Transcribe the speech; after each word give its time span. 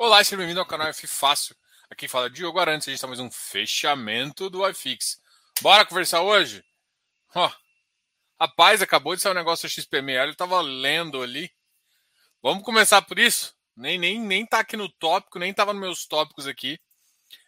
Olá, 0.00 0.22
seja 0.22 0.36
bem-vindo 0.36 0.60
ao 0.60 0.64
canal 0.64 0.86
F 0.86 1.08
Fácil. 1.08 1.56
Aqui 1.90 2.06
fala 2.06 2.30
Diogo 2.30 2.60
Arantes, 2.60 2.86
a 2.86 2.90
gente 2.92 2.98
está 2.98 3.08
mais 3.08 3.18
um 3.18 3.28
fechamento 3.32 4.48
do 4.48 4.64
iFix. 4.68 5.20
Bora 5.60 5.84
conversar 5.84 6.22
hoje? 6.22 6.64
Ó, 7.34 7.50
rapaz, 8.40 8.80
acabou 8.80 9.16
de 9.16 9.22
sair 9.22 9.32
um 9.32 9.34
negócio 9.34 9.68
XPML, 9.68 10.30
eu 10.30 10.36
tava 10.36 10.60
lendo 10.60 11.20
ali. 11.20 11.50
Vamos 12.40 12.62
começar 12.62 13.02
por 13.02 13.18
isso? 13.18 13.52
Nem, 13.76 13.98
nem, 13.98 14.20
nem 14.20 14.46
tá 14.46 14.60
aqui 14.60 14.76
no 14.76 14.88
tópico, 14.88 15.36
nem 15.36 15.52
tava 15.52 15.72
nos 15.72 15.82
meus 15.82 16.06
tópicos 16.06 16.46
aqui. 16.46 16.78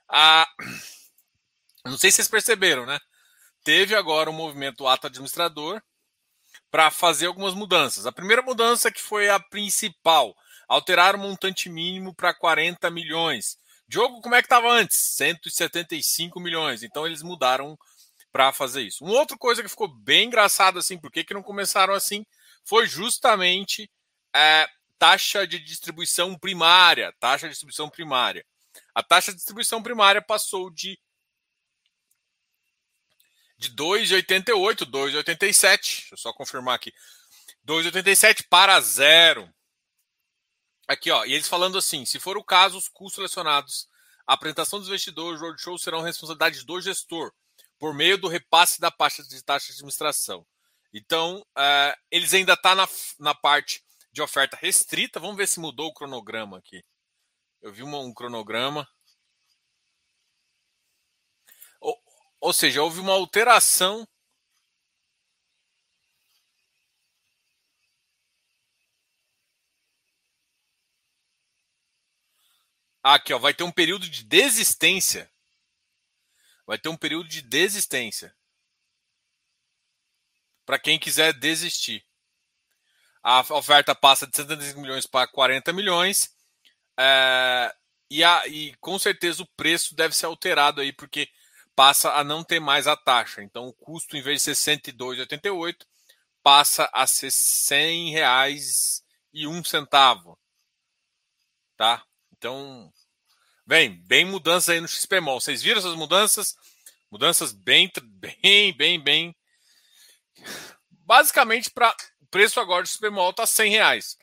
Ah, 0.08 0.44
não 1.86 1.96
sei 1.96 2.10
se 2.10 2.16
vocês 2.16 2.28
perceberam, 2.28 2.84
né? 2.84 2.98
Teve 3.62 3.94
agora 3.94 4.28
um 4.28 4.32
movimento 4.32 4.78
do 4.78 4.88
ato 4.88 5.06
administrador 5.06 5.80
para 6.68 6.90
fazer 6.90 7.26
algumas 7.26 7.54
mudanças. 7.54 8.06
A 8.06 8.12
primeira 8.12 8.42
mudança 8.42 8.90
que 8.90 9.00
foi 9.00 9.30
a 9.30 9.38
principal 9.38 10.34
Alterar 10.70 11.16
o 11.16 11.18
montante 11.18 11.68
mínimo 11.68 12.14
para 12.14 12.32
40 12.32 12.88
milhões. 12.92 13.58
Diogo, 13.88 14.20
como 14.20 14.36
é 14.36 14.40
que 14.40 14.46
estava 14.46 14.70
antes? 14.70 14.96
175 15.16 16.38
milhões. 16.38 16.84
Então 16.84 17.04
eles 17.04 17.22
mudaram 17.24 17.76
para 18.30 18.52
fazer 18.52 18.82
isso. 18.82 19.04
Uma 19.04 19.14
outra 19.14 19.36
coisa 19.36 19.64
que 19.64 19.68
ficou 19.68 19.88
bem 19.88 20.28
engraçada 20.28 20.78
assim, 20.78 20.96
por 20.96 21.10
que, 21.10 21.24
que 21.24 21.34
não 21.34 21.42
começaram 21.42 21.92
assim? 21.92 22.24
Foi 22.64 22.86
justamente 22.86 23.90
é, 24.32 24.68
taxa 24.96 25.44
de 25.44 25.58
distribuição 25.58 26.38
primária. 26.38 27.12
Taxa 27.18 27.48
de 27.48 27.50
distribuição 27.50 27.90
primária. 27.90 28.46
A 28.94 29.02
taxa 29.02 29.32
de 29.32 29.38
distribuição 29.38 29.82
primária 29.82 30.22
passou 30.22 30.70
de 30.70 30.96
de 33.58 33.74
2,88, 33.74 34.86
2,87. 34.86 35.62
Deixa 35.64 36.14
eu 36.14 36.16
só 36.16 36.32
confirmar 36.32 36.76
aqui. 36.76 36.94
2,87 37.66 38.46
para 38.48 38.80
zero. 38.80 39.52
Aqui, 40.90 41.08
ó, 41.08 41.24
e 41.24 41.34
eles 41.34 41.46
falando 41.46 41.78
assim: 41.78 42.04
se 42.04 42.18
for 42.18 42.36
o 42.36 42.42
caso, 42.42 42.76
os 42.76 42.88
custos 42.88 43.14
selecionados, 43.14 43.88
a 44.26 44.34
apresentação 44.34 44.80
dos 44.80 44.88
investidores, 44.88 45.40
o 45.40 45.44
roadshow 45.44 45.78
serão 45.78 46.00
responsabilidade 46.00 46.64
do 46.64 46.80
gestor, 46.80 47.32
por 47.78 47.94
meio 47.94 48.18
do 48.18 48.26
repasse 48.26 48.80
da 48.80 48.90
taxa 48.90 49.22
de 49.22 49.40
taxa 49.40 49.66
de 49.68 49.74
administração. 49.74 50.44
Então, 50.92 51.46
uh, 51.56 51.96
eles 52.10 52.34
ainda 52.34 52.54
estão 52.54 52.72
tá 52.72 52.74
na, 52.74 52.88
na 53.20 53.34
parte 53.36 53.84
de 54.12 54.20
oferta 54.20 54.58
restrita. 54.60 55.20
Vamos 55.20 55.36
ver 55.36 55.46
se 55.46 55.60
mudou 55.60 55.86
o 55.86 55.94
cronograma 55.94 56.58
aqui. 56.58 56.84
Eu 57.62 57.72
vi 57.72 57.84
uma, 57.84 58.00
um 58.00 58.12
cronograma. 58.12 58.84
Ou, 61.80 61.96
ou 62.40 62.52
seja, 62.52 62.82
houve 62.82 62.98
uma 62.98 63.12
alteração 63.12 64.08
Aqui, 73.02 73.32
ó, 73.32 73.38
vai 73.38 73.54
ter 73.54 73.64
um 73.64 73.72
período 73.72 74.08
de 74.08 74.24
desistência. 74.24 75.30
Vai 76.66 76.78
ter 76.78 76.88
um 76.88 76.96
período 76.96 77.28
de 77.28 77.42
desistência. 77.42 78.34
Para 80.66 80.78
quem 80.78 80.98
quiser 80.98 81.32
desistir. 81.32 82.04
A 83.22 83.40
oferta 83.40 83.94
passa 83.94 84.26
de 84.26 84.36
75 84.36 84.80
milhões 84.80 85.06
para 85.06 85.26
40 85.26 85.72
milhões. 85.72 86.34
É, 86.98 87.74
e, 88.10 88.22
a, 88.22 88.46
e 88.46 88.74
com 88.76 88.98
certeza 88.98 89.42
o 89.42 89.48
preço 89.56 89.94
deve 89.94 90.14
ser 90.14 90.26
alterado 90.26 90.80
aí, 90.80 90.92
porque 90.92 91.28
passa 91.74 92.12
a 92.12 92.22
não 92.22 92.44
ter 92.44 92.60
mais 92.60 92.86
a 92.86 92.96
taxa. 92.96 93.42
Então 93.42 93.66
o 93.68 93.72
custo, 93.72 94.16
em 94.16 94.22
vez 94.22 94.42
de 94.42 94.54
ser 94.54 94.70
R$ 94.70 94.78
102,88, 94.78 95.86
passa 96.42 96.90
a 96.92 97.06
ser 97.06 97.30
100 97.30 98.10
reais 98.10 99.02
e 99.32 99.46
um 99.46 99.62
centavo. 99.64 100.38
Tá? 101.76 102.04
Então, 102.40 102.90
bem, 103.66 104.02
bem 104.06 104.24
mudança 104.24 104.72
aí 104.72 104.80
no 104.80 104.88
XPMOL. 104.88 105.38
Vocês 105.38 105.62
viram 105.62 105.78
essas 105.78 105.94
mudanças? 105.94 106.56
Mudanças 107.10 107.52
bem, 107.52 107.92
bem, 108.02 108.74
bem, 108.74 108.98
bem. 108.98 109.36
Basicamente, 110.88 111.68
para 111.68 111.94
o 112.18 112.26
preço 112.28 112.58
agora 112.58 112.82
do 112.82 112.88
XPMOL 112.88 113.28
está 113.28 113.44
100 113.44 113.72
reais. 113.72 114.16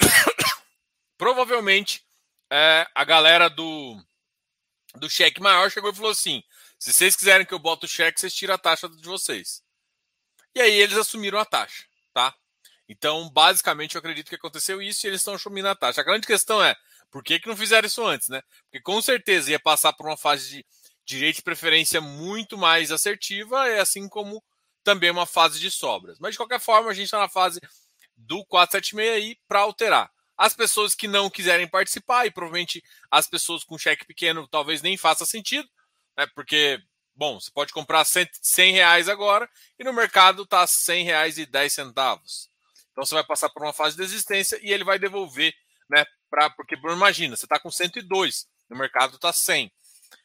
Provavelmente, 1.18 2.02
é, 2.50 2.86
a 2.94 3.04
galera 3.04 3.50
do, 3.50 4.02
do 4.94 5.10
cheque 5.10 5.38
maior 5.38 5.70
chegou 5.70 5.90
e 5.90 5.94
falou 5.94 6.12
assim: 6.12 6.42
se 6.78 6.94
vocês 6.94 7.14
quiserem 7.14 7.44
que 7.44 7.52
eu 7.52 7.58
bote 7.58 7.84
o 7.84 7.88
cheque, 7.88 8.18
vocês 8.18 8.34
tiram 8.34 8.54
a 8.54 8.58
taxa 8.58 8.88
de 8.88 9.06
vocês. 9.06 9.62
E 10.54 10.62
aí 10.62 10.80
eles 10.80 10.96
assumiram 10.96 11.38
a 11.38 11.44
taxa, 11.44 11.84
tá? 12.14 12.34
Então, 12.88 13.28
basicamente, 13.28 13.96
eu 13.96 13.98
acredito 13.98 14.30
que 14.30 14.36
aconteceu 14.36 14.80
isso 14.80 15.04
e 15.04 15.08
eles 15.08 15.20
estão 15.20 15.34
assumindo 15.34 15.68
a 15.68 15.74
taxa. 15.74 16.00
A 16.00 16.04
grande 16.04 16.26
questão 16.26 16.64
é: 16.64 16.74
por 17.14 17.22
que, 17.22 17.38
que 17.38 17.46
não 17.46 17.56
fizeram 17.56 17.86
isso 17.86 18.04
antes, 18.04 18.28
né? 18.28 18.42
Porque 18.64 18.80
com 18.80 19.00
certeza 19.00 19.48
ia 19.48 19.60
passar 19.60 19.92
por 19.92 20.04
uma 20.04 20.16
fase 20.16 20.48
de 20.48 20.66
direito 21.06 21.36
de 21.36 21.42
preferência 21.42 22.00
muito 22.00 22.58
mais 22.58 22.90
assertiva, 22.90 23.68
é 23.68 23.78
assim 23.78 24.08
como 24.08 24.42
também 24.82 25.12
uma 25.12 25.24
fase 25.24 25.60
de 25.60 25.70
sobras. 25.70 26.18
Mas 26.18 26.32
de 26.32 26.38
qualquer 26.38 26.58
forma, 26.58 26.90
a 26.90 26.92
gente 26.92 27.04
está 27.04 27.20
na 27.20 27.28
fase 27.28 27.60
do 28.16 28.44
476 28.46 29.10
aí 29.12 29.38
para 29.46 29.60
alterar. 29.60 30.10
As 30.36 30.54
pessoas 30.54 30.92
que 30.92 31.06
não 31.06 31.30
quiserem 31.30 31.68
participar, 31.68 32.26
e 32.26 32.32
provavelmente 32.32 32.82
as 33.08 33.28
pessoas 33.28 33.62
com 33.62 33.78
cheque 33.78 34.04
pequeno 34.04 34.48
talvez 34.48 34.82
nem 34.82 34.96
faça 34.96 35.24
sentido, 35.24 35.68
né? 36.18 36.26
Porque, 36.34 36.80
bom, 37.14 37.38
você 37.38 37.52
pode 37.52 37.72
comprar 37.72 38.04
100 38.04 38.72
reais 38.72 39.08
agora 39.08 39.48
e 39.78 39.84
no 39.84 39.92
mercado 39.92 40.42
está 40.42 40.66
100 40.66 41.10
e 41.38 41.46
10 41.46 41.72
centavos. 41.72 42.50
Então 42.90 43.06
você 43.06 43.14
vai 43.14 43.24
passar 43.24 43.50
por 43.50 43.62
uma 43.62 43.72
fase 43.72 43.94
de 43.94 44.02
desistência 44.02 44.58
e 44.60 44.72
ele 44.72 44.82
vai 44.82 44.98
devolver 44.98 45.54
né, 45.88 46.04
Pra, 46.34 46.50
porque, 46.50 46.74
imagina, 46.74 47.36
você 47.36 47.46
está 47.46 47.60
com 47.60 47.70
102, 47.70 48.48
no 48.68 48.76
mercado 48.76 49.14
está 49.14 49.32
100. 49.32 49.72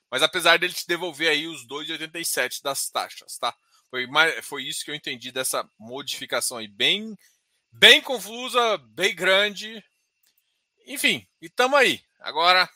Mas 0.09 0.23
apesar 0.23 0.57
dele 0.57 0.73
te 0.73 0.87
devolver 0.87 1.29
aí 1.29 1.45
os 1.45 1.67
2,87 1.67 2.63
das 2.63 2.89
taxas, 2.89 3.37
tá? 3.37 3.55
Foi, 3.91 4.07
foi 4.41 4.63
isso 4.63 4.83
que 4.83 4.89
eu 4.89 4.95
entendi 4.95 5.31
dessa 5.31 5.69
modificação 5.77 6.57
aí, 6.57 6.67
bem, 6.67 7.15
bem 7.71 8.01
confusa, 8.01 8.79
bem 8.87 9.13
grande. 9.13 9.85
Enfim, 10.87 11.27
e 11.39 11.47
tamo 11.47 11.75
aí. 11.75 12.03
Agora. 12.21 12.67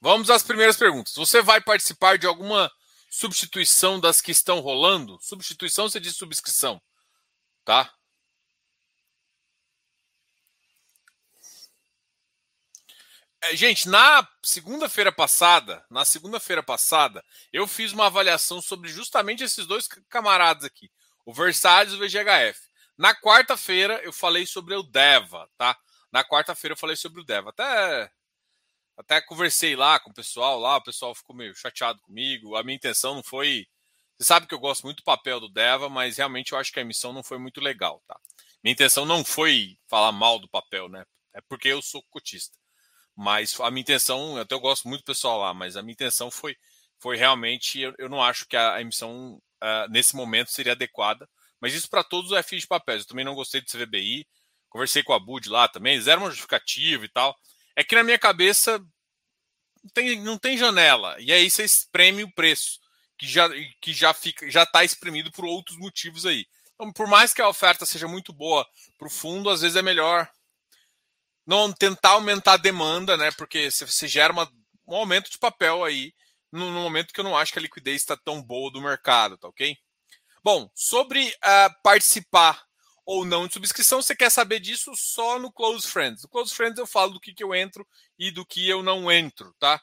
Vamos 0.00 0.30
às 0.30 0.42
primeiras 0.42 0.78
perguntas. 0.78 1.12
Você 1.14 1.42
vai 1.42 1.60
participar 1.60 2.16
de 2.16 2.26
alguma 2.26 2.72
substituição 3.10 4.00
das 4.00 4.22
que 4.22 4.30
estão 4.30 4.60
rolando? 4.60 5.18
Substituição 5.20 5.90
você 5.90 6.00
diz 6.00 6.16
subscrição 6.16 6.80
tá? 7.64 7.92
É, 13.44 13.56
gente, 13.56 13.88
na 13.88 14.26
segunda-feira 14.42 15.10
passada, 15.10 15.84
na 15.90 16.04
segunda-feira 16.04 16.62
passada, 16.62 17.24
eu 17.52 17.66
fiz 17.66 17.92
uma 17.92 18.06
avaliação 18.06 18.62
sobre 18.62 18.88
justamente 18.88 19.42
esses 19.42 19.66
dois 19.66 19.88
camaradas 20.08 20.64
aqui, 20.64 20.88
o 21.26 21.34
Versalhes 21.34 21.92
e 21.92 21.96
o 21.96 21.98
VGHF. 21.98 22.60
Na 22.96 23.14
quarta-feira 23.14 24.00
eu 24.04 24.12
falei 24.12 24.46
sobre 24.46 24.74
o 24.76 24.82
Deva, 24.82 25.50
tá? 25.58 25.76
Na 26.12 26.22
quarta-feira 26.24 26.74
eu 26.74 26.78
falei 26.78 26.94
sobre 26.94 27.20
o 27.20 27.24
Deva. 27.24 27.50
Até 27.50 28.10
até 28.96 29.20
conversei 29.20 29.74
lá 29.74 29.98
com 29.98 30.10
o 30.10 30.14
pessoal 30.14 30.60
lá, 30.60 30.76
o 30.76 30.82
pessoal 30.82 31.14
ficou 31.14 31.34
meio 31.34 31.54
chateado 31.54 32.00
comigo. 32.02 32.54
A 32.54 32.62
minha 32.62 32.76
intenção 32.76 33.14
não 33.16 33.22
foi 33.22 33.66
você 34.22 34.28
sabe 34.28 34.46
que 34.46 34.54
eu 34.54 34.58
gosto 34.58 34.84
muito 34.84 34.98
do 34.98 35.04
papel 35.04 35.40
do 35.40 35.48
Deva, 35.48 35.88
mas 35.88 36.16
realmente 36.16 36.52
eu 36.52 36.58
acho 36.58 36.72
que 36.72 36.78
a 36.78 36.82
emissão 36.82 37.12
não 37.12 37.24
foi 37.24 37.38
muito 37.38 37.60
legal, 37.60 38.00
tá? 38.06 38.18
Minha 38.62 38.72
intenção 38.72 39.04
não 39.04 39.24
foi 39.24 39.76
falar 39.88 40.12
mal 40.12 40.38
do 40.38 40.48
papel, 40.48 40.88
né? 40.88 41.04
É 41.34 41.40
porque 41.40 41.68
eu 41.68 41.82
sou 41.82 42.02
cotista. 42.04 42.56
Mas 43.16 43.58
a 43.60 43.70
minha 43.70 43.82
intenção, 43.82 44.36
eu 44.36 44.42
até 44.42 44.56
gosto 44.56 44.88
muito 44.88 45.02
do 45.02 45.06
pessoal 45.06 45.40
lá, 45.40 45.52
mas 45.52 45.76
a 45.76 45.82
minha 45.82 45.92
intenção 45.92 46.30
foi, 46.30 46.56
foi 47.00 47.16
realmente, 47.16 47.80
eu, 47.80 47.92
eu 47.98 48.08
não 48.08 48.22
acho 48.22 48.46
que 48.46 48.56
a, 48.56 48.74
a 48.74 48.80
emissão 48.80 49.42
uh, 49.60 49.90
nesse 49.90 50.14
momento 50.14 50.52
seria 50.52 50.72
adequada. 50.72 51.28
Mas 51.60 51.74
isso 51.74 51.90
para 51.90 52.04
todos 52.04 52.30
os 52.30 52.46
FIs 52.46 52.62
de 52.62 52.68
papéis. 52.68 53.02
Eu 53.02 53.08
também 53.08 53.24
não 53.24 53.34
gostei 53.34 53.60
do 53.60 53.66
CVBI. 53.66 54.26
Conversei 54.68 55.02
com 55.02 55.12
a 55.12 55.18
Bud 55.18 55.48
lá 55.48 55.66
também, 55.66 56.00
zero 56.00 56.24
justificativo 56.26 57.04
e 57.04 57.08
tal. 57.08 57.36
É 57.74 57.82
que 57.82 57.94
na 57.94 58.04
minha 58.04 58.18
cabeça 58.18 58.78
não 58.78 59.90
tem, 59.92 60.20
não 60.20 60.38
tem 60.38 60.56
janela. 60.56 61.16
E 61.18 61.32
aí 61.32 61.50
você 61.50 61.64
espreme 61.64 62.22
o 62.22 62.32
preço 62.32 62.81
que 63.22 63.28
já, 63.28 63.48
que 63.80 63.92
já 63.92 64.12
fica 64.12 64.50
já 64.50 64.64
está 64.64 64.82
exprimido 64.82 65.30
por 65.30 65.44
outros 65.44 65.78
motivos 65.78 66.26
aí. 66.26 66.44
Então, 66.74 66.92
por 66.92 67.06
mais 67.06 67.32
que 67.32 67.40
a 67.40 67.48
oferta 67.48 67.86
seja 67.86 68.08
muito 68.08 68.32
boa 68.32 68.66
para 68.98 69.06
o 69.06 69.10
fundo, 69.10 69.48
às 69.48 69.60
vezes 69.60 69.76
é 69.76 69.82
melhor 69.82 70.28
não 71.46 71.72
tentar 71.72 72.10
aumentar 72.10 72.54
a 72.54 72.56
demanda, 72.56 73.16
né? 73.16 73.30
Porque 73.30 73.70
você 73.70 74.08
gera 74.08 74.32
uma, 74.32 74.50
um 74.88 74.96
aumento 74.96 75.30
de 75.30 75.38
papel 75.38 75.84
aí 75.84 76.12
no, 76.50 76.72
no, 76.72 76.80
momento 76.80 77.12
que 77.12 77.20
eu 77.20 77.24
não 77.24 77.36
acho 77.36 77.52
que 77.52 77.60
a 77.60 77.62
liquidez 77.62 78.02
está 78.02 78.16
tão 78.16 78.42
boa 78.42 78.72
do 78.72 78.82
mercado, 78.82 79.38
tá 79.38 79.46
ok? 79.46 79.76
Bom, 80.42 80.68
sobre 80.74 81.28
uh, 81.28 81.82
participar 81.84 82.60
ou 83.06 83.24
não 83.24 83.46
de 83.46 83.54
subscrição, 83.54 84.02
você 84.02 84.16
quer 84.16 84.30
saber 84.30 84.58
disso 84.58 84.96
só 84.96 85.38
no 85.38 85.52
Close 85.52 85.86
Friends. 85.86 86.24
No 86.24 86.28
Close 86.28 86.52
Friends 86.52 86.78
eu 86.78 86.86
falo 86.88 87.12
do 87.12 87.20
que, 87.20 87.32
que 87.32 87.44
eu 87.44 87.54
entro 87.54 87.86
e 88.18 88.32
do 88.32 88.44
que 88.44 88.68
eu 88.68 88.82
não 88.82 89.12
entro, 89.12 89.54
tá? 89.60 89.80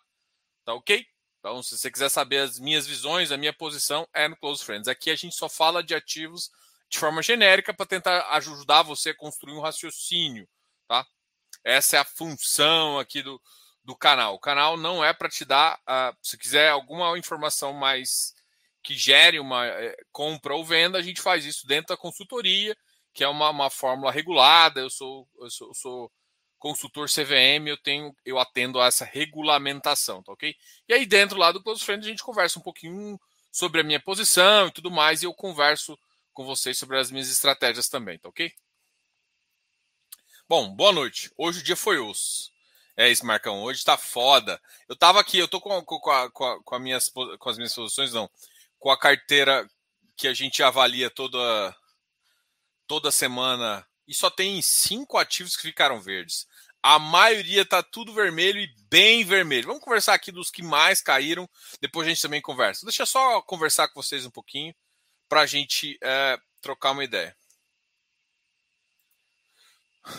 Tá 0.66 0.74
ok? 0.74 1.06
Então, 1.40 1.64
se 1.64 1.78
você 1.78 1.90
quiser 1.90 2.10
saber 2.10 2.40
as 2.40 2.60
minhas 2.60 2.86
visões, 2.86 3.32
a 3.32 3.38
minha 3.38 3.54
posição 3.54 4.08
é 4.14 4.28
no 4.28 4.36
Close 4.36 4.64
Friends. 4.64 4.88
Aqui 4.88 5.10
a 5.10 5.16
gente 5.16 5.36
só 5.36 5.48
fala 5.48 5.82
de 5.82 5.96
ativos 5.96 6.52
de 6.90 7.00
forma 7.00 7.22
genérica 7.22 7.74
para 7.74 7.86
tentar 7.86 8.28
ajudar 8.32 8.84
você 8.84 9.12
a 9.12 9.16
construir 9.16 9.54
um 9.54 9.62
raciocínio, 9.62 10.48
tá? 10.88 11.06
Essa 11.64 11.98
é 11.98 12.00
a 12.00 12.06
função 12.06 13.00
aqui 13.00 13.22
do, 13.22 13.42
do 13.84 13.96
canal. 13.96 14.36
O 14.36 14.40
canal 14.40 14.76
não 14.76 15.04
é 15.04 15.14
para 15.14 15.30
te 15.30 15.46
dar, 15.46 15.80
uh, 15.88 16.16
se 16.22 16.38
quiser 16.38 16.70
alguma 16.70 17.18
informação 17.18 17.74
mais 17.74 18.34
que 18.84 18.96
gere 18.96 19.40
uma 19.40 19.66
é, 19.66 19.96
compra 20.12 20.56
ou 20.56 20.66
venda, 20.66 20.98
a 20.98 21.02
gente 21.02 21.22
faz 21.22 21.46
isso 21.46 21.68
dentro 21.68 21.90
da 21.90 21.98
consultoria, 21.98 22.76
que 23.14 23.24
é 23.24 23.28
uma, 23.28 23.50
uma 23.50 23.70
fórmula 23.70 24.12
regulada. 24.12 24.80
Eu 24.80 24.90
sou, 24.90 25.28
eu 25.40 25.50
sou, 25.50 25.68
eu 25.68 25.74
sou 25.74 26.12
consultor 26.60 27.08
CVM, 27.08 27.68
eu 27.68 27.78
tenho, 27.78 28.16
eu 28.26 28.38
atendo 28.38 28.80
a 28.80 28.86
essa 28.86 29.06
regulamentação, 29.06 30.22
tá 30.22 30.34
ok? 30.34 30.56
E 30.88 30.94
aí 30.94 31.06
dentro 31.06 31.38
lá 31.38 31.52
do 31.52 31.64
Close 31.64 31.84
Friend 31.84 32.06
a 32.06 32.10
gente 32.10 32.24
conversa 32.24 32.60
um 32.60 32.62
pouquinho 32.62 33.20
sobre 33.52 33.82
a 33.82 33.84
minha 33.84 34.00
posição 34.00 34.68
e 34.68 34.72
tudo 34.72 34.92
mais, 34.92 35.24
e 35.24 35.26
eu 35.26 35.34
converso 35.34 35.98
com 36.34 36.46
vocês 36.46 36.78
sobre 36.78 36.98
as 37.00 37.10
minhas 37.10 37.30
estratégias 37.30 37.90
também, 37.90 38.20
tá 38.20 38.30
ok? 38.30 38.52
Bom, 40.48 40.76
boa 40.76 40.92
noite. 40.92 41.32
Hoje 41.38 41.60
o 41.60 41.64
dia 41.64 41.76
foi 41.76 42.00
osso. 42.00 42.52
É 42.98 43.10
isso, 43.10 43.26
Marcão. 43.26 43.62
Hoje 43.62 43.84
tá 43.84 43.96
foda. 43.96 44.60
Eu 44.88 44.96
tava 44.96 45.20
aqui, 45.20 45.38
eu 45.38 45.48
tô 45.48 45.62
com, 45.62 45.82
com, 45.84 46.00
com, 46.00 46.12
a, 46.12 46.30
com, 46.32 46.76
a 46.76 46.80
minhas, 46.80 47.08
com 47.08 47.50
as 47.50 47.56
minhas 47.56 47.74
posições, 47.74 48.12
não. 48.12 48.30
Com 48.80 48.90
a 48.90 48.98
carteira 48.98 49.70
que 50.18 50.28
a 50.28 50.34
gente 50.34 50.62
avalia 50.64 51.10
toda, 51.10 51.76
toda 52.88 53.12
semana. 53.12 53.88
E 54.08 54.14
só 54.14 54.30
tem 54.30 54.62
cinco 54.62 55.18
ativos 55.18 55.56
que 55.56 55.62
ficaram 55.62 56.02
verdes. 56.02 56.48
A 56.82 56.98
maioria 56.98 57.66
tá 57.66 57.84
tudo 57.84 58.14
vermelho 58.14 58.60
e 58.60 58.74
bem 58.90 59.26
vermelho. 59.26 59.68
Vamos 59.68 59.84
conversar 59.84 60.14
aqui 60.14 60.32
dos 60.32 60.50
que 60.50 60.64
mais 60.64 61.02
caíram. 61.02 61.50
Depois 61.82 62.08
a 62.08 62.10
gente 62.10 62.22
também 62.22 62.42
conversa. 62.42 62.86
Deixa 62.86 63.06
só 63.06 63.42
conversar 63.42 63.90
com 63.90 64.02
vocês 64.02 64.26
um 64.26 64.32
pouquinho 64.32 64.74
para 65.28 65.42
a 65.42 65.46
gente 65.46 65.98
é, 66.02 66.40
trocar 66.62 66.92
uma 66.92 67.04
ideia. 67.04 67.36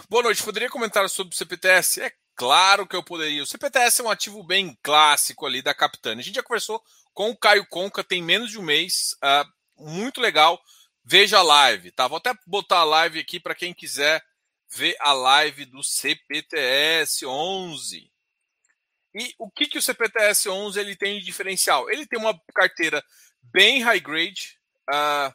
Boa 0.09 0.23
noite. 0.23 0.43
Poderia 0.43 0.69
comentar 0.69 1.09
sobre 1.09 1.35
o 1.35 1.37
CPTS? 1.37 2.03
É 2.03 2.12
claro 2.37 2.87
que 2.87 2.95
eu 2.95 3.03
poderia. 3.03 3.43
O 3.43 3.47
CPTS 3.47 4.01
é 4.01 4.05
um 4.05 4.11
ativo 4.11 4.43
bem 4.43 4.79
clássico 4.83 5.47
ali 5.47 5.62
da 5.62 5.75
Capitânia. 5.75 6.21
A 6.21 6.25
gente 6.25 6.37
já 6.37 6.43
conversou 6.43 6.83
com 7.15 7.31
o 7.31 7.37
Caio 7.37 7.67
Conca 7.67 8.05
tem 8.05 8.23
menos 8.23 8.51
de 8.51 8.59
um 8.59 8.62
mês. 8.62 9.17
Uh, 9.25 9.85
muito 9.93 10.21
legal. 10.21 10.61
Veja 11.03 11.39
a 11.39 11.43
live, 11.43 11.91
tá? 11.91 12.07
Vou 12.07 12.19
até 12.19 12.35
botar 12.47 12.81
a 12.81 12.85
live 12.85 13.19
aqui 13.19 13.41
para 13.41 13.55
quem 13.55 13.73
quiser 13.73 14.23
ver 14.72 14.96
a 15.00 15.12
live 15.12 15.64
do 15.64 15.82
CPTS 15.82 17.26
11. 17.26 18.11
E 19.14 19.34
o 19.38 19.50
que, 19.50 19.67
que 19.67 19.78
o 19.78 19.82
CPTS 19.82 20.49
11 20.49 20.78
ele 20.78 20.94
tem 20.94 21.19
de 21.19 21.25
diferencial? 21.25 21.90
Ele 21.90 22.06
tem 22.06 22.19
uma 22.19 22.40
carteira 22.55 23.05
bem 23.43 23.82
high 23.82 24.00
grade, 24.00 24.61
Uh, 24.90 25.32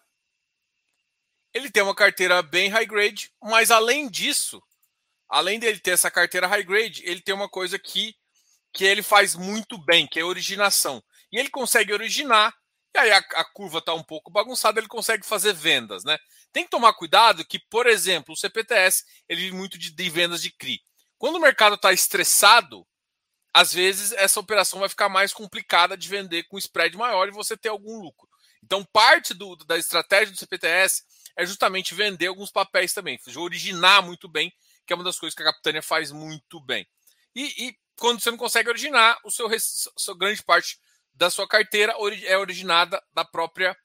ele 1.53 1.71
tem 1.71 1.81
uma 1.81 1.95
carteira 1.95 2.41
bem 2.41 2.67
high 2.67 2.85
grade, 2.85 3.31
mas 3.41 3.71
além 3.71 4.09
disso, 4.09 4.61
além 5.29 5.57
dele 5.57 5.79
ter 5.79 5.91
essa 5.91 6.11
carteira 6.11 6.47
high 6.47 6.63
grade, 6.63 7.01
ele 7.05 7.21
tem 7.21 7.33
uma 7.33 7.47
coisa 7.47 7.79
que, 7.79 8.13
que 8.73 8.83
ele 8.83 9.01
faz 9.01 9.35
muito 9.35 9.77
bem, 9.77 10.05
que 10.05 10.19
é 10.19 10.25
originação. 10.25 11.01
E 11.31 11.39
ele 11.39 11.49
consegue 11.49 11.93
originar, 11.93 12.53
e 12.93 12.99
aí 12.99 13.11
a, 13.11 13.17
a 13.17 13.45
curva 13.45 13.79
está 13.79 13.93
um 13.93 14.03
pouco 14.03 14.29
bagunçada, 14.29 14.79
ele 14.79 14.89
consegue 14.89 15.25
fazer 15.25 15.53
vendas, 15.53 16.03
né? 16.03 16.17
Tem 16.55 16.63
que 16.63 16.69
tomar 16.69 16.93
cuidado 16.93 17.43
que, 17.43 17.59
por 17.59 17.85
exemplo, 17.85 18.33
o 18.33 18.37
CPTS 18.37 19.03
ele 19.27 19.41
vive 19.41 19.57
muito 19.57 19.77
de, 19.77 19.91
de 19.91 20.09
vendas 20.09 20.41
de 20.41 20.49
CRI. 20.51 20.81
Quando 21.17 21.35
o 21.35 21.41
mercado 21.41 21.75
está 21.75 21.91
estressado, 21.91 22.87
às 23.53 23.73
vezes 23.73 24.13
essa 24.13 24.39
operação 24.39 24.79
vai 24.79 24.87
ficar 24.87 25.09
mais 25.09 25.33
complicada 25.33 25.97
de 25.97 26.07
vender 26.07 26.43
com 26.43 26.57
spread 26.57 26.95
maior 26.95 27.27
e 27.27 27.31
você 27.31 27.57
ter 27.57 27.67
algum 27.67 27.99
lucro. 27.99 28.29
Então, 28.63 28.85
parte 28.85 29.33
do, 29.33 29.57
da 29.65 29.77
estratégia 29.77 30.31
do 30.31 30.39
CPTS 30.39 31.03
é 31.35 31.45
justamente 31.45 31.93
vender 31.93 32.27
alguns 32.27 32.51
papéis 32.51 32.93
também, 32.93 33.19
originar 33.35 34.01
muito 34.01 34.29
bem, 34.29 34.49
que 34.87 34.93
é 34.93 34.95
uma 34.95 35.03
das 35.03 35.19
coisas 35.19 35.35
que 35.35 35.41
a 35.41 35.47
Capitânia 35.47 35.81
faz 35.81 36.09
muito 36.09 36.61
bem. 36.61 36.87
E, 37.35 37.67
e 37.67 37.75
quando 37.99 38.21
você 38.21 38.31
não 38.31 38.37
consegue 38.37 38.69
originar, 38.69 39.19
o 39.25 39.29
seu, 39.29 39.49
seu 39.59 40.15
grande 40.15 40.41
parte 40.41 40.79
da 41.13 41.29
sua 41.29 41.49
carteira 41.49 41.93
é 42.23 42.37
originada 42.37 43.03
da 43.13 43.25
própria. 43.25 43.75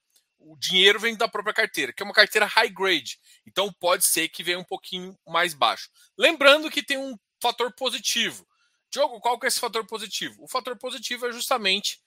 O 0.40 0.56
dinheiro 0.56 0.98
vem 0.98 1.16
da 1.16 1.28
própria 1.28 1.54
carteira, 1.54 1.92
que 1.92 2.02
é 2.02 2.04
uma 2.04 2.14
carteira 2.14 2.46
high 2.46 2.70
grade. 2.70 3.18
Então 3.46 3.72
pode 3.72 4.04
ser 4.04 4.28
que 4.28 4.42
venha 4.42 4.58
um 4.58 4.64
pouquinho 4.64 5.16
mais 5.26 5.54
baixo. 5.54 5.90
Lembrando 6.16 6.70
que 6.70 6.82
tem 6.82 6.98
um 6.98 7.16
fator 7.40 7.72
positivo. 7.72 8.46
Diogo, 8.90 9.20
qual 9.20 9.38
que 9.38 9.46
é 9.46 9.48
esse 9.48 9.60
fator 9.60 9.86
positivo? 9.86 10.42
O 10.42 10.48
fator 10.48 10.76
positivo 10.76 11.26
é 11.26 11.32
justamente 11.32 12.00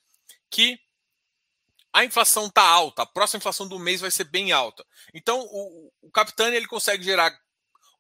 que 0.49 0.77
a 1.93 2.03
inflação 2.03 2.47
está 2.47 2.63
alta, 2.63 3.03
a 3.03 3.05
próxima 3.05 3.37
inflação 3.37 3.67
do 3.67 3.77
mês 3.77 4.01
vai 4.01 4.09
ser 4.09 4.23
bem 4.23 4.51
alta. 4.51 4.83
Então, 5.13 5.39
o, 5.41 5.91
o 6.01 6.11
Capitânia 6.11 6.57
ele 6.57 6.65
consegue 6.65 7.03
gerar 7.03 7.31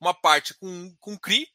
uma 0.01 0.13
parte 0.13 0.53
com, 0.55 0.95
com 0.99 1.17
CRI, 1.17 1.47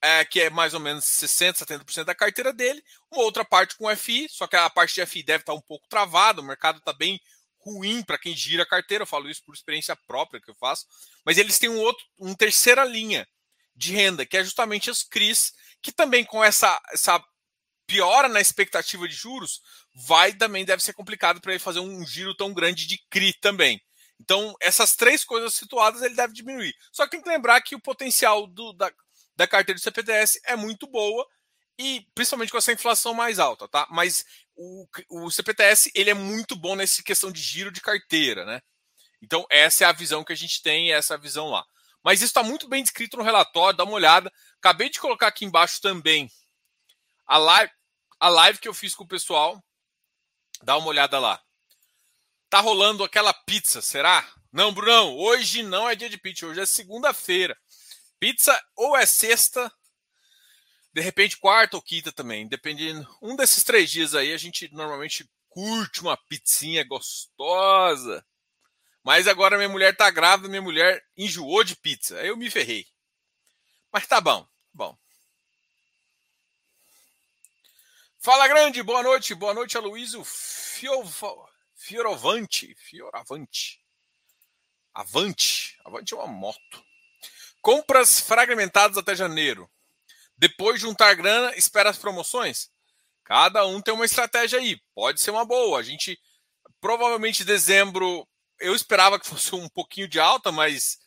é, 0.00 0.24
que 0.24 0.40
é 0.40 0.50
mais 0.50 0.74
ou 0.74 0.80
menos 0.80 1.04
60%, 1.04 1.64
70% 1.64 2.04
da 2.04 2.14
carteira 2.14 2.52
dele, 2.52 2.82
uma 3.10 3.22
outra 3.22 3.44
parte 3.44 3.76
com 3.76 3.94
FI, 3.94 4.26
só 4.28 4.46
que 4.46 4.56
a 4.56 4.68
parte 4.68 4.94
de 4.94 5.06
FI 5.06 5.22
deve 5.22 5.42
estar 5.42 5.52
tá 5.52 5.58
um 5.58 5.62
pouco 5.62 5.86
travada, 5.86 6.40
o 6.40 6.44
mercado 6.44 6.78
está 6.78 6.92
bem 6.92 7.20
ruim 7.64 8.02
para 8.02 8.18
quem 8.18 8.34
gira 8.34 8.62
a 8.62 8.68
carteira, 8.68 9.02
eu 9.02 9.06
falo 9.06 9.30
isso 9.30 9.42
por 9.44 9.54
experiência 9.54 9.96
própria 10.06 10.40
que 10.40 10.50
eu 10.50 10.54
faço, 10.54 10.86
mas 11.24 11.38
eles 11.38 11.58
têm 11.58 11.68
um 11.68 11.78
outro, 11.78 12.04
uma 12.18 12.36
terceira 12.36 12.84
linha 12.84 13.26
de 13.74 13.92
renda, 13.92 14.26
que 14.26 14.36
é 14.36 14.44
justamente 14.44 14.90
os 14.90 15.02
CRIs, 15.02 15.52
que 15.80 15.92
também 15.92 16.24
com 16.24 16.42
essa, 16.42 16.80
essa 16.92 17.22
piora 17.86 18.28
na 18.28 18.40
expectativa 18.40 19.06
de 19.08 19.14
juros, 19.14 19.60
vai 19.94 20.32
também 20.32 20.64
deve 20.64 20.82
ser 20.82 20.92
complicado 20.92 21.40
para 21.40 21.52
ele 21.52 21.58
fazer 21.58 21.80
um 21.80 22.04
giro 22.06 22.34
tão 22.34 22.52
grande 22.52 22.86
de 22.86 22.98
CRI 23.10 23.32
também. 23.34 23.80
Então, 24.20 24.54
essas 24.60 24.94
três 24.94 25.24
coisas 25.24 25.54
situadas 25.54 26.00
ele 26.00 26.14
deve 26.14 26.32
diminuir. 26.32 26.74
Só 26.92 27.04
que 27.04 27.12
tem 27.12 27.22
que 27.22 27.28
lembrar 27.28 27.60
que 27.60 27.74
o 27.74 27.80
potencial 27.80 28.46
do, 28.46 28.72
da, 28.72 28.90
da 29.34 29.48
carteira 29.48 29.78
do 29.78 29.82
CPTS 29.82 30.40
é 30.46 30.54
muito 30.54 30.86
boa 30.86 31.26
e 31.82 32.06
principalmente 32.14 32.50
com 32.50 32.58
essa 32.58 32.72
inflação 32.72 33.14
mais 33.14 33.38
alta, 33.38 33.68
tá? 33.68 33.86
Mas 33.90 34.24
o, 34.54 34.86
o 35.10 35.30
CPTS 35.30 35.90
ele 35.94 36.10
é 36.10 36.14
muito 36.14 36.54
bom 36.56 36.76
nessa 36.76 37.02
questão 37.02 37.30
de 37.30 37.40
giro 37.40 37.70
de 37.70 37.80
carteira, 37.80 38.44
né? 38.44 38.60
Então, 39.20 39.46
essa 39.50 39.84
é 39.84 39.86
a 39.86 39.92
visão 39.92 40.24
que 40.24 40.32
a 40.32 40.36
gente 40.36 40.62
tem, 40.62 40.92
essa 40.92 41.14
é 41.14 41.16
a 41.16 41.20
visão 41.20 41.48
lá. 41.50 41.64
Mas 42.04 42.20
isso 42.20 42.30
está 42.30 42.42
muito 42.42 42.68
bem 42.68 42.82
descrito 42.82 43.16
no 43.16 43.22
relatório, 43.22 43.76
dá 43.76 43.84
uma 43.84 43.92
olhada. 43.92 44.32
Acabei 44.58 44.90
de 44.90 44.98
colocar 44.98 45.28
aqui 45.28 45.44
embaixo 45.44 45.80
também 45.80 46.28
a 47.26 47.38
live, 47.38 47.72
a 48.18 48.28
live 48.28 48.58
que 48.58 48.68
eu 48.68 48.74
fiz 48.74 48.94
com 48.94 49.04
o 49.04 49.08
pessoal 49.08 49.62
Dá 50.62 50.76
uma 50.76 50.86
olhada 50.86 51.18
lá. 51.18 51.40
Tá 52.48 52.60
rolando 52.60 53.02
aquela 53.02 53.32
pizza, 53.32 53.82
será? 53.82 54.26
Não, 54.52 54.72
Brunão, 54.72 55.16
hoje 55.16 55.62
não 55.62 55.88
é 55.88 55.96
dia 55.96 56.08
de 56.08 56.18
pizza, 56.18 56.46
hoje 56.46 56.60
é 56.60 56.66
segunda-feira. 56.66 57.58
Pizza 58.20 58.62
ou 58.76 58.96
é 58.96 59.04
sexta, 59.04 59.72
de 60.92 61.00
repente 61.00 61.38
quarta 61.38 61.76
ou 61.76 61.82
quinta 61.82 62.12
também, 62.12 62.46
dependendo. 62.46 63.08
Um 63.20 63.34
desses 63.34 63.64
três 63.64 63.90
dias 63.90 64.14
aí 64.14 64.32
a 64.32 64.36
gente 64.36 64.72
normalmente 64.72 65.28
curte 65.48 66.00
uma 66.00 66.16
pizzinha 66.16 66.84
gostosa. 66.84 68.24
Mas 69.02 69.26
agora 69.26 69.56
minha 69.56 69.68
mulher 69.68 69.96
tá 69.96 70.10
grávida, 70.10 70.48
minha 70.48 70.62
mulher 70.62 71.04
enjoou 71.16 71.64
de 71.64 71.74
pizza. 71.76 72.18
Aí 72.18 72.28
eu 72.28 72.36
me 72.36 72.50
ferrei. 72.50 72.86
Mas 73.92 74.06
tá 74.06 74.20
bom, 74.20 74.46
bom. 74.72 74.96
Fala 78.18 78.46
grande, 78.46 78.82
boa 78.82 79.02
noite, 79.02 79.34
boa 79.34 79.52
noite, 79.52 79.76
Aloysio 79.76 80.24
Fioravante, 81.74 82.72
Fioravante, 82.76 83.84
Avante, 84.94 85.76
Avante 85.84 86.14
é 86.14 86.16
uma 86.16 86.28
moto. 86.28 86.84
Compras 87.60 88.20
fragmentadas 88.20 88.96
até 88.96 89.16
janeiro. 89.16 89.68
Depois 90.42 90.80
juntar 90.80 91.14
grana, 91.14 91.54
espera 91.56 91.88
as 91.88 91.96
promoções. 91.96 92.68
Cada 93.22 93.64
um 93.64 93.80
tem 93.80 93.94
uma 93.94 94.04
estratégia 94.04 94.58
aí, 94.58 94.76
pode 94.92 95.20
ser 95.20 95.30
uma 95.30 95.44
boa. 95.44 95.78
A 95.78 95.84
gente 95.84 96.18
provavelmente 96.80 97.44
dezembro 97.44 98.26
eu 98.58 98.74
esperava 98.74 99.20
que 99.20 99.26
fosse 99.30 99.54
um 99.54 99.68
pouquinho 99.68 100.08
de 100.08 100.18
alta, 100.18 100.50
mas 100.50 100.98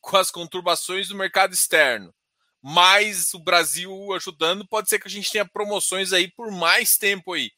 com 0.00 0.16
as 0.16 0.32
conturbações 0.32 1.06
do 1.06 1.14
mercado 1.14 1.54
externo 1.54 2.12
mais 2.60 3.32
o 3.34 3.38
Brasil 3.38 4.12
ajudando, 4.14 4.66
pode 4.66 4.88
ser 4.88 4.98
que 4.98 5.06
a 5.06 5.10
gente 5.10 5.30
tenha 5.30 5.46
promoções 5.48 6.12
aí 6.12 6.28
por 6.32 6.50
mais 6.50 6.96
tempo 6.96 7.34
aí. 7.34 7.52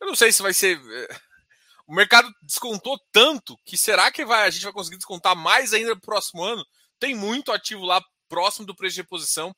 Eu 0.00 0.06
não 0.06 0.14
sei 0.14 0.32
se 0.32 0.40
vai 0.40 0.54
ser. 0.54 0.80
Eh, 0.80 1.16
o 1.86 1.94
mercado 1.94 2.30
descontou 2.42 2.98
tanto 3.12 3.54
que 3.66 3.76
será 3.76 4.10
que 4.10 4.24
vai, 4.24 4.46
a 4.46 4.50
gente 4.50 4.64
vai 4.64 4.72
conseguir 4.72 4.96
descontar 4.96 5.36
mais 5.36 5.74
ainda 5.74 5.94
no 5.94 6.00
próximo 6.00 6.42
ano? 6.42 6.64
Tem 6.98 7.14
muito 7.14 7.52
ativo 7.52 7.84
lá 7.84 8.02
próximo 8.30 8.64
do 8.64 8.74
preço 8.74 8.94
de 8.94 9.02
reposição. 9.02 9.54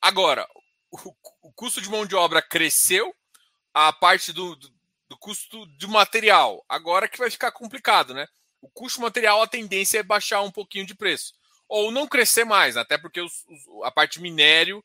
Agora, 0.00 0.46
o, 0.90 0.98
o 1.42 1.52
custo 1.52 1.80
de 1.80 1.88
mão 1.88 2.06
de 2.06 2.14
obra 2.14 2.42
cresceu, 2.42 3.14
a 3.72 3.92
parte 3.92 4.32
do, 4.32 4.56
do, 4.56 4.72
do 5.08 5.18
custo 5.18 5.66
de 5.76 5.86
material. 5.86 6.64
Agora 6.68 7.08
que 7.08 7.18
vai 7.18 7.30
ficar 7.30 7.52
complicado, 7.52 8.14
né? 8.14 8.26
O 8.60 8.68
custo 8.68 9.00
material, 9.00 9.42
a 9.42 9.46
tendência 9.46 9.98
é 9.98 10.02
baixar 10.02 10.42
um 10.42 10.50
pouquinho 10.50 10.86
de 10.86 10.94
preço 10.94 11.32
ou 11.70 11.92
não 11.92 12.08
crescer 12.08 12.44
mais, 12.44 12.76
até 12.76 12.98
porque 12.98 13.20
os, 13.20 13.44
os, 13.46 13.84
a 13.84 13.92
parte 13.92 14.20
minério 14.20 14.84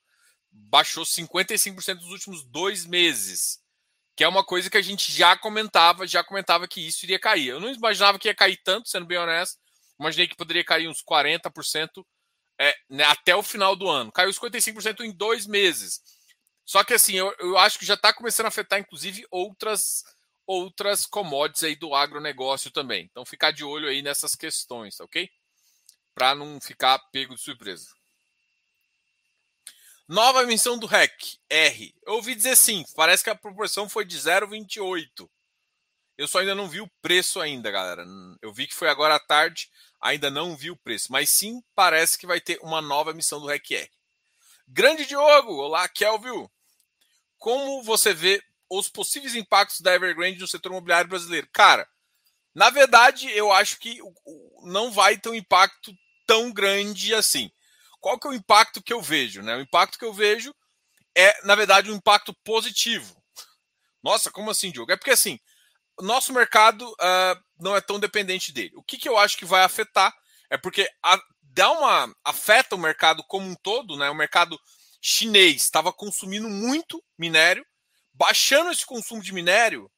baixou 0.52 1.04
55% 1.04 1.96
nos 1.96 2.12
últimos 2.12 2.44
dois 2.44 2.86
meses, 2.86 3.60
que 4.16 4.24
é 4.24 4.28
uma 4.28 4.44
coisa 4.44 4.70
que 4.70 4.78
a 4.78 4.82
gente 4.84 5.12
já 5.12 5.36
comentava, 5.36 6.06
já 6.06 6.24
comentava 6.24 6.68
que 6.68 6.88
isso 6.88 7.04
iria 7.04 7.20
cair. 7.20 7.48
Eu 7.48 7.60
não 7.60 7.74
imaginava 7.74 8.20
que 8.20 8.28
ia 8.28 8.36
cair 8.36 8.58
tanto, 8.64 8.88
sendo 8.88 9.08
bem 9.08 9.18
honesto. 9.18 9.58
imaginei 10.00 10.28
que 10.28 10.38
poderia 10.38 10.64
cair 10.64 10.88
uns 10.88 11.04
40% 11.04 12.06
é, 12.60 12.76
né, 12.90 13.04
até 13.06 13.36
o 13.36 13.44
final 13.44 13.76
do 13.76 13.90
ano. 13.90 14.12
Caiu 14.12 14.32
55% 14.32 15.02
em 15.02 15.12
dois 15.12 15.46
meses. 15.46 16.02
Só 16.66 16.84
que 16.84 16.94
assim, 16.94 17.14
eu, 17.14 17.34
eu 17.40 17.58
acho 17.58 17.78
que 17.78 17.86
já 17.86 17.94
está 17.94 18.12
começando 18.14 18.46
a 18.46 18.50
afetar, 18.50 18.80
inclusive, 18.80 19.26
outras 19.30 20.04
outras 20.48 21.08
commodities 21.08 21.64
aí 21.64 21.76
do 21.76 21.96
agronegócio 21.96 22.70
também. 22.70 23.08
Então, 23.10 23.26
ficar 23.26 23.52
de 23.52 23.64
olho 23.64 23.88
aí 23.88 24.02
nessas 24.02 24.36
questões, 24.36 25.00
ok? 25.00 25.28
Para 26.14 26.36
não 26.36 26.62
ficar 26.62 27.00
pego 27.12 27.36
de 27.36 27.42
surpresa. 27.42 27.88
Nova 30.08 30.44
emissão 30.44 30.78
do 30.78 30.86
REC, 30.86 31.40
R. 31.50 31.96
Eu 32.06 32.14
ouvi 32.14 32.36
dizer 32.36 32.56
sim, 32.56 32.86
parece 32.96 33.24
que 33.24 33.30
a 33.30 33.36
proporção 33.36 33.90
foi 33.90 34.06
de 34.06 34.16
0,28. 34.18 35.28
Eu 36.16 36.28
só 36.28 36.40
ainda 36.40 36.54
não 36.54 36.70
vi 36.70 36.80
o 36.80 36.90
preço 37.02 37.42
ainda, 37.42 37.72
galera. 37.72 38.06
Eu 38.42 38.54
vi 38.54 38.68
que 38.68 38.76
foi 38.76 38.88
agora 38.88 39.16
à 39.16 39.20
tarde, 39.20 39.68
ainda 40.06 40.30
não 40.30 40.56
vi 40.56 40.72
o 40.72 40.78
preço. 40.78 41.12
Mas 41.12 41.30
sim, 41.30 41.62
parece 41.74 42.18
que 42.18 42.28
vai 42.28 42.40
ter 42.40 42.60
uma 42.62 42.82
nova 42.82 43.12
emissão 43.12 43.40
do 43.40 43.48
REC. 43.48 43.90
Grande 44.68 45.06
Diogo! 45.06 45.54
Olá, 45.56 45.88
Kelvin! 45.88 46.50
Como 47.38 47.84
você 47.84 48.14
vê 48.14 48.42
os 48.70 48.90
possíveis 48.90 49.36
impactos 49.36 49.82
da 49.82 49.94
Evergrande 49.94 50.40
no 50.40 50.48
setor 50.48 50.72
imobiliário 50.72 51.10
brasileiro? 51.10 51.48
Cara, 51.52 51.88
na 52.54 52.70
verdade, 52.70 53.30
eu 53.32 53.52
acho 53.52 53.78
que 53.80 54.00
não 54.64 54.92
vai 54.92 55.18
ter 55.18 55.30
um 55.30 55.36
impacto 55.36 55.94
tão 56.26 56.52
grande 56.52 57.14
assim 57.14 57.52
qual 58.06 58.20
que 58.20 58.28
é 58.28 58.30
o 58.30 58.34
impacto 58.36 58.84
que 58.84 58.94
eu 58.94 59.02
vejo? 59.02 59.42
Né? 59.42 59.56
O 59.56 59.62
impacto 59.62 59.98
que 59.98 60.06
eu 60.06 60.14
vejo 60.14 60.54
é, 61.18 61.44
na 61.44 61.56
verdade, 61.56 61.90
um 61.90 61.96
impacto 61.96 62.36
positivo. 62.44 63.20
Nossa, 64.04 64.30
como 64.30 64.52
assim, 64.52 64.70
Diogo? 64.70 64.92
É 64.92 64.96
porque 64.96 65.10
assim, 65.10 65.40
nosso 66.00 66.32
mercado 66.32 66.88
uh, 66.88 67.45
não 67.60 67.76
é 67.76 67.82
tão 67.82 68.00
dependente 68.00 68.52
dele. 68.52 68.74
O 68.76 68.84
que, 68.84 68.98
que 68.98 69.08
eu 69.08 69.18
acho 69.18 69.38
que 69.38 69.46
vai 69.46 69.64
afetar 69.64 70.16
é 70.50 70.58
porque 70.58 70.90
a, 71.04 71.22
dá 71.42 71.72
uma 71.72 72.16
afeta 72.24 72.76
o 72.76 72.80
mercado 72.80 73.24
como 73.24 73.48
um 73.48 73.56
todo, 73.56 73.96
né? 73.98 74.10
O 74.10 74.16
mercado 74.16 74.60
chinês 75.02 75.64
estava 75.64 75.94
consumindo 75.94 76.50
muito 76.50 77.04
minério, 77.18 77.66
baixando 78.14 78.72
esse 78.72 78.86
consumo 78.86 79.22
de 79.22 79.34
minério, 79.34 79.90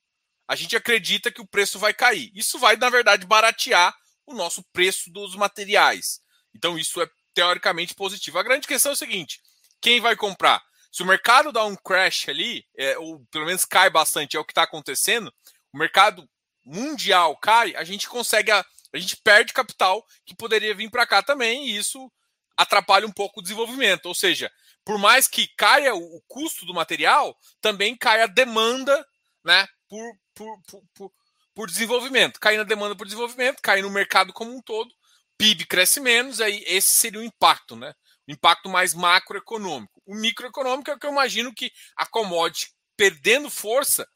a 0.48 0.56
gente 0.56 0.76
acredita 0.76 1.32
que 1.32 1.42
o 1.42 1.48
preço 1.48 1.78
vai 1.78 1.94
cair. 1.94 2.32
Isso 2.34 2.58
vai, 2.58 2.76
na 2.78 2.90
verdade, 2.90 3.26
baratear 3.26 3.96
o 4.26 4.34
nosso 4.34 4.64
preço 4.72 5.12
dos 5.12 5.36
materiais. 5.36 6.22
Então, 6.54 6.78
isso 6.78 7.02
é 7.02 7.10
teoricamente 7.34 7.94
positivo. 7.94 8.40
A 8.40 8.44
grande 8.44 8.68
questão 8.68 8.92
é 8.92 8.94
o 8.94 8.98
seguinte: 8.98 9.42
quem 9.82 10.00
vai 10.00 10.16
comprar? 10.16 10.64
Se 10.92 11.04
o 11.04 11.06
mercado 11.06 11.52
dá 11.52 11.66
um 11.66 11.76
crash 11.76 12.30
ali, 12.30 12.66
é, 12.78 12.98
ou 12.98 13.26
pelo 13.30 13.46
menos 13.46 13.66
cai 13.66 13.90
bastante, 13.90 14.36
é 14.36 14.40
o 14.40 14.46
que 14.46 14.52
está 14.52 14.64
acontecendo, 14.64 15.34
o 15.74 15.78
mercado 15.78 16.28
mundial 16.68 17.38
cai, 17.38 17.76
a 17.76 17.84
gente 17.84 18.08
consegue, 18.08 18.52
a, 18.52 18.66
a 18.94 18.98
gente 18.98 19.18
perde 19.18 19.54
capital 19.54 20.06
que 20.26 20.36
poderia 20.36 20.76
vir 20.76 20.90
para 20.90 21.08
cá 21.08 21.24
também, 21.24 21.68
e 21.68 21.78
isso 21.78 22.12
atrapalha 22.58 23.08
um 23.08 23.12
pouco 23.12 23.40
o 23.40 23.44
desenvolvimento. 23.44 24.08
Ou 24.08 24.16
seja, 24.16 24.52
por 24.84 24.98
mais 24.98 25.28
que 25.28 25.48
caia 25.56 25.94
o, 25.96 26.18
o 26.18 26.22
custo 26.28 26.66
do 26.66 26.74
material, 26.74 27.38
também 27.62 27.96
cai 27.96 28.22
a 28.22 28.28
demanda 28.28 29.06
né, 29.44 29.68
por, 29.88 30.14
por, 30.34 30.62
por, 30.94 31.12
por, 31.54 31.68
desenvolvimento. 31.68 32.40
Cai 32.40 32.58
na 32.58 32.64
demanda 32.64 32.96
por 32.96 33.06
desenvolvimento, 33.06 33.62
cai 33.62 33.82
no 33.82 33.90
mercado 33.90 34.34
como 34.34 34.56
um 34.56 34.62
todo, 34.62 34.94
PIB 35.38 35.66
cresce 35.66 36.00
menos, 36.00 36.42
aí 36.42 36.64
esse 36.68 36.90
seria 36.90 37.20
o 37.20 37.24
impacto, 37.24 37.76
né? 37.76 37.94
O 38.28 38.32
impacto 38.32 38.68
mais 38.68 38.94
macroeconômico. 38.94 40.02
O 40.06 40.16
microeconômico 40.16 40.92
é 40.92 40.98
que 40.98 41.06
eu 41.06 41.12
imagino 41.12 41.54
que 41.54 41.72
a 41.96 42.06
commodity 42.06 42.72
perdendo 42.98 43.50
força, 43.50 44.08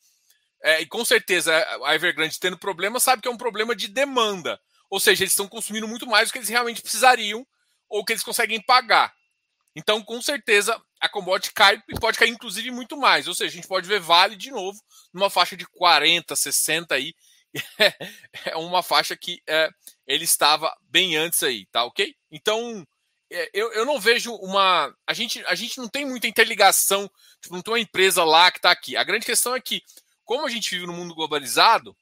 é, 0.63 0.81
e 0.81 0.85
com 0.85 1.03
certeza 1.03 1.55
a 1.83 1.95
Evergrande 1.95 2.39
tendo 2.39 2.57
problema, 2.57 2.99
sabe 2.99 3.21
que 3.21 3.27
é 3.27 3.31
um 3.31 3.37
problema 3.37 3.75
de 3.75 3.87
demanda. 3.87 4.59
Ou 4.89 4.99
seja, 4.99 5.23
eles 5.23 5.31
estão 5.31 5.47
consumindo 5.47 5.87
muito 5.87 6.05
mais 6.05 6.29
do 6.29 6.33
que 6.33 6.39
eles 6.39 6.49
realmente 6.49 6.81
precisariam 6.81 7.45
ou 7.89 8.03
que 8.03 8.13
eles 8.13 8.23
conseguem 8.23 8.61
pagar. 8.61 9.13
Então, 9.75 10.03
com 10.03 10.21
certeza, 10.21 10.79
a 10.99 11.07
commodity 11.07 11.53
cai 11.53 11.81
e 11.87 11.99
pode 11.99 12.17
cair, 12.17 12.29
inclusive, 12.29 12.69
muito 12.71 12.97
mais. 12.97 13.27
Ou 13.27 13.33
seja, 13.33 13.49
a 13.49 13.55
gente 13.55 13.67
pode 13.67 13.87
ver 13.87 13.99
Vale 13.99 14.35
de 14.35 14.51
novo 14.51 14.77
numa 15.13 15.29
faixa 15.29 15.55
de 15.55 15.65
40, 15.65 16.35
60 16.35 16.93
aí. 16.93 17.13
é 18.45 18.55
uma 18.55 18.83
faixa 18.83 19.15
que 19.15 19.41
é, 19.47 19.69
ele 20.05 20.25
estava 20.25 20.73
bem 20.89 21.15
antes 21.17 21.41
aí, 21.43 21.65
tá 21.67 21.83
ok? 21.85 22.13
Então, 22.29 22.85
é, 23.31 23.49
eu, 23.53 23.71
eu 23.73 23.85
não 23.85 23.99
vejo 23.99 24.33
uma. 24.35 24.93
A 25.07 25.13
gente, 25.13 25.43
a 25.47 25.55
gente 25.55 25.77
não 25.77 25.87
tem 25.87 26.05
muita 26.05 26.27
interligação, 26.27 27.09
tipo, 27.41 27.55
não 27.55 27.61
tem 27.61 27.73
uma 27.73 27.79
empresa 27.79 28.23
lá 28.23 28.51
que 28.51 28.57
está 28.57 28.71
aqui. 28.71 28.97
A 28.97 29.03
grande 29.03 29.25
questão 29.25 29.55
é 29.55 29.61
que, 29.61 29.81
como 30.31 30.47
a 30.47 30.49
gente 30.49 30.69
vive 30.69 30.87
no 30.87 30.93
mundo 30.93 31.13
globalizado, 31.13 31.93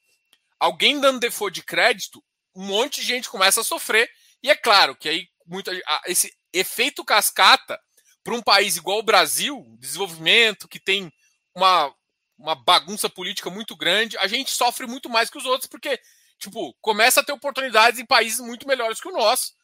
alguém 0.56 1.00
dando 1.00 1.18
default 1.18 1.52
de 1.52 1.64
crédito, 1.66 2.22
um 2.54 2.64
monte 2.64 3.00
de 3.00 3.06
gente 3.08 3.28
começa 3.28 3.60
a 3.60 3.64
sofrer. 3.64 4.08
E 4.40 4.48
é 4.48 4.54
claro 4.54 4.94
que 4.94 5.08
aí 5.08 5.28
muita, 5.44 5.72
esse 6.06 6.32
efeito 6.52 7.04
cascata 7.04 7.76
para 8.22 8.32
um 8.32 8.40
país 8.40 8.76
igual 8.76 9.00
o 9.00 9.02
Brasil, 9.02 9.66
desenvolvimento, 9.80 10.68
que 10.68 10.78
tem 10.78 11.12
uma, 11.52 11.92
uma 12.38 12.54
bagunça 12.54 13.10
política 13.10 13.50
muito 13.50 13.74
grande, 13.74 14.16
a 14.18 14.28
gente 14.28 14.54
sofre 14.54 14.86
muito 14.86 15.10
mais 15.10 15.28
que 15.28 15.38
os 15.38 15.44
outros, 15.44 15.68
porque 15.68 16.00
tipo, 16.38 16.72
começa 16.80 17.18
a 17.18 17.24
ter 17.24 17.32
oportunidades 17.32 17.98
em 17.98 18.06
países 18.06 18.38
muito 18.38 18.64
melhores 18.64 19.00
que 19.00 19.08
o 19.08 19.12
nosso. 19.12 19.54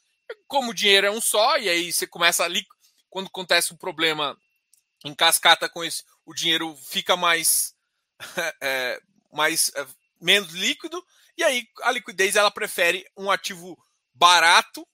Como 0.48 0.72
o 0.72 0.74
dinheiro 0.74 1.06
é 1.06 1.10
um 1.12 1.20
só, 1.20 1.56
e 1.56 1.68
aí 1.68 1.92
você 1.92 2.04
começa 2.04 2.42
ali, 2.42 2.66
quando 3.08 3.28
acontece 3.28 3.72
um 3.72 3.76
problema 3.76 4.36
em 5.04 5.14
cascata 5.14 5.68
com 5.68 5.84
isso, 5.84 6.02
o 6.24 6.34
dinheiro 6.34 6.76
fica 6.90 7.16
mais, 7.16 7.75
é, 8.60 9.00
mais 9.32 9.70
é, 9.74 9.86
menos 10.20 10.52
líquido, 10.52 11.04
e 11.36 11.44
aí 11.44 11.66
a 11.82 11.90
liquidez 11.90 12.36
ela 12.36 12.50
prefere 12.50 13.06
um 13.16 13.30
ativo 13.30 13.78
barato 14.14 14.86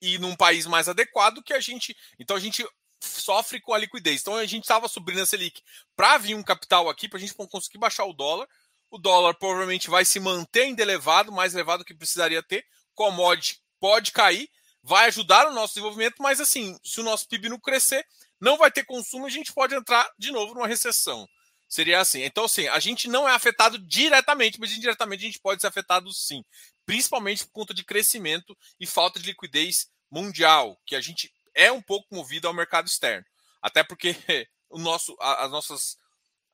e 0.00 0.18
num 0.18 0.34
país 0.34 0.66
mais 0.66 0.88
adequado 0.88 1.42
que 1.42 1.52
a 1.52 1.60
gente. 1.60 1.96
Então 2.18 2.36
a 2.36 2.40
gente 2.40 2.66
sofre 3.00 3.60
com 3.60 3.72
a 3.72 3.78
liquidez. 3.78 4.20
Então 4.20 4.34
a 4.34 4.46
gente 4.46 4.64
estava 4.64 4.88
subindo 4.88 5.20
a 5.20 5.26
Selic 5.26 5.62
para 5.96 6.18
vir 6.18 6.34
um 6.34 6.42
capital 6.42 6.88
aqui, 6.88 7.08
para 7.08 7.18
a 7.18 7.20
gente 7.20 7.34
conseguir 7.34 7.78
baixar 7.78 8.04
o 8.04 8.12
dólar 8.12 8.48
o 8.90 8.98
dólar 8.98 9.34
provavelmente 9.34 9.90
vai 9.90 10.04
se 10.04 10.18
manter 10.18 10.62
ainda 10.62 10.82
elevado, 10.82 11.32
mais 11.32 11.54
elevado 11.54 11.84
que 11.84 11.94
precisaria 11.94 12.42
ter. 12.42 12.64
Commodity 12.94 13.60
pode 13.78 14.12
cair, 14.12 14.50
vai 14.82 15.06
ajudar 15.06 15.46
o 15.46 15.52
nosso 15.52 15.74
desenvolvimento, 15.74 16.16
mas 16.20 16.40
assim, 16.40 16.78
se 16.82 17.00
o 17.00 17.04
nosso 17.04 17.28
PIB 17.28 17.48
não 17.48 17.60
crescer, 17.60 18.04
não 18.40 18.56
vai 18.56 18.70
ter 18.70 18.84
consumo, 18.84 19.26
a 19.26 19.30
gente 19.30 19.52
pode 19.52 19.74
entrar 19.74 20.08
de 20.18 20.30
novo 20.30 20.54
numa 20.54 20.66
recessão. 20.66 21.28
Seria 21.68 22.00
assim. 22.00 22.22
Então, 22.22 22.44
assim, 22.44 22.66
a 22.68 22.78
gente 22.80 23.08
não 23.08 23.28
é 23.28 23.34
afetado 23.34 23.78
diretamente, 23.78 24.58
mas 24.58 24.72
indiretamente 24.72 25.22
a 25.22 25.26
gente 25.26 25.38
pode 25.38 25.60
ser 25.60 25.66
afetado 25.66 26.10
sim. 26.12 26.42
Principalmente 26.86 27.44
por 27.44 27.52
conta 27.52 27.74
de 27.74 27.84
crescimento 27.84 28.56
e 28.80 28.86
falta 28.86 29.20
de 29.20 29.26
liquidez 29.26 29.90
mundial, 30.10 30.80
que 30.86 30.96
a 30.96 31.00
gente 31.00 31.30
é 31.54 31.70
um 31.70 31.82
pouco 31.82 32.14
movido 32.14 32.48
ao 32.48 32.54
mercado 32.54 32.86
externo. 32.86 33.26
Até 33.60 33.84
porque 33.84 34.16
o 34.70 34.78
nosso, 34.78 35.14
as 35.20 35.50
nossas 35.50 35.98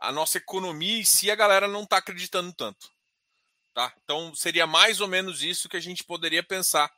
a 0.00 0.12
nossa 0.12 0.38
economia 0.38 0.99
em 0.99 1.04
si 1.04 1.30
a 1.30 1.37
galera 1.37 1.68
não 1.68 1.85
está 1.85 1.99
acreditando 1.99 2.52
tanto. 2.52 2.90
Tá? 3.73 3.94
Então 4.02 4.35
seria 4.35 4.66
mais 4.66 5.00
ou 5.00 5.09
menos 5.09 5.42
isso 5.42 5.68
que 5.68 5.76
a 5.76 5.80
gente 5.80 6.04
poderia 6.04 6.42
pensar 6.42 6.92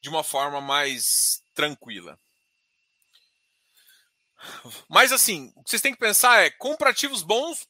de 0.00 0.08
uma 0.08 0.22
forma 0.22 0.60
mais 0.60 1.42
tranquila. 1.54 2.18
Mas 4.88 5.12
assim, 5.12 5.52
o 5.56 5.62
que 5.62 5.70
vocês 5.70 5.82
têm 5.82 5.92
que 5.92 5.98
pensar 5.98 6.44
é 6.44 6.50
comparativos 6.50 7.22
bons, 7.22 7.66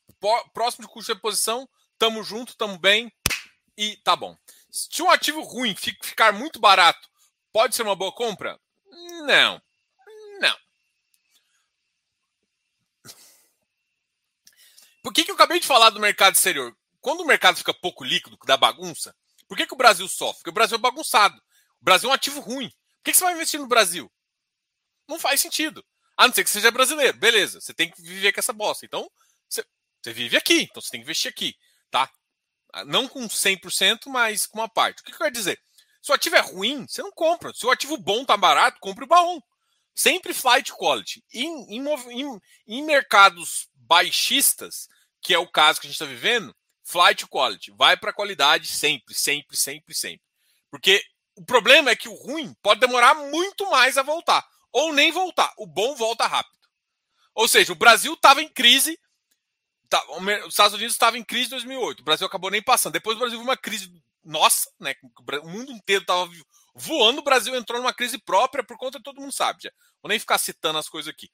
próximo 0.52 0.86
de 0.86 0.92
custo 0.92 1.12
de 1.12 1.16
reposição, 1.16 1.68
tamo 1.98 2.22
junto, 2.22 2.56
tamo 2.56 2.78
bem 2.78 3.12
e 3.76 3.96
tá 3.98 4.16
bom. 4.16 4.36
Se 4.70 5.02
um 5.02 5.10
ativo 5.10 5.40
ruim 5.42 5.74
ficar 5.74 6.32
muito 6.32 6.60
barato, 6.60 7.08
pode 7.52 7.74
ser 7.74 7.82
uma 7.82 7.96
boa 7.96 8.12
compra? 8.12 8.58
Não. 9.26 9.60
Por 15.06 15.12
que, 15.12 15.22
que 15.22 15.30
eu 15.30 15.36
acabei 15.36 15.60
de 15.60 15.66
falar 15.68 15.90
do 15.90 16.00
mercado 16.00 16.34
exterior? 16.34 16.76
Quando 17.00 17.20
o 17.20 17.24
mercado 17.24 17.56
fica 17.56 17.72
pouco 17.72 18.02
líquido, 18.02 18.36
da 18.44 18.56
bagunça, 18.56 19.14
por 19.46 19.56
que, 19.56 19.64
que 19.64 19.72
o 19.72 19.76
Brasil 19.76 20.08
sofre? 20.08 20.38
Porque 20.38 20.50
o 20.50 20.52
Brasil 20.52 20.76
é 20.76 20.80
bagunçado. 20.80 21.36
O 21.80 21.84
Brasil 21.84 22.08
é 22.08 22.10
um 22.10 22.14
ativo 22.16 22.40
ruim. 22.40 22.68
Por 22.68 23.04
que, 23.04 23.12
que 23.12 23.16
você 23.16 23.22
vai 23.22 23.34
investir 23.34 23.60
no 23.60 23.68
Brasil? 23.68 24.10
Não 25.06 25.16
faz 25.16 25.40
sentido. 25.40 25.86
A 26.16 26.26
não 26.26 26.34
ser 26.34 26.44
que 26.44 26.50
seja 26.50 26.70
brasileiro. 26.70 27.16
Beleza, 27.18 27.60
você 27.60 27.74
tem 27.74 27.90
que 27.90 28.00
viver 28.00 28.32
com 28.32 28.40
essa 28.40 28.52
bosta. 28.52 28.86
Então, 28.86 29.10
você, 29.48 29.64
você 30.02 30.12
vive 30.12 30.36
aqui. 30.36 30.62
Então, 30.62 30.80
você 30.80 30.90
tem 30.90 31.00
que 31.00 31.04
investir 31.04 31.30
aqui. 31.30 31.54
Tá? 31.90 32.10
Não 32.86 33.06
com 33.06 33.26
100%, 33.26 34.06
mas 34.06 34.46
com 34.46 34.58
uma 34.58 34.68
parte. 34.68 35.00
O 35.00 35.04
que, 35.04 35.12
que 35.12 35.18
quer 35.18 35.30
dizer? 35.30 35.60
Se 36.02 36.12
o 36.12 36.14
ativo 36.14 36.36
é 36.36 36.40
ruim, 36.40 36.86
você 36.86 37.02
não 37.02 37.10
compra. 37.10 37.52
Se 37.52 37.66
o 37.66 37.70
ativo 37.70 37.96
bom 37.96 38.24
tá 38.24 38.36
barato, 38.36 38.78
compre 38.80 39.04
o 39.04 39.08
bom. 39.08 39.40
Sempre 39.94 40.32
flight 40.32 40.72
quality. 40.72 41.24
Em, 41.32 41.78
em, 41.78 42.40
em, 42.66 42.82
mercados 42.84 43.68
baixistas, 43.74 44.88
que 45.20 45.34
é 45.34 45.38
o 45.38 45.50
caso 45.50 45.80
que 45.80 45.86
a 45.86 45.90
gente 45.90 46.00
está 46.00 46.04
vivendo, 46.04 46.54
flight 46.84 47.26
quality. 47.26 47.72
Vai 47.72 47.96
para 47.96 48.12
qualidade 48.12 48.68
sempre, 48.68 49.14
sempre, 49.14 49.56
sempre, 49.56 49.94
sempre. 49.94 50.22
Porque 50.70 51.02
o 51.34 51.44
problema 51.44 51.90
é 51.90 51.96
que 51.96 52.08
o 52.08 52.14
ruim 52.14 52.54
pode 52.62 52.80
demorar 52.80 53.14
muito 53.14 53.68
mais 53.70 53.98
a 53.98 54.02
voltar. 54.02 54.46
Ou 54.76 54.92
nem 54.92 55.10
voltar. 55.10 55.54
O 55.56 55.66
bom 55.66 55.94
volta 55.94 56.26
rápido. 56.26 56.68
Ou 57.34 57.48
seja, 57.48 57.72
o 57.72 57.76
Brasil 57.76 58.12
estava 58.12 58.42
em 58.42 58.48
crise. 58.48 59.00
Tá, 59.88 60.04
os 60.44 60.48
Estados 60.48 60.74
Unidos 60.74 60.92
estava 60.92 61.16
em 61.16 61.24
crise 61.24 61.46
em 61.46 61.50
2008. 61.50 62.00
O 62.00 62.04
Brasil 62.04 62.26
acabou 62.26 62.50
nem 62.50 62.60
passando. 62.60 62.92
Depois 62.92 63.16
o 63.16 63.20
Brasil 63.20 63.38
viu 63.38 63.46
uma 63.46 63.56
crise 63.56 63.90
nossa, 64.22 64.70
né? 64.78 64.94
O 65.42 65.48
mundo 65.48 65.72
inteiro 65.72 66.02
estava 66.02 66.30
voando, 66.74 67.20
o 67.20 67.24
Brasil 67.24 67.56
entrou 67.56 67.80
numa 67.80 67.94
crise 67.94 68.18
própria 68.18 68.62
por 68.62 68.76
conta 68.76 68.98
de 68.98 69.04
todo 69.04 69.18
mundo 69.18 69.32
sabe. 69.32 69.62
Já. 69.62 69.70
Vou 70.02 70.10
nem 70.10 70.18
ficar 70.18 70.36
citando 70.36 70.78
as 70.78 70.90
coisas 70.90 71.10
aqui. 71.10 71.30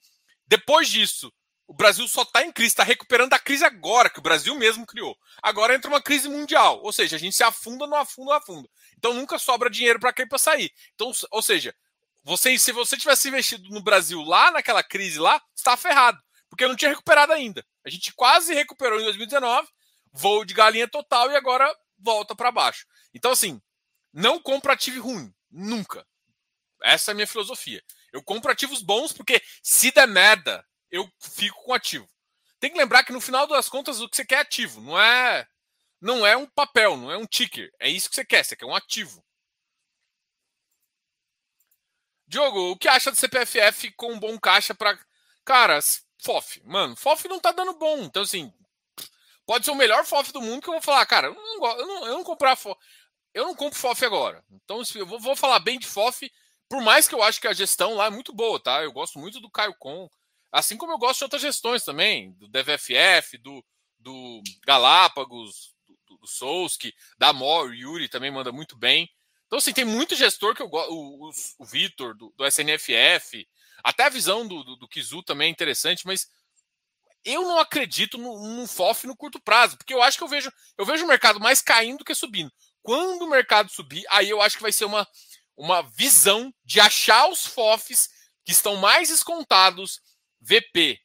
Depois 0.47 0.89
disso, 0.89 1.33
o 1.67 1.75
Brasil 1.75 2.07
só 2.07 2.23
está 2.23 2.45
em 2.45 2.53
crise, 2.53 2.69
está 2.69 2.85
recuperando 2.85 3.31
da 3.31 3.41
crise 3.41 3.65
agora, 3.65 4.09
que 4.09 4.21
o 4.21 4.23
Brasil 4.23 4.55
mesmo 4.55 4.87
criou. 4.87 5.19
Agora 5.43 5.75
entra 5.75 5.91
uma 5.91 6.01
crise 6.01 6.29
mundial, 6.29 6.81
ou 6.81 6.93
seja, 6.93 7.17
a 7.17 7.19
gente 7.19 7.35
se 7.35 7.43
afunda, 7.43 7.89
não 7.89 7.97
afunda, 7.97 8.31
não 8.31 8.37
afunda. 8.37 8.69
Então 8.97 9.15
nunca 9.15 9.37
sobra 9.37 9.69
dinheiro 9.69 9.99
para 9.99 10.13
quem 10.13 10.29
para 10.29 10.39
sair. 10.39 10.73
Então, 10.95 11.11
ou 11.33 11.43
seja, 11.43 11.75
você, 12.25 12.59
se 12.59 12.73
você 12.73 12.97
tivesse 12.97 13.29
investido 13.29 13.69
no 13.71 13.83
Brasil 13.83 14.23
lá 14.23 14.51
naquela 14.51 14.83
crise 14.83 15.19
lá, 15.19 15.43
está 15.55 15.77
ferrado, 15.77 16.23
porque 16.49 16.67
não 16.67 16.77
tinha 16.77 16.91
recuperado 16.91 17.33
ainda. 17.33 17.65
A 17.85 17.91
gente 17.91 18.13
quase 18.15 18.55
recuperou 18.55 19.01
em 19.01 19.05
2019, 19.05 19.69
voo 20.13 20.45
de 20.45 20.55
galinha 20.55 20.87
total 20.87 21.31
e 21.31 21.37
agora 21.37 21.75
volta 21.99 22.35
para 22.35 22.53
baixo. 22.53 22.87
Então 23.13 23.33
assim, 23.33 23.61
não 24.13 24.41
compra 24.41 24.75
ativo 24.75 25.03
ruim, 25.03 25.33
nunca. 25.51 26.07
Essa 26.83 27.11
é 27.11 27.13
a 27.13 27.15
minha 27.15 27.27
filosofia. 27.27 27.83
Eu 28.13 28.23
compro 28.23 28.53
ativos 28.53 28.83
bons 28.83 29.13
porque 29.13 29.43
se 29.63 29.91
der 29.91 30.07
merda, 30.07 30.65
eu 30.91 31.11
fico 31.21 31.63
com 31.65 31.73
ativo. 31.73 32.09
Tem 32.61 32.71
que 32.71 32.79
lembrar 32.79 33.03
que 33.03 33.13
no 33.13 33.21
final 33.21 33.47
das 33.47 33.69
contas 33.69 34.01
o 34.01 34.09
que 34.09 34.17
você 34.17 34.25
quer 34.25 34.37
é 34.37 34.41
ativo, 34.41 34.81
não 34.81 35.01
é 35.01 35.47
não 36.01 36.27
é 36.27 36.37
um 36.37 36.47
papel, 36.47 36.97
não 36.97 37.11
é 37.11 37.17
um 37.17 37.27
ticker. 37.27 37.73
É 37.79 37.89
isso 37.89 38.09
que 38.09 38.17
você 38.17 38.25
quer, 38.25 38.45
você 38.45 38.57
quer 38.57 38.67
um 38.67 38.75
ativo. 38.75 39.25
Diogo, 42.33 42.71
o 42.71 42.77
que 42.77 42.89
acha 42.89 43.11
do 43.11 43.17
CPFF 43.17 43.93
com 43.93 44.15
um 44.15 44.19
bom 44.19 44.39
caixa 44.41 44.75
para. 44.75 44.99
Cara, 45.45 45.79
FOF, 46.23 46.63
mano, 46.65 46.97
FOF 46.97 47.29
não 47.29 47.39
tá 47.39 47.53
dando 47.53 47.75
bom. 47.75 47.99
Então, 48.05 48.23
assim, 48.23 48.51
pode 49.45 49.67
ser 49.67 49.71
o 49.71 49.77
melhor 49.77 50.07
FOF 50.07 50.33
do 50.33 50.41
mundo 50.41 50.63
que 50.63 50.69
eu 50.69 50.73
vou 50.73 50.83
falar, 50.83 51.05
cara, 51.05 51.29
eu 51.29 51.35
não, 51.35 51.67
eu 51.79 51.87
não, 51.87 52.07
eu 52.07 52.13
não 52.15 52.25
comprar 52.25 52.57
FOF. 52.57 52.81
Eu 53.35 53.45
não 53.45 53.55
compro 53.55 53.79
FOF 53.79 54.05
agora. 54.05 54.43
Então, 54.51 54.83
eu 54.95 55.07
vou, 55.07 55.21
vou 55.21 55.37
falar 55.37 55.59
bem 55.59 55.79
de 55.79 55.87
FOF, 55.87 56.33
por 56.71 56.83
mais 56.83 57.07
que 57.07 57.15
eu 57.15 57.23
acho 57.23 57.39
que 57.39 57.49
a 57.49 57.53
gestão 57.53 57.95
lá 57.95 58.07
é 58.07 58.11
muito 58.11 58.33
boa, 58.33 58.59
tá? 58.59 58.83
Eu 58.83 58.93
gosto 58.93 59.19
muito 59.19 59.39
do 59.39 59.51
Caio 59.51 59.75
Com. 59.79 60.09
Assim 60.51 60.77
como 60.77 60.93
eu 60.93 60.99
gosto 60.99 61.19
de 61.19 61.25
outras 61.25 61.43
gestões 61.43 61.85
também, 61.85 62.33
do 62.33 62.49
DVFF, 62.49 63.37
do, 63.39 63.63
do 63.99 64.43
Galápagos, 64.67 65.75
do, 65.87 65.99
do, 66.07 66.19
do 66.19 66.27
Souski, 66.27 66.95
da 67.19 67.29
Amor, 67.29 67.69
o 67.69 67.75
Yuri 67.75 68.09
também 68.09 68.31
manda 68.31 68.51
muito 68.53 68.77
bem. 68.77 69.11
Então, 69.53 69.59
assim, 69.59 69.75
tem 69.75 69.85
muito 69.85 70.17
gestor 70.17 70.55
que 70.55 70.63
eu 70.63 70.69
gosto. 70.69 70.91
O, 70.95 71.31
o, 71.59 71.65
Vitor, 71.67 72.17
do, 72.17 72.33
do, 72.35 72.47
SNFF, 72.47 73.47
até 73.85 74.05
a 74.05 74.09
visão 74.09 74.49
do, 74.49 74.65
do, 74.65 74.77
do 74.77 74.89
Kizu 74.89 75.23
também 75.23 75.49
é 75.49 75.51
interessante, 75.51 76.07
mas 76.07 76.27
eu 77.23 77.43
não 77.43 77.59
acredito 77.59 78.17
no, 78.17 78.57
no 78.57 78.67
FOF 78.67 79.07
no 79.07 79.15
curto 79.15 79.39
prazo, 79.39 79.77
porque 79.77 79.93
eu 79.93 80.01
acho 80.01 80.17
que 80.17 80.25
eu 80.25 80.29
vejo, 80.29 80.51
eu 80.79 80.87
vejo 80.87 81.05
o 81.05 81.07
mercado 81.07 81.39
mais 81.39 81.61
caindo 81.61 81.99
do 81.99 82.05
que 82.05 82.15
subindo. 82.15 82.51
Quando 82.83 83.27
o 83.27 83.29
mercado 83.29 83.71
subir, 83.71 84.03
aí 84.09 84.31
eu 84.31 84.41
acho 84.41 84.57
que 84.57 84.63
vai 84.63 84.73
ser 84.73 84.87
uma, 84.87 85.07
uma 85.55 85.83
visão 85.83 86.51
de 86.65 86.81
achar 86.81 87.29
os 87.29 87.45
FOFs 87.45 88.09
que 88.47 88.53
estão 88.53 88.77
mais 88.77 89.11
descontados, 89.11 90.01
VP, 90.41 90.99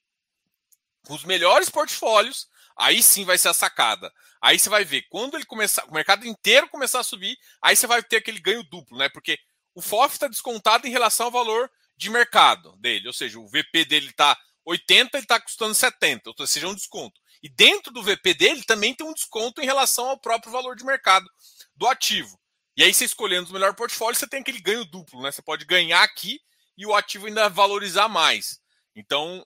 com 1.07 1.15
os 1.15 1.23
melhores 1.23 1.69
portfólios, 1.69 2.49
aí 2.77 3.01
sim 3.01 3.23
vai 3.23 3.37
ser 3.37 3.47
a 3.47 3.53
sacada. 3.53 4.11
Aí 4.41 4.59
você 4.59 4.69
vai 4.69 4.83
ver, 4.83 5.03
quando 5.09 5.35
ele 5.35 5.45
começar, 5.45 5.85
o 5.85 5.93
mercado 5.93 6.27
inteiro 6.27 6.67
começar 6.67 6.99
a 6.99 7.03
subir, 7.03 7.37
aí 7.61 7.77
você 7.77 7.87
vai 7.87 8.03
ter 8.03 8.17
aquele 8.17 8.39
ganho 8.39 8.61
duplo, 8.63 8.97
né? 8.97 9.07
Porque 9.07 9.39
o 9.73 9.81
FOF 9.81 10.13
está 10.13 10.27
descontado 10.27 10.85
em 10.85 10.91
relação 10.91 11.27
ao 11.27 11.31
valor 11.31 11.71
de 11.95 12.09
mercado 12.09 12.75
dele, 12.77 13.07
ou 13.07 13.13
seja, 13.13 13.39
o 13.39 13.47
VP 13.47 13.85
dele 13.85 14.09
está 14.09 14.37
80, 14.65 15.17
ele 15.17 15.23
está 15.23 15.39
custando 15.39 15.73
70, 15.73 16.29
ou 16.37 16.45
seja, 16.45 16.67
um 16.67 16.75
desconto. 16.75 17.19
E 17.41 17.47
dentro 17.47 17.91
do 17.93 18.03
VP 18.03 18.33
dele 18.33 18.63
também 18.63 18.93
tem 18.93 19.07
um 19.07 19.13
desconto 19.13 19.61
em 19.61 19.65
relação 19.65 20.09
ao 20.09 20.19
próprio 20.19 20.51
valor 20.51 20.75
de 20.75 20.83
mercado 20.83 21.25
do 21.73 21.87
ativo. 21.87 22.37
E 22.75 22.83
aí, 22.83 22.93
você 22.93 23.05
escolhendo 23.05 23.49
o 23.49 23.53
melhor 23.53 23.73
portfólio, 23.73 24.19
você 24.19 24.27
tem 24.27 24.41
aquele 24.41 24.59
ganho 24.59 24.83
duplo, 24.83 25.21
né? 25.21 25.31
Você 25.31 25.41
pode 25.41 25.65
ganhar 25.65 26.03
aqui 26.03 26.39
e 26.77 26.85
o 26.85 26.93
ativo 26.93 27.25
ainda 27.25 27.49
valorizar 27.49 28.07
mais. 28.07 28.59
Então, 28.95 29.43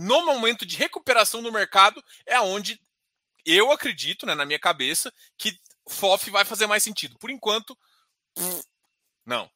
no 0.00 0.24
momento 0.24 0.64
de 0.64 0.76
recuperação 0.76 1.42
do 1.42 1.50
mercado, 1.50 2.00
é 2.24 2.40
onde 2.40 2.80
eu 3.44 3.72
acredito, 3.72 4.24
né, 4.26 4.32
na 4.32 4.46
minha 4.46 4.58
cabeça, 4.58 5.12
que 5.36 5.58
FOF 5.88 6.30
vai 6.30 6.44
fazer 6.44 6.68
mais 6.68 6.84
sentido. 6.84 7.18
Por 7.18 7.30
enquanto, 7.30 7.76
não. 9.26 9.50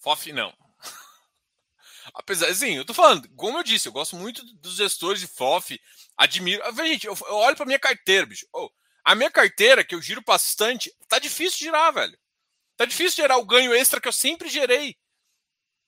FOF 0.00 0.32
não. 0.32 0.52
Apesar, 2.14 2.48
assim, 2.48 2.74
eu 2.74 2.84
tô 2.84 2.92
falando, 2.92 3.28
como 3.36 3.58
eu 3.58 3.62
disse, 3.62 3.86
eu 3.86 3.92
gosto 3.92 4.16
muito 4.16 4.44
dos 4.56 4.74
gestores 4.74 5.20
de 5.20 5.28
FOF, 5.28 5.80
admiro. 6.16 6.64
Gente, 6.74 7.06
eu, 7.06 7.16
eu 7.28 7.36
olho 7.36 7.56
pra 7.56 7.64
minha 7.64 7.78
carteira, 7.78 8.26
bicho. 8.26 8.48
Oh, 8.52 8.68
a 9.04 9.14
minha 9.14 9.30
carteira, 9.30 9.84
que 9.84 9.94
eu 9.94 10.02
giro 10.02 10.20
bastante, 10.26 10.92
tá 11.06 11.20
difícil 11.20 11.58
girar, 11.58 11.94
velho. 11.94 12.18
Tá 12.76 12.86
difícil 12.86 13.22
gerar 13.22 13.36
o 13.36 13.46
ganho 13.46 13.72
extra 13.72 14.00
que 14.00 14.08
eu 14.08 14.12
sempre 14.12 14.48
gerei. 14.48 14.96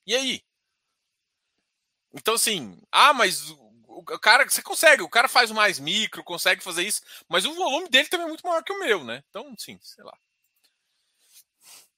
E 0.07 0.15
aí? 0.15 0.46
Então, 2.17 2.35
assim, 2.35 2.81
ah, 2.91 3.13
mas 3.13 3.51
o 3.87 4.03
cara, 4.21 4.49
você 4.49 4.63
consegue, 4.63 5.03
o 5.03 5.09
cara 5.09 5.29
faz 5.29 5.51
mais 5.51 5.79
micro, 5.79 6.25
consegue 6.25 6.63
fazer 6.63 6.83
isso, 6.83 7.01
mas 7.29 7.45
o 7.45 7.55
volume 7.55 7.89
dele 7.89 8.09
também 8.09 8.27
é 8.27 8.29
muito 8.29 8.47
maior 8.47 8.63
que 8.63 8.73
o 8.73 8.79
meu, 8.81 9.05
né? 9.05 9.23
Então, 9.29 9.55
sim, 9.59 9.79
sei 9.83 10.05
lá. 10.05 10.17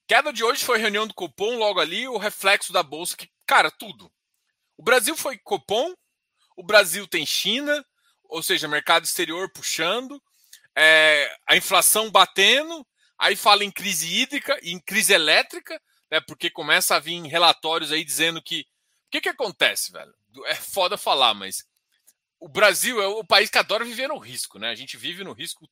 Queda 0.07 0.33
de 0.33 0.43
hoje 0.43 0.63
foi 0.63 0.79
reunião 0.79 1.05
do 1.05 1.13
Copom, 1.13 1.57
logo 1.57 1.79
ali, 1.79 2.07
o 2.07 2.17
reflexo 2.17 2.73
da 2.73 2.81
bolsa, 2.81 3.15
que, 3.15 3.29
cara, 3.45 3.69
tudo. 3.69 4.11
O 4.77 4.83
Brasil 4.83 5.15
foi 5.15 5.37
Copom, 5.37 5.93
o 6.55 6.63
Brasil 6.63 7.07
tem 7.07 7.25
China, 7.25 7.85
ou 8.23 8.41
seja, 8.41 8.67
mercado 8.67 9.05
exterior 9.05 9.51
puxando, 9.51 10.21
é, 10.75 11.35
a 11.47 11.55
inflação 11.55 12.09
batendo, 12.09 12.85
aí 13.17 13.35
fala 13.35 13.63
em 13.63 13.71
crise 13.71 14.07
hídrica 14.13 14.57
e 14.61 14.71
em 14.71 14.79
crise 14.79 15.13
elétrica, 15.13 15.79
né? 16.09 16.19
Porque 16.21 16.49
começa 16.49 16.95
a 16.95 16.99
vir 16.99 17.21
relatórios 17.23 17.91
aí 17.91 18.03
dizendo 18.03 18.41
que. 18.41 18.65
O 19.09 19.11
que, 19.11 19.21
que 19.21 19.29
acontece, 19.29 19.91
velho? 19.91 20.13
É 20.45 20.53
foda 20.53 20.95
falar, 20.95 21.33
mas 21.33 21.67
o 22.39 22.47
Brasil 22.47 23.01
é 23.01 23.07
o 23.07 23.23
país 23.23 23.49
que 23.49 23.57
adora 23.57 23.83
viver 23.83 24.07
no 24.07 24.19
risco, 24.19 24.59
né? 24.59 24.69
A 24.69 24.75
gente 24.75 24.95
vive 24.95 25.23
no 25.23 25.33
risco. 25.33 25.67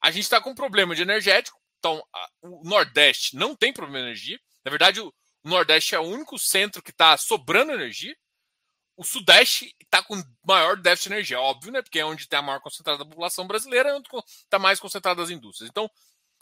A 0.00 0.10
gente 0.10 0.24
está 0.24 0.40
com 0.40 0.50
um 0.50 0.54
problema 0.56 0.92
de 0.92 1.02
energético. 1.02 1.56
Então, 1.78 2.04
a, 2.12 2.28
o 2.42 2.64
Nordeste 2.64 3.36
não 3.36 3.54
tem 3.54 3.72
problema 3.72 3.98
de 3.98 4.04
energia. 4.06 4.40
Na 4.64 4.70
verdade, 4.72 5.00
o, 5.00 5.14
Nordeste 5.44 5.94
é 5.94 6.00
o 6.00 6.02
único 6.02 6.36
centro 6.36 6.82
que 6.82 6.90
está 6.90 7.16
sobrando 7.16 7.70
energia. 7.70 8.16
O 8.96 9.04
Sudeste 9.04 9.72
está 9.80 10.02
com 10.02 10.20
maior 10.44 10.76
déficit 10.76 11.10
de 11.10 11.14
energia, 11.14 11.40
óbvio, 11.40 11.70
né? 11.70 11.80
Porque 11.80 12.00
é 12.00 12.04
onde 12.04 12.26
tem 12.26 12.40
a 12.40 12.42
maior 12.42 12.60
concentração 12.60 12.98
da 12.98 13.08
população 13.08 13.46
brasileira, 13.46 13.90
é 13.90 13.94
onde 13.94 14.08
está 14.42 14.58
mais 14.58 14.80
concentrada 14.80 15.22
as 15.22 15.30
indústrias. 15.30 15.70
Então, 15.70 15.88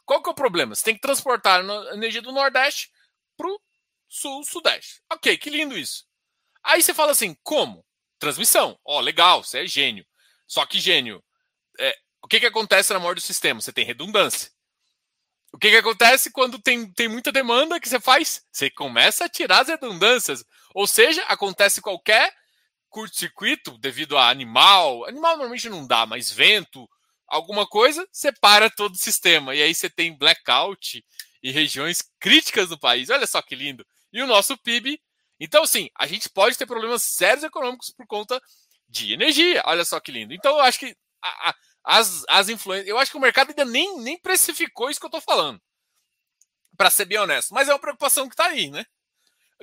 qual 0.06 0.22
que 0.22 0.30
é 0.30 0.32
o 0.32 0.34
problema? 0.34 0.74
Você 0.74 0.84
tem 0.84 0.94
que 0.94 1.00
transportar 1.00 1.60
a 1.60 1.94
energia 1.94 2.22
do 2.22 2.32
Nordeste 2.32 2.90
para 3.36 3.48
o 3.48 3.60
Sul, 4.08 4.44
Sudeste. 4.44 5.02
Ok, 5.10 5.36
que 5.36 5.50
lindo 5.50 5.76
isso. 5.76 6.06
Aí 6.64 6.82
você 6.82 6.94
fala 6.94 7.12
assim, 7.12 7.36
como? 7.42 7.84
transmissão. 8.22 8.78
Ó, 8.84 8.98
oh, 8.98 9.00
legal, 9.00 9.42
você 9.42 9.64
é 9.64 9.66
gênio. 9.66 10.06
Só 10.46 10.64
que 10.64 10.78
gênio, 10.78 11.22
é, 11.80 11.96
o 12.22 12.28
que, 12.28 12.38
que 12.38 12.46
acontece 12.46 12.92
na 12.92 13.00
maior 13.00 13.16
do 13.16 13.20
sistema? 13.20 13.60
Você 13.60 13.72
tem 13.72 13.84
redundância. 13.84 14.48
O 15.52 15.58
que, 15.58 15.70
que 15.70 15.76
acontece 15.76 16.30
quando 16.30 16.58
tem, 16.58 16.90
tem 16.92 17.08
muita 17.08 17.32
demanda 17.32 17.80
que 17.80 17.88
você 17.88 17.98
faz? 17.98 18.42
Você 18.52 18.70
começa 18.70 19.24
a 19.24 19.28
tirar 19.28 19.62
as 19.62 19.68
redundâncias. 19.68 20.44
Ou 20.72 20.86
seja, 20.86 21.22
acontece 21.24 21.82
qualquer 21.82 22.32
curto-circuito 22.88 23.76
devido 23.78 24.16
a 24.16 24.30
animal. 24.30 25.04
Animal 25.06 25.32
normalmente 25.32 25.68
não 25.68 25.84
dá, 25.84 26.06
mas 26.06 26.30
vento, 26.30 26.88
alguma 27.26 27.66
coisa, 27.66 28.06
separa 28.12 28.70
todo 28.70 28.94
o 28.94 28.98
sistema. 28.98 29.54
E 29.54 29.62
aí 29.62 29.74
você 29.74 29.90
tem 29.90 30.16
blackout 30.16 31.04
e 31.42 31.50
regiões 31.50 32.02
críticas 32.20 32.68
do 32.68 32.78
país. 32.78 33.10
Olha 33.10 33.26
só 33.26 33.42
que 33.42 33.56
lindo. 33.56 33.84
E 34.12 34.22
o 34.22 34.26
nosso 34.28 34.56
PIB 34.58 35.00
então, 35.44 35.64
assim, 35.64 35.90
a 35.98 36.06
gente 36.06 36.28
pode 36.28 36.56
ter 36.56 36.66
problemas 36.66 37.02
sérios 37.02 37.42
econômicos 37.42 37.90
por 37.90 38.06
conta 38.06 38.40
de 38.88 39.12
energia. 39.12 39.60
Olha 39.66 39.84
só 39.84 39.98
que 39.98 40.12
lindo. 40.12 40.32
Então, 40.32 40.52
eu 40.56 40.62
acho 40.62 40.78
que 40.78 40.96
a, 41.20 41.50
a, 41.50 41.54
as, 41.82 42.24
as 42.28 42.48
influências. 42.48 42.88
Eu 42.88 42.96
acho 42.96 43.10
que 43.10 43.16
o 43.16 43.20
mercado 43.20 43.48
ainda 43.48 43.64
nem, 43.64 43.98
nem 43.98 44.16
precificou 44.16 44.88
isso 44.88 45.00
que 45.00 45.06
eu 45.06 45.08
estou 45.08 45.20
falando. 45.20 45.60
Para 46.76 46.90
ser 46.90 47.06
bem 47.06 47.18
honesto. 47.18 47.52
Mas 47.52 47.68
é 47.68 47.72
uma 47.72 47.80
preocupação 47.80 48.28
que 48.28 48.34
está 48.34 48.46
aí, 48.46 48.70
né? 48.70 48.86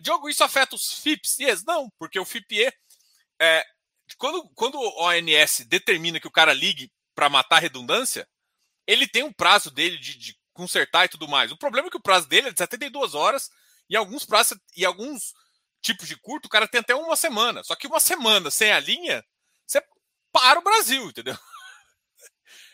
Diogo, 0.01 0.29
isso 0.29 0.43
afeta 0.43 0.75
os 0.75 0.99
FIPS? 0.99 1.39
Yes, 1.39 1.63
não, 1.63 1.89
porque 1.97 2.19
o 2.19 2.25
FIPE. 2.25 2.73
É, 3.41 3.65
quando, 4.17 4.49
quando 4.55 4.75
o 4.75 5.03
ONS 5.05 5.65
determina 5.65 6.19
que 6.19 6.27
o 6.27 6.31
cara 6.31 6.53
ligue 6.53 6.91
para 7.15 7.29
matar 7.29 7.55
a 7.55 7.61
redundância, 7.61 8.27
ele 8.85 9.07
tem 9.07 9.23
um 9.23 9.31
prazo 9.31 9.71
dele 9.71 9.97
de, 9.97 10.17
de, 10.17 10.37
consertar 10.51 11.05
e 11.05 11.09
tudo 11.09 11.25
mais. 11.25 11.53
O 11.53 11.57
problema 11.57 11.87
é 11.87 11.91
que 11.91 11.95
o 11.95 12.01
prazo 12.01 12.27
dele 12.27 12.49
é 12.49 12.51
de 12.51 12.57
72 12.57 13.15
horas 13.15 13.49
e 13.89 13.95
alguns 13.95 14.25
prazos 14.25 14.57
e 14.75 14.83
alguns 14.83 15.33
tipos 15.81 16.07
de 16.07 16.17
curto, 16.17 16.45
o 16.45 16.49
cara 16.49 16.67
tem 16.67 16.81
até 16.81 16.95
uma 16.95 17.15
semana. 17.15 17.63
Só 17.63 17.75
que 17.75 17.87
uma 17.87 17.99
semana 17.99 18.51
sem 18.51 18.71
a 18.71 18.79
linha, 18.79 19.23
você 19.65 19.81
para 20.31 20.59
o 20.59 20.63
Brasil, 20.63 21.09
entendeu? 21.09 21.37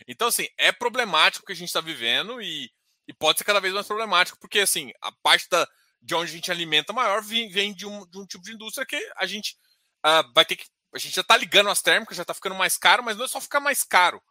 Então, 0.08 0.28
assim, 0.28 0.48
é 0.58 0.72
problemático 0.72 1.44
o 1.44 1.46
que 1.48 1.54
a 1.54 1.56
gente 1.56 1.70
está 1.70 1.82
vivendo 1.82 2.40
e, 2.40 2.70
e, 3.08 3.14
pode 3.14 3.40
ser 3.40 3.44
cada 3.44 3.60
vez 3.60 3.74
mais 3.74 3.88
problemático, 3.88 4.38
porque, 4.40 4.60
assim, 4.60 4.92
a 5.02 5.12
parte 5.12 5.50
da, 5.50 5.68
de 6.00 6.14
onde 6.14 6.32
a 6.32 6.36
gente 6.36 6.52
alimenta 6.52 6.94
maior 6.94 7.24
vem, 7.24 7.50
vem 7.50 7.74
de, 7.74 7.88
um, 7.88 8.06
de, 8.08 8.20
um, 8.20 8.26
tipo 8.26 8.44
de 8.44 8.54
indústria 8.54 8.86
que 8.86 8.96
a 9.18 9.26
gente 9.26 9.58
uh, 10.06 10.32
vai 10.34 10.46
ter 10.46 10.58
que. 10.58 10.66
A 10.94 11.00
gente 11.00 11.16
já 11.16 11.22
está 11.22 11.36
ligando 11.36 11.70
as 11.70 11.82
térmicas, 11.82 12.16
já 12.16 12.22
está 12.22 12.34
ficando 12.34 12.56
mais 12.56 12.78
caro, 12.78 13.04
mas 13.04 13.18
não 13.18 13.26
é 13.26 13.28
só 13.28 13.42
ficar 13.42 13.60
mais 13.60 13.84
caro. 13.84 14.22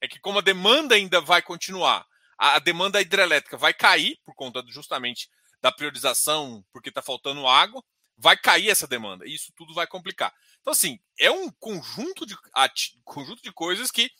é 0.00 0.08
que 0.08 0.18
como 0.18 0.40
a 0.40 0.42
demanda 0.42 0.96
ainda 0.96 1.20
vai 1.20 1.40
continuar, 1.40 2.04
a, 2.36 2.56
a 2.56 2.58
demanda 2.58 3.00
hidrelétrica 3.00 3.56
vai 3.56 3.72
cair 3.72 4.18
por 4.24 4.34
conta 4.34 4.64
justamente 4.68 5.30
da 5.62 5.70
priorização, 5.70 6.64
porque 6.72 6.88
está 6.88 7.00
faltando 7.00 7.46
água, 7.46 7.82
vai 8.20 8.36
cair 8.36 8.68
essa 8.68 8.86
demanda. 8.86 9.26
E 9.26 9.34
isso 9.34 9.52
tudo 9.56 9.72
vai 9.74 9.86
complicar. 9.86 10.32
Então, 10.60 10.72
assim, 10.72 10.98
é 11.18 11.30
um 11.30 11.50
conjunto 11.50 12.26
de, 12.26 12.36
conjunto 13.02 13.42
de 13.42 13.50
coisas 13.50 13.90
que 13.90 14.10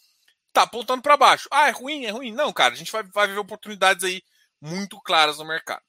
está 0.49 0.63
apontando 0.63 1.03
para 1.03 1.17
baixo. 1.17 1.49
Ah, 1.53 1.69
é 1.69 1.71
ruim, 1.71 2.07
é 2.07 2.11
ruim. 2.11 2.33
Não, 2.33 2.53
cara, 2.53 2.75
a 2.75 2.77
gente 2.77 2.91
vai, 2.91 3.03
vai 3.05 3.27
viver 3.29 3.41
oportunidades 3.41 4.03
aí 4.05 4.23
muito 4.61 5.01
claras 5.03 5.39
no 5.39 5.45
mercado. 5.45 5.85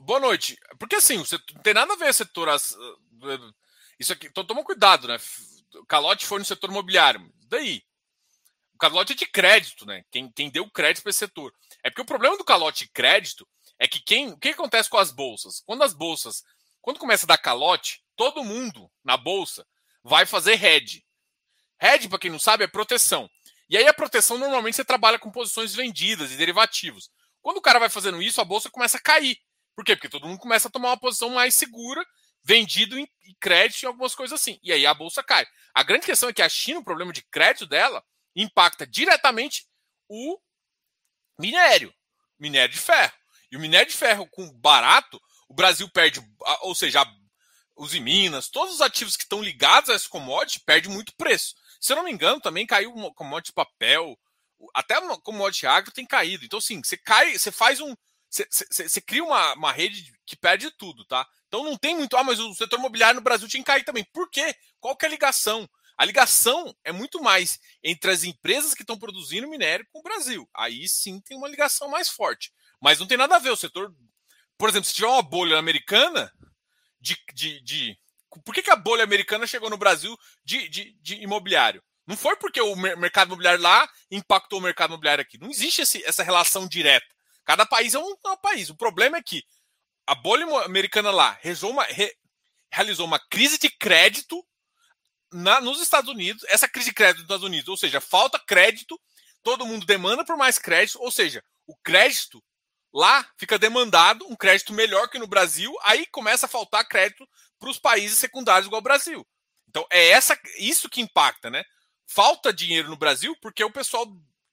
Boa 0.00 0.20
noite. 0.20 0.56
Porque 0.78 0.96
assim, 0.96 1.18
não 1.18 1.62
tem 1.62 1.74
nada 1.74 1.92
a 1.92 1.96
ver 1.96 2.14
setor. 2.14 2.48
Isso 3.98 4.12
aqui, 4.12 4.26
então 4.28 4.44
toma 4.44 4.64
cuidado, 4.64 5.08
né? 5.08 5.18
Calote 5.88 6.24
foi 6.26 6.38
no 6.38 6.44
setor 6.44 6.70
imobiliário. 6.70 7.30
Daí. 7.48 7.82
O 8.78 8.86
calote 8.86 9.12
é 9.12 9.16
de 9.16 9.26
crédito, 9.26 9.84
né? 9.84 10.04
Quem, 10.08 10.30
quem 10.30 10.48
deu 10.48 10.70
crédito 10.70 11.02
para 11.02 11.10
esse 11.10 11.18
setor. 11.18 11.52
É 11.82 11.90
porque 11.90 12.02
o 12.02 12.06
problema 12.06 12.38
do 12.38 12.44
calote 12.44 12.84
de 12.84 12.90
crédito 12.92 13.44
é 13.76 13.88
que 13.88 13.98
quem. 13.98 14.28
O 14.28 14.38
que 14.38 14.50
acontece 14.50 14.88
com 14.88 14.98
as 14.98 15.10
bolsas? 15.10 15.60
Quando 15.66 15.82
as 15.82 15.92
bolsas. 15.92 16.44
Quando 16.80 17.00
começa 17.00 17.26
a 17.26 17.26
dar 17.26 17.38
calote, 17.38 18.04
todo 18.14 18.44
mundo 18.44 18.88
na 19.02 19.16
bolsa 19.16 19.66
vai 20.00 20.24
fazer 20.24 20.64
hedge. 20.64 21.04
Hedge, 21.82 22.08
para 22.08 22.20
quem 22.20 22.30
não 22.30 22.38
sabe, 22.38 22.62
é 22.62 22.68
proteção. 22.68 23.28
E 23.68 23.76
aí 23.76 23.84
a 23.88 23.92
proteção 23.92 24.38
normalmente 24.38 24.76
você 24.76 24.84
trabalha 24.84 25.18
com 25.18 25.28
posições 25.28 25.74
vendidas 25.74 26.30
e 26.30 26.36
derivativos. 26.36 27.10
Quando 27.42 27.56
o 27.56 27.62
cara 27.62 27.80
vai 27.80 27.88
fazendo 27.88 28.22
isso, 28.22 28.40
a 28.40 28.44
bolsa 28.44 28.70
começa 28.70 28.96
a 28.96 29.00
cair. 29.00 29.38
Por 29.74 29.84
quê? 29.84 29.96
Porque 29.96 30.08
todo 30.08 30.28
mundo 30.28 30.38
começa 30.38 30.68
a 30.68 30.70
tomar 30.70 30.90
uma 30.90 31.00
posição 31.00 31.30
mais 31.30 31.56
segura, 31.56 32.06
vendido 32.44 32.96
em 32.96 33.08
crédito 33.40 33.82
e 33.82 33.86
algumas 33.86 34.14
coisas 34.14 34.40
assim. 34.40 34.60
E 34.62 34.72
aí 34.72 34.86
a 34.86 34.94
bolsa 34.94 35.20
cai. 35.20 35.44
A 35.74 35.82
grande 35.82 36.06
questão 36.06 36.28
é 36.28 36.32
que 36.32 36.42
a 36.42 36.48
China, 36.48 36.78
o 36.78 36.84
problema 36.84 37.12
de 37.12 37.22
crédito 37.24 37.66
dela, 37.66 38.04
impacta 38.42 38.86
diretamente 38.86 39.66
o 40.08 40.38
minério, 41.38 41.92
minério 42.38 42.72
de 42.72 42.80
ferro. 42.80 43.12
E 43.50 43.56
o 43.56 43.60
minério 43.60 43.90
de 43.90 43.96
ferro 43.96 44.28
com 44.28 44.50
barato, 44.52 45.20
o 45.48 45.54
Brasil 45.54 45.88
perde, 45.88 46.20
ou 46.60 46.74
seja, 46.74 47.04
os 47.74 47.92
Minas, 47.94 48.48
todos 48.48 48.74
os 48.74 48.80
ativos 48.80 49.16
que 49.16 49.22
estão 49.22 49.42
ligados 49.42 49.90
a 49.90 49.94
esse 49.94 50.08
commodity 50.08 50.60
perde 50.60 50.88
muito 50.88 51.14
preço. 51.16 51.54
Se 51.80 51.92
eu 51.92 51.96
não 51.96 52.04
me 52.04 52.12
engano, 52.12 52.40
também 52.40 52.66
caiu 52.66 52.94
o 52.94 53.14
commodity 53.14 53.52
papel, 53.52 54.18
até 54.74 54.98
o 54.98 55.20
commodity 55.20 55.66
agro 55.66 55.92
tem 55.92 56.04
caído. 56.04 56.44
Então, 56.44 56.58
assim, 56.58 56.82
você 56.82 56.96
cai, 56.96 57.38
você 57.38 57.52
faz 57.52 57.80
um, 57.80 57.94
você 58.30 59.00
cria 59.00 59.24
uma, 59.24 59.54
uma 59.54 59.72
rede 59.72 60.12
que 60.26 60.36
perde 60.36 60.70
tudo, 60.72 61.04
tá? 61.04 61.26
Então 61.46 61.64
não 61.64 61.76
tem 61.76 61.96
muito. 61.96 62.16
Ah, 62.16 62.24
mas 62.24 62.38
o 62.38 62.52
setor 62.54 62.78
imobiliário 62.78 63.16
no 63.16 63.24
Brasil 63.24 63.48
tinha 63.48 63.62
que 63.62 63.66
cair 63.66 63.84
também. 63.84 64.04
Por 64.12 64.28
quê? 64.30 64.54
Qual 64.80 64.96
que 64.96 65.06
é 65.06 65.08
a 65.08 65.10
ligação? 65.10 65.68
A 65.98 66.04
ligação 66.04 66.72
é 66.84 66.92
muito 66.92 67.20
mais 67.20 67.58
entre 67.82 68.12
as 68.12 68.22
empresas 68.22 68.72
que 68.72 68.82
estão 68.82 68.96
produzindo 68.96 69.48
minério 69.48 69.84
com 69.92 69.98
o 69.98 70.02
Brasil. 70.02 70.48
Aí 70.54 70.88
sim 70.88 71.20
tem 71.20 71.36
uma 71.36 71.48
ligação 71.48 71.88
mais 71.88 72.08
forte. 72.08 72.52
Mas 72.80 73.00
não 73.00 73.06
tem 73.06 73.18
nada 73.18 73.34
a 73.34 73.40
ver. 73.40 73.50
O 73.50 73.56
setor. 73.56 73.92
Por 74.56 74.68
exemplo, 74.68 74.88
se 74.88 74.94
tiver 74.94 75.08
uma 75.08 75.22
bolha 75.22 75.58
americana 75.58 76.32
de. 77.00 77.16
de, 77.34 77.60
de... 77.62 77.98
Por 78.44 78.54
que, 78.54 78.62
que 78.62 78.70
a 78.70 78.76
bolha 78.76 79.02
americana 79.02 79.44
chegou 79.44 79.68
no 79.68 79.76
Brasil 79.76 80.16
de, 80.44 80.68
de, 80.68 80.96
de 81.00 81.14
imobiliário? 81.16 81.82
Não 82.06 82.16
foi 82.16 82.36
porque 82.36 82.60
o 82.60 82.76
mercado 82.76 83.28
imobiliário 83.28 83.60
lá 83.60 83.90
impactou 84.08 84.60
o 84.60 84.62
mercado 84.62 84.90
imobiliário 84.90 85.22
aqui. 85.22 85.36
Não 85.36 85.50
existe 85.50 85.82
esse, 85.82 86.02
essa 86.04 86.22
relação 86.22 86.68
direta. 86.68 87.06
Cada 87.44 87.66
país 87.66 87.94
é 87.94 87.98
um, 87.98 88.14
é 88.24 88.30
um 88.30 88.36
país. 88.36 88.70
O 88.70 88.76
problema 88.76 89.16
é 89.16 89.22
que 89.22 89.42
a 90.06 90.14
bolha 90.14 90.46
americana 90.64 91.10
lá 91.10 91.38
uma, 91.64 91.82
re, 91.84 92.14
realizou 92.72 93.04
uma 93.04 93.18
crise 93.18 93.58
de 93.58 93.68
crédito 93.68 94.46
na, 95.32 95.60
nos 95.60 95.80
Estados 95.80 96.10
Unidos. 96.10 96.44
Essa 96.48 96.68
crise 96.68 96.90
de 96.90 96.94
crédito 96.94 97.18
nos 97.18 97.24
Estados 97.24 97.44
Unidos, 97.44 97.68
ou 97.68 97.76
seja, 97.76 98.00
falta 98.00 98.38
crédito, 98.38 99.00
todo 99.42 99.66
mundo 99.66 99.86
demanda 99.86 100.24
por 100.24 100.36
mais 100.36 100.58
crédito, 100.58 101.00
ou 101.00 101.10
seja, 101.10 101.42
o 101.66 101.76
crédito 101.76 102.42
lá 102.92 103.28
fica 103.36 103.58
demandado, 103.58 104.26
um 104.28 104.36
crédito 104.36 104.72
melhor 104.72 105.08
que 105.08 105.18
no 105.18 105.26
Brasil, 105.26 105.74
aí 105.82 106.06
começa 106.06 106.46
a 106.46 106.48
faltar 106.48 106.88
crédito 106.88 107.28
para 107.58 107.70
os 107.70 107.78
países 107.78 108.18
secundários 108.18 108.66
igual 108.66 108.78
ao 108.78 108.82
Brasil. 108.82 109.26
Então 109.68 109.86
é 109.90 110.08
essa, 110.08 110.38
isso 110.58 110.88
que 110.88 111.00
impacta, 111.00 111.50
né? 111.50 111.62
Falta 112.06 112.52
dinheiro 112.52 112.88
no 112.88 112.96
Brasil 112.96 113.36
porque 113.40 113.62
o 113.62 113.70
pessoal 113.70 114.06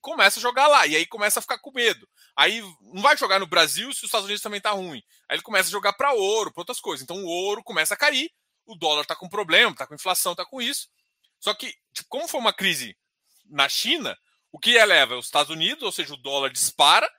começa 0.06 0.40
a 0.40 0.42
jogar 0.42 0.68
lá. 0.68 0.86
E 0.86 0.96
aí 0.96 1.06
começa 1.08 1.40
a 1.40 1.42
ficar 1.42 1.58
com 1.58 1.72
medo. 1.72 2.08
Aí 2.36 2.62
não 2.82 3.02
vai 3.02 3.18
jogar 3.18 3.40
no 3.40 3.48
Brasil 3.48 3.92
se 3.92 4.00
os 4.00 4.04
Estados 4.04 4.26
Unidos 4.26 4.44
também 4.44 4.62
tá 4.62 4.70
ruim. 4.70 5.02
Aí 5.28 5.36
ele 5.38 5.42
começa 5.42 5.70
a 5.70 5.72
jogar 5.72 5.94
para 5.94 6.14
ouro, 6.14 6.54
para 6.54 6.62
outras 6.62 6.80
coisas. 6.80 7.04
Então 7.04 7.18
o 7.18 7.28
ouro 7.28 7.64
começa 7.64 7.96
a 7.96 7.98
cair, 7.98 8.30
o 8.66 8.76
dólar 8.76 9.06
tá 9.06 9.16
com 9.16 9.30
problema, 9.30 9.76
tá 9.76 9.88
com 9.88 9.96
inflação, 9.96 10.36
tá 10.36 10.46
com 10.46 10.62
isso. 10.62 10.90
Só 11.40 11.54
que, 11.54 11.74
tipo, 11.94 12.10
como 12.10 12.28
foi 12.28 12.40
uma 12.40 12.54
crise 12.54 12.98
na 13.46 13.70
China, 13.70 14.18
o 14.52 14.60
que 14.60 14.72
eleva 14.72 15.16
é 15.16 15.18
os 15.18 15.26
Estados 15.26 15.52
Unidos, 15.52 15.84
ou 15.84 15.92
seja, 15.92 16.14
o 16.14 16.18
dólar 16.18 16.52
dispara, 16.52 17.12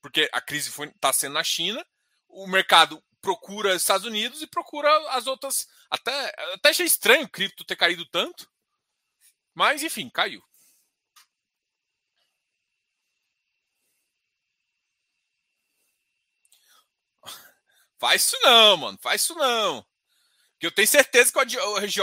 porque 0.00 0.28
a 0.32 0.40
crise 0.40 0.70
está 0.70 1.12
sendo 1.12 1.34
na 1.34 1.44
China, 1.44 1.84
o 2.28 2.46
mercado 2.46 3.02
procura 3.20 3.74
os 3.74 3.82
Estados 3.82 4.06
Unidos 4.06 4.42
e 4.42 4.46
procura 4.46 4.90
as 5.10 5.26
outras. 5.26 5.66
Até, 5.90 6.32
até 6.54 6.70
achei 6.70 6.86
estranho 6.86 7.24
o 7.24 7.30
cripto 7.30 7.64
ter 7.64 7.76
caído 7.76 8.06
tanto, 8.06 8.50
mas 9.54 9.82
enfim, 9.82 10.08
caiu. 10.08 10.42
Faz 17.98 18.22
isso 18.26 18.38
não, 18.42 18.76
mano. 18.76 18.98
Faz 19.02 19.22
isso 19.22 19.34
não. 19.34 19.84
Porque 20.58 20.66
eu 20.66 20.72
tenho 20.72 20.88
certeza 20.88 21.32
que 21.32 21.38
o 21.38 21.78
RJ. 21.78 22.02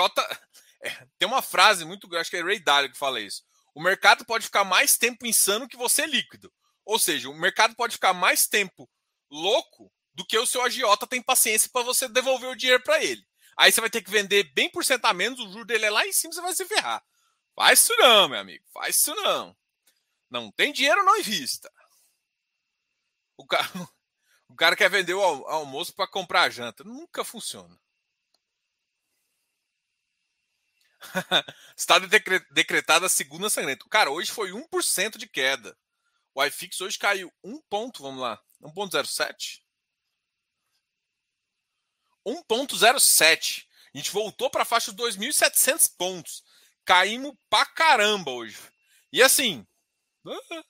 É, 0.81 0.89
tem 1.19 1.27
uma 1.27 1.41
frase 1.41 1.83
muito. 1.83 2.13
Acho 2.15 2.29
que 2.29 2.37
é 2.37 2.41
Ray 2.41 2.59
Dalio 2.59 2.89
que 2.89 2.97
fala 2.97 3.19
isso. 3.19 3.43
O 3.73 3.81
mercado 3.81 4.23
pode 4.23 4.45
ficar 4.45 4.63
mais 4.63 4.97
tempo 4.97 5.25
insano 5.25 5.67
que 5.67 5.75
você 5.75 6.05
líquido. 6.05 6.51
Ou 6.85 6.97
seja, 6.97 7.29
o 7.29 7.33
mercado 7.33 7.75
pode 7.75 7.95
ficar 7.95 8.13
mais 8.13 8.47
tempo 8.47 8.89
louco 9.29 9.91
do 10.13 10.25
que 10.25 10.37
o 10.37 10.45
seu 10.45 10.61
agiota 10.61 11.05
tem 11.05 11.21
paciência 11.21 11.69
para 11.73 11.83
você 11.83 12.07
devolver 12.07 12.49
o 12.49 12.55
dinheiro 12.55 12.81
para 12.81 13.03
ele. 13.03 13.21
Aí 13.57 13.71
você 13.71 13.81
vai 13.81 13.89
ter 13.89 14.01
que 14.01 14.09
vender 14.09 14.43
bem 14.53 14.69
por 14.69 14.85
cento 14.85 15.03
a 15.03 15.13
menos, 15.13 15.39
o 15.39 15.51
juro 15.51 15.65
dele 15.65 15.85
é 15.85 15.89
lá 15.89 16.07
em 16.07 16.13
cima, 16.13 16.33
você 16.33 16.41
vai 16.41 16.55
se 16.55 16.65
ferrar. 16.65 17.03
Faz 17.53 17.79
isso 17.79 17.95
não, 17.97 18.29
meu 18.29 18.39
amigo. 18.39 18.63
Faz 18.71 18.97
isso 18.97 19.13
não. 19.15 19.55
Não 20.29 20.51
tem 20.51 20.71
dinheiro, 20.71 21.03
não 21.03 21.17
invista. 21.17 21.69
O 23.37 23.45
cara, 23.45 23.67
o 24.47 24.55
cara 24.55 24.75
quer 24.75 24.89
vender 24.89 25.13
o 25.13 25.21
almoço 25.21 25.93
para 25.93 26.07
comprar 26.07 26.43
a 26.43 26.49
janta. 26.49 26.83
Nunca 26.83 27.23
funciona. 27.25 27.77
Está 31.75 31.99
decretada 32.51 33.05
a 33.05 33.09
segunda 33.09 33.49
sangrenta. 33.49 33.85
Cara, 33.89 34.11
hoje 34.11 34.31
foi 34.31 34.51
1% 34.51 35.17
de 35.17 35.27
queda. 35.27 35.77
O 36.33 36.43
iFix 36.43 36.81
hoje 36.81 36.97
caiu 36.97 37.31
1 37.43 37.61
ponto, 37.69 38.03
vamos 38.03 38.21
lá. 38.21 38.41
1.07. 38.61 39.61
1.07. 42.25 43.65
A 43.93 43.97
gente 43.97 44.11
voltou 44.11 44.49
para 44.49 44.63
a 44.63 44.65
faixa 44.65 44.91
dos 44.91 45.17
2.700 45.17 45.91
pontos. 45.97 46.43
Caímos 46.83 47.33
pra 47.49 47.65
caramba 47.65 48.31
hoje. 48.31 48.57
E 49.11 49.21
assim, 49.21 49.65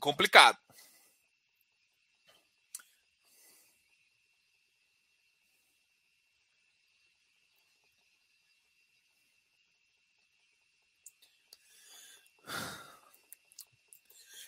complicado. 0.00 0.58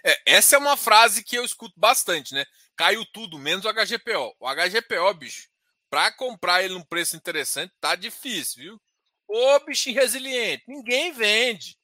É, 0.05 0.23
essa 0.27 0.57
é 0.57 0.59
uma 0.59 0.77
frase 0.77 1.23
que 1.23 1.37
eu 1.37 1.45
escuto 1.45 1.75
bastante, 1.79 2.35
né? 2.35 2.45
Caiu 2.77 3.05
tudo, 3.07 3.39
menos 3.39 3.65
o 3.65 3.73
HGPO. 3.73 4.37
O 4.39 4.49
HGPO, 4.49 5.15
bicho, 5.15 5.49
para 5.91 6.13
comprar 6.13 6.63
ele 6.63 6.75
num 6.75 6.85
preço 6.85 7.17
interessante, 7.17 7.75
tá 7.81 7.95
difícil, 7.95 8.63
viu? 8.63 8.83
Ô, 9.29 9.61
bichinho 9.61 10.01
resiliente, 10.01 10.65
ninguém 10.67 11.13
vende. 11.13 11.79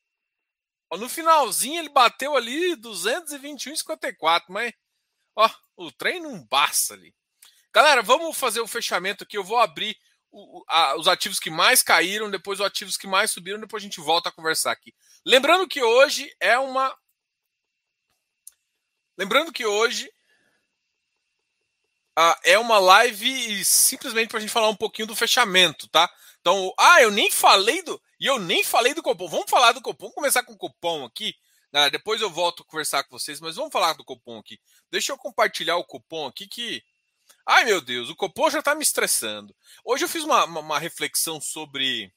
No 0.93 1.09
finalzinho 1.09 1.79
ele 1.79 1.89
bateu 1.89 2.37
ali 2.37 2.77
221,54, 2.77 4.45
mas 4.49 4.73
ó, 5.35 5.51
o 5.77 5.93
trem 5.93 6.21
não 6.21 6.45
basta 6.47 6.95
ali. 6.95 7.15
Galera, 7.73 8.03
vamos 8.03 8.37
fazer 8.37 8.61
o 8.61 8.67
fechamento 8.67 9.25
aqui. 9.25 9.37
Eu 9.37 9.45
vou 9.45 9.59
abrir 9.59 9.97
o, 10.31 10.65
a, 10.69 10.97
os 10.97 11.09
ativos 11.09 11.39
que 11.39 11.51
mais 11.51 11.83
caíram, 11.83 12.31
depois 12.31 12.61
os 12.61 12.67
ativos 12.67 12.97
que 12.97 13.07
mais 13.07 13.31
subiram, 13.31 13.61
depois 13.61 13.83
a 13.83 13.85
gente 13.87 14.01
volta 14.01 14.29
a 14.29 14.33
conversar 14.33 14.73
aqui. 14.73 14.95
Lembrando 15.25 15.69
que 15.69 15.83
hoje 15.83 16.35
é 16.41 16.59
uma 16.59 16.97
Lembrando 19.17 19.53
que 19.53 19.65
hoje 19.65 20.11
ah, 22.19 22.39
é 22.45 22.59
uma 22.59 22.79
live 22.79 23.65
simplesmente 23.65 24.29
para 24.29 24.39
a 24.39 24.41
gente 24.41 24.53
falar 24.53 24.69
um 24.69 24.77
pouquinho 24.77 25.09
do 25.09 25.17
fechamento, 25.17 25.87
tá? 25.89 26.11
Então, 26.41 26.73
ah, 26.79 27.03
eu 27.03 27.11
nem 27.11 27.31
falei 27.31 27.83
do. 27.83 28.01
E 28.19 28.27
eu 28.27 28.39
nem 28.39 28.65
falei 28.65 28.95
do 28.95 29.03
cupom. 29.03 29.29
Vamos 29.29 29.51
falar 29.51 29.73
do 29.73 29.83
cupom. 29.83 30.07
Vamos 30.07 30.15
começar 30.15 30.43
com 30.43 30.53
o 30.53 30.57
cupom 30.57 31.05
aqui. 31.05 31.35
Galera, 31.73 31.91
depois 31.91 32.21
eu 32.21 32.31
volto 32.31 32.63
a 32.63 32.67
conversar 32.67 33.05
com 33.05 33.19
vocês, 33.19 33.41
mas 33.41 33.57
vamos 33.57 33.73
falar 33.73 33.93
do 33.95 34.05
cupom 34.05 34.39
aqui. 34.39 34.59
Deixa 34.91 35.13
eu 35.13 35.19
compartilhar 35.19 35.77
o 35.77 35.85
cupom 35.85 36.27
aqui 36.27 36.47
que. 36.47 36.83
Ai 37.45 37.65
meu 37.65 37.81
Deus, 37.81 38.09
o 38.09 38.17
cupom 38.17 38.49
já 38.49 38.61
está 38.61 38.75
me 38.75 38.83
estressando. 38.83 39.55
Hoje 39.85 40.05
eu 40.05 40.09
fiz 40.09 40.25
uma, 40.25 40.45
uma, 40.45 40.61
uma, 40.61 40.79
reflexão 40.79 41.41
sobre 41.41 42.13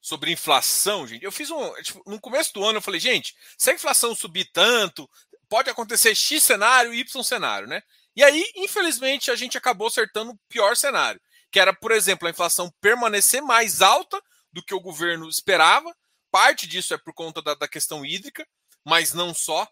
sobre 0.00 0.32
inflação, 0.32 1.06
gente. 1.06 1.24
Eu 1.24 1.30
fiz 1.30 1.50
um. 1.50 1.74
Tipo, 1.82 2.02
no 2.06 2.20
começo 2.20 2.52
do 2.54 2.64
ano 2.64 2.78
eu 2.78 2.82
falei, 2.82 2.98
gente, 2.98 3.36
se 3.56 3.70
a 3.70 3.74
inflação 3.74 4.14
subir 4.14 4.46
tanto, 4.52 5.08
pode 5.50 5.68
acontecer 5.68 6.14
X 6.14 6.42
cenário 6.42 6.94
e 6.94 7.00
Y 7.00 7.22
cenário, 7.22 7.68
né? 7.68 7.82
E 8.16 8.24
aí, 8.24 8.42
infelizmente, 8.56 9.30
a 9.30 9.36
gente 9.36 9.58
acabou 9.58 9.88
acertando 9.88 10.30
o 10.30 10.38
pior 10.48 10.76
cenário, 10.76 11.20
que 11.50 11.60
era, 11.60 11.74
por 11.74 11.90
exemplo, 11.90 12.26
a 12.26 12.30
inflação 12.30 12.72
permanecer 12.80 13.42
mais 13.42 13.82
alta 13.82 14.22
do 14.52 14.62
que 14.62 14.74
o 14.74 14.80
governo 14.80 15.28
esperava. 15.28 15.94
Parte 16.30 16.66
disso 16.66 16.94
é 16.94 16.98
por 16.98 17.12
conta 17.12 17.42
da, 17.42 17.54
da 17.54 17.68
questão 17.68 18.06
hídrica, 18.06 18.46
mas 18.84 19.12
não 19.12 19.34
só. 19.34 19.68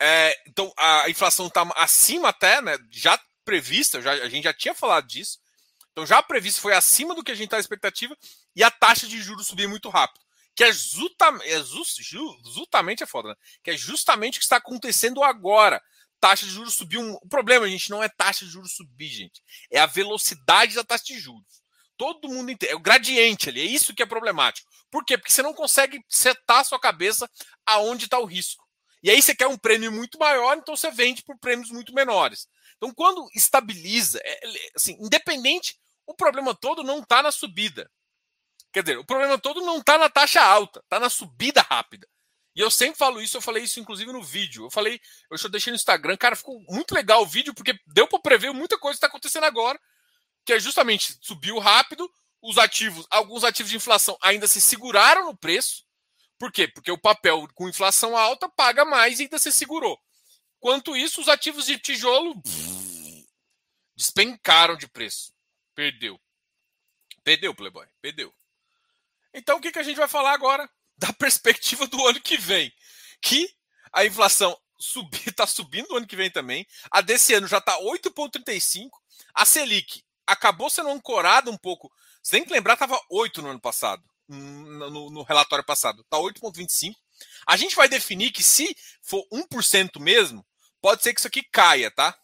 É, 0.00 0.38
então, 0.46 0.70
a 0.76 1.08
inflação 1.08 1.46
está 1.46 1.62
acima 1.76 2.28
até, 2.28 2.60
né? 2.60 2.76
Já 2.90 3.18
prevista, 3.44 4.02
já, 4.02 4.12
a 4.12 4.28
gente 4.28 4.44
já 4.44 4.52
tinha 4.52 4.74
falado 4.74 5.06
disso. 5.06 5.38
Então, 5.92 6.04
já 6.04 6.22
previsto, 6.22 6.60
foi 6.60 6.74
acima 6.74 7.14
do 7.14 7.24
que 7.24 7.32
a 7.32 7.34
gente 7.34 7.46
está 7.46 7.58
expectativa, 7.58 8.14
e 8.54 8.62
a 8.62 8.70
taxa 8.70 9.06
de 9.06 9.18
juros 9.22 9.46
subir 9.46 9.66
muito 9.66 9.88
rápido. 9.88 10.25
Que 10.56 10.64
é, 10.64 10.72
justamente, 10.72 11.48
é 11.48 11.62
just, 11.62 12.00
justamente 12.42 13.02
é 13.02 13.06
foda, 13.06 13.28
né? 13.28 13.34
Que 13.62 13.72
é 13.72 13.76
justamente 13.76 14.38
o 14.38 14.40
que 14.40 14.44
está 14.44 14.56
acontecendo 14.56 15.22
agora. 15.22 15.82
Taxa 16.18 16.46
de 16.46 16.52
juros 16.52 16.74
subiu. 16.74 17.02
Um... 17.02 17.12
O 17.22 17.28
problema, 17.28 17.68
gente, 17.68 17.90
não 17.90 18.02
é 18.02 18.08
taxa 18.08 18.44
de 18.44 18.50
juros 18.50 18.72
subir, 18.72 19.08
gente. 19.08 19.42
É 19.70 19.78
a 19.78 19.86
velocidade 19.86 20.74
da 20.74 20.82
taxa 20.82 21.04
de 21.04 21.18
juros. 21.18 21.62
Todo 21.96 22.28
mundo 22.28 22.50
entende. 22.50 22.72
É 22.72 22.74
o 22.74 22.80
gradiente 22.80 23.50
ali. 23.50 23.60
É 23.60 23.64
isso 23.64 23.94
que 23.94 24.02
é 24.02 24.06
problemático. 24.06 24.68
Por 24.90 25.04
quê? 25.04 25.18
Porque 25.18 25.30
você 25.30 25.42
não 25.42 25.52
consegue 25.52 26.02
setar 26.08 26.60
a 26.60 26.64
sua 26.64 26.80
cabeça 26.80 27.30
aonde 27.66 28.06
está 28.06 28.18
o 28.18 28.24
risco. 28.24 28.64
E 29.02 29.10
aí 29.10 29.20
você 29.20 29.34
quer 29.34 29.46
um 29.46 29.58
prêmio 29.58 29.92
muito 29.92 30.18
maior, 30.18 30.56
então 30.56 30.74
você 30.74 30.90
vende 30.90 31.22
por 31.22 31.38
prêmios 31.38 31.70
muito 31.70 31.92
menores. 31.92 32.48
Então, 32.76 32.92
quando 32.94 33.28
estabiliza, 33.34 34.18
é, 34.24 34.40
assim, 34.74 34.96
independente 35.00 35.78
o 36.06 36.14
problema 36.14 36.54
todo 36.54 36.82
não 36.82 37.00
está 37.00 37.22
na 37.22 37.30
subida. 37.30 37.90
Quer 38.72 38.82
dizer, 38.82 38.98
o 38.98 39.04
problema 39.04 39.38
todo 39.38 39.60
não 39.60 39.78
está 39.78 39.96
na 39.96 40.08
taxa 40.08 40.42
alta, 40.42 40.80
está 40.80 41.00
na 41.00 41.08
subida 41.08 41.62
rápida. 41.62 42.06
E 42.54 42.60
eu 42.60 42.70
sempre 42.70 42.96
falo 42.96 43.20
isso, 43.20 43.36
eu 43.36 43.42
falei 43.42 43.64
isso 43.64 43.78
inclusive 43.78 44.10
no 44.10 44.22
vídeo. 44.22 44.64
Eu 44.64 44.70
falei, 44.70 45.00
eu 45.30 45.48
deixei 45.50 45.70
no 45.70 45.76
Instagram, 45.76 46.16
cara, 46.16 46.34
ficou 46.34 46.58
muito 46.68 46.94
legal 46.94 47.22
o 47.22 47.26
vídeo, 47.26 47.54
porque 47.54 47.78
deu 47.86 48.08
para 48.08 48.18
prever 48.18 48.52
muita 48.52 48.78
coisa 48.78 48.94
que 48.94 48.98
está 48.98 49.06
acontecendo 49.06 49.44
agora, 49.44 49.78
que 50.44 50.54
é 50.54 50.60
justamente 50.60 51.18
subiu 51.20 51.58
rápido, 51.58 52.10
os 52.40 52.56
ativos, 52.58 53.06
alguns 53.10 53.44
ativos 53.44 53.70
de 53.70 53.76
inflação 53.76 54.16
ainda 54.22 54.46
se 54.46 54.60
seguraram 54.60 55.26
no 55.26 55.36
preço. 55.36 55.84
Por 56.38 56.52
quê? 56.52 56.68
Porque 56.68 56.90
o 56.90 56.98
papel 56.98 57.46
com 57.54 57.68
inflação 57.68 58.16
alta 58.16 58.48
paga 58.48 58.84
mais 58.84 59.18
e 59.18 59.24
ainda 59.24 59.38
se 59.38 59.52
segurou. 59.52 59.98
Quanto 60.58 60.96
isso, 60.96 61.20
os 61.20 61.28
ativos 61.28 61.66
de 61.66 61.78
tijolo 61.78 62.34
despencaram 63.96 64.76
de 64.76 64.86
preço. 64.88 65.32
Perdeu. 65.74 66.20
Perdeu, 67.22 67.54
Playboy. 67.54 67.86
Perdeu. 68.00 68.32
Então, 69.36 69.58
o 69.58 69.60
que, 69.60 69.70
que 69.70 69.78
a 69.78 69.82
gente 69.82 69.98
vai 69.98 70.08
falar 70.08 70.32
agora? 70.32 70.66
Da 70.96 71.12
perspectiva 71.12 71.86
do 71.86 72.06
ano 72.06 72.18
que 72.22 72.38
vem. 72.38 72.72
Que 73.20 73.46
a 73.92 74.02
inflação 74.02 74.58
está 75.26 75.46
subindo 75.46 75.88
no 75.90 75.98
ano 75.98 76.06
que 76.06 76.16
vem 76.16 76.30
também. 76.30 76.66
A 76.90 77.02
desse 77.02 77.34
ano 77.34 77.46
já 77.46 77.58
está 77.58 77.78
8,35. 77.78 78.88
A 79.34 79.44
Selic 79.44 80.02
acabou 80.26 80.70
sendo 80.70 80.88
ancorada 80.88 81.50
um 81.50 81.56
pouco. 81.58 81.92
Você 82.22 82.36
tem 82.36 82.46
que 82.46 82.52
lembrar, 82.52 82.72
estava 82.72 82.98
8 83.10 83.42
no 83.42 83.50
ano 83.50 83.60
passado. 83.60 84.02
No, 84.26 85.10
no 85.10 85.22
relatório 85.22 85.64
passado. 85.64 86.00
Está 86.00 86.16
8,25. 86.16 86.94
A 87.46 87.58
gente 87.58 87.76
vai 87.76 87.90
definir 87.90 88.32
que 88.32 88.42
se 88.42 88.74
for 89.02 89.22
1% 89.30 90.00
mesmo, 90.00 90.46
pode 90.80 91.02
ser 91.02 91.12
que 91.12 91.20
isso 91.20 91.28
aqui 91.28 91.42
caia, 91.52 91.90
tá? 91.90 92.18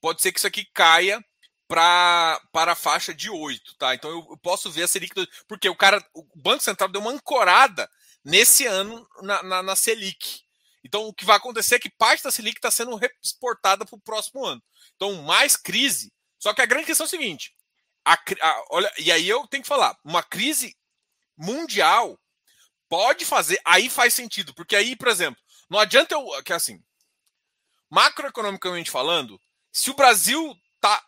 Pode 0.00 0.20
ser 0.20 0.32
que 0.32 0.40
isso 0.40 0.48
aqui 0.48 0.64
caia 0.74 1.24
pra, 1.68 2.40
para 2.50 2.72
a 2.72 2.76
faixa 2.76 3.14
de 3.14 3.30
8, 3.30 3.76
tá? 3.76 3.94
Então 3.94 4.10
eu, 4.10 4.36
posso 4.38 4.70
ver 4.70 4.84
a 4.84 4.88
Selic, 4.88 5.14
porque 5.46 5.68
o 5.68 5.76
cara, 5.76 6.02
o 6.14 6.26
Banco 6.34 6.64
Central 6.64 6.88
deu 6.88 7.00
uma 7.00 7.12
ancorada 7.12 7.88
nesse 8.24 8.66
ano 8.66 9.06
na, 9.22 9.42
na, 9.42 9.62
na 9.62 9.76
Selic. 9.76 10.42
Então 10.82 11.06
o 11.06 11.12
que 11.12 11.26
vai 11.26 11.36
acontecer 11.36 11.74
é 11.74 11.78
que 11.78 11.90
parte 11.90 12.24
da 12.24 12.30
Selic 12.30 12.58
está 12.58 12.70
sendo 12.70 12.98
exportada 13.22 13.84
para 13.84 13.94
o 13.94 14.00
próximo 14.00 14.44
ano. 14.44 14.62
Então 14.96 15.22
mais 15.22 15.56
crise. 15.56 16.10
Só 16.38 16.54
que 16.54 16.62
a 16.62 16.66
grande 16.66 16.86
questão 16.86 17.04
é 17.04 17.08
o 17.08 17.10
seguinte: 17.10 17.54
a, 18.04 18.14
a, 18.14 18.64
olha, 18.70 18.92
e 18.98 19.12
aí 19.12 19.28
eu 19.28 19.46
tenho 19.46 19.62
que 19.62 19.68
falar, 19.68 19.96
uma 20.02 20.22
crise 20.22 20.74
mundial 21.36 22.18
pode 22.88 23.26
fazer, 23.26 23.60
aí 23.64 23.90
faz 23.90 24.14
sentido, 24.14 24.54
porque 24.54 24.74
aí, 24.74 24.96
por 24.96 25.08
exemplo, 25.08 25.40
não 25.68 25.78
adianta 25.78 26.14
eu, 26.14 26.26
que 26.42 26.54
assim, 26.54 26.82
macroeconomicamente 27.90 28.90
falando, 28.90 29.38
se 29.70 29.90
o 29.90 29.94
Brasil 29.94 30.56
tá 30.80 31.04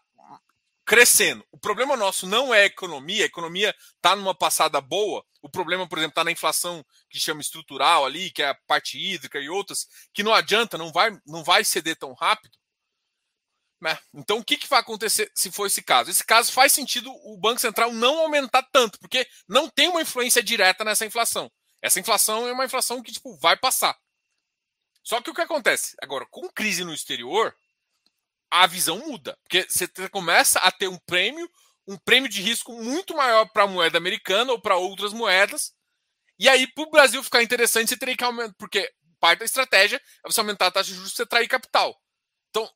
crescendo. 0.91 1.47
O 1.53 1.57
problema 1.57 1.97
nosso 1.97 2.27
não 2.27 2.53
é 2.53 2.63
a 2.63 2.67
economia, 2.67 3.23
a 3.23 3.27
economia 3.27 3.73
está 3.95 4.17
numa 4.17 4.35
passada 4.35 4.81
boa. 4.81 5.25
O 5.41 5.49
problema, 5.49 5.89
por 5.89 5.99
exemplo, 5.99 6.11
está 6.11 6.25
na 6.25 6.33
inflação 6.33 6.85
que 7.09 7.21
chama 7.21 7.41
estrutural 7.41 8.05
ali, 8.05 8.29
que 8.33 8.43
é 8.43 8.49
a 8.49 8.59
parte 8.67 8.99
hídrica 8.99 9.39
e 9.39 9.49
outras, 9.49 9.87
que 10.13 10.25
não 10.25 10.35
adianta, 10.35 10.77
não 10.77 10.91
vai, 10.91 11.17
não 11.25 11.45
vai 11.45 11.63
ceder 11.63 11.97
tão 11.97 12.13
rápido. 12.13 12.59
Né? 13.81 13.97
Então, 14.13 14.39
o 14.39 14.45
que, 14.45 14.57
que 14.57 14.67
vai 14.67 14.81
acontecer 14.81 15.31
se 15.33 15.53
for 15.53 15.67
esse 15.67 15.81
caso? 15.81 16.11
Esse 16.11 16.27
caso 16.27 16.51
faz 16.51 16.73
sentido 16.73 17.09
o 17.25 17.39
Banco 17.39 17.61
Central 17.61 17.93
não 17.93 18.19
aumentar 18.19 18.65
tanto, 18.73 18.99
porque 18.99 19.29
não 19.49 19.69
tem 19.69 19.87
uma 19.87 20.03
influência 20.03 20.43
direta 20.43 20.83
nessa 20.83 21.07
inflação. 21.07 21.49
Essa 21.81 22.01
inflação 22.01 22.49
é 22.49 22.53
uma 22.53 22.65
inflação 22.65 23.01
que 23.01 23.13
tipo, 23.13 23.39
vai 23.39 23.57
passar. 23.57 23.97
Só 25.05 25.23
que 25.23 25.31
o 25.31 25.35
que 25.35 25.41
acontece? 25.41 25.95
Agora, 26.03 26.27
com 26.29 26.49
crise 26.51 26.83
no 26.83 26.93
exterior, 26.93 27.55
a 28.51 28.67
visão 28.67 28.99
muda. 28.99 29.39
Porque 29.43 29.67
você 29.69 29.87
começa 30.09 30.59
a 30.61 30.71
ter 30.71 30.89
um 30.89 30.99
prêmio, 31.07 31.49
um 31.87 31.97
prêmio 31.99 32.29
de 32.29 32.43
risco 32.43 32.73
muito 32.73 33.17
maior 33.17 33.47
para 33.47 33.65
a 33.65 33.67
moeda 33.67 33.99
americana 33.99 34.53
ou 34.53 34.61
para 34.61 34.77
outras 34.77 35.13
moedas. 35.13 35.73
E 36.39 36.49
aí, 36.49 36.67
para 36.73 36.85
o 36.85 36.91
Brasil 36.91 37.23
ficar 37.23 37.43
interessante, 37.43 37.91
você 37.91 37.97
teria 37.97 38.17
que 38.17 38.25
aumentar, 38.25 38.55
porque 38.59 38.91
parte 39.21 39.41
da 39.41 39.45
estratégia 39.45 40.01
é 40.25 40.31
você 40.31 40.41
aumentar 40.41 40.69
a 40.69 40.71
taxa 40.71 40.89
de 40.89 40.95
juros 40.95 41.13
você 41.13 41.23
atrair 41.23 41.47
capital. 41.47 41.95
Então, 42.49 42.69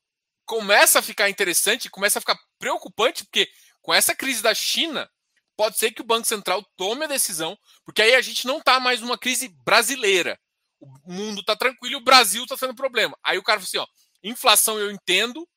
começa 0.44 0.98
a 0.98 1.02
ficar 1.02 1.30
interessante, 1.30 1.90
começa 1.90 2.18
a 2.18 2.22
ficar 2.22 2.38
preocupante, 2.58 3.24
porque 3.24 3.48
com 3.80 3.92
essa 3.92 4.14
crise 4.14 4.42
da 4.42 4.54
China, 4.54 5.10
pode 5.56 5.78
ser 5.78 5.92
que 5.92 6.02
o 6.02 6.06
Banco 6.06 6.26
Central 6.26 6.62
tome 6.76 7.04
a 7.04 7.08
decisão, 7.08 7.56
porque 7.84 8.02
aí 8.02 8.14
a 8.14 8.20
gente 8.20 8.46
não 8.46 8.58
está 8.58 8.78
mais 8.78 9.00
numa 9.00 9.18
crise 9.18 9.48
brasileira. 9.64 10.38
O 10.80 11.12
mundo 11.12 11.40
está 11.40 11.56
tranquilo 11.56 11.98
o 11.98 12.04
Brasil 12.04 12.42
está 12.42 12.56
sendo 12.56 12.74
problema. 12.74 13.16
Aí 13.24 13.38
o 13.38 13.42
cara 13.42 13.58
fala 13.58 13.66
assim: 13.66 13.78
ó, 13.78 13.86
inflação 14.22 14.78
eu 14.78 14.90
entendo, 14.90 15.48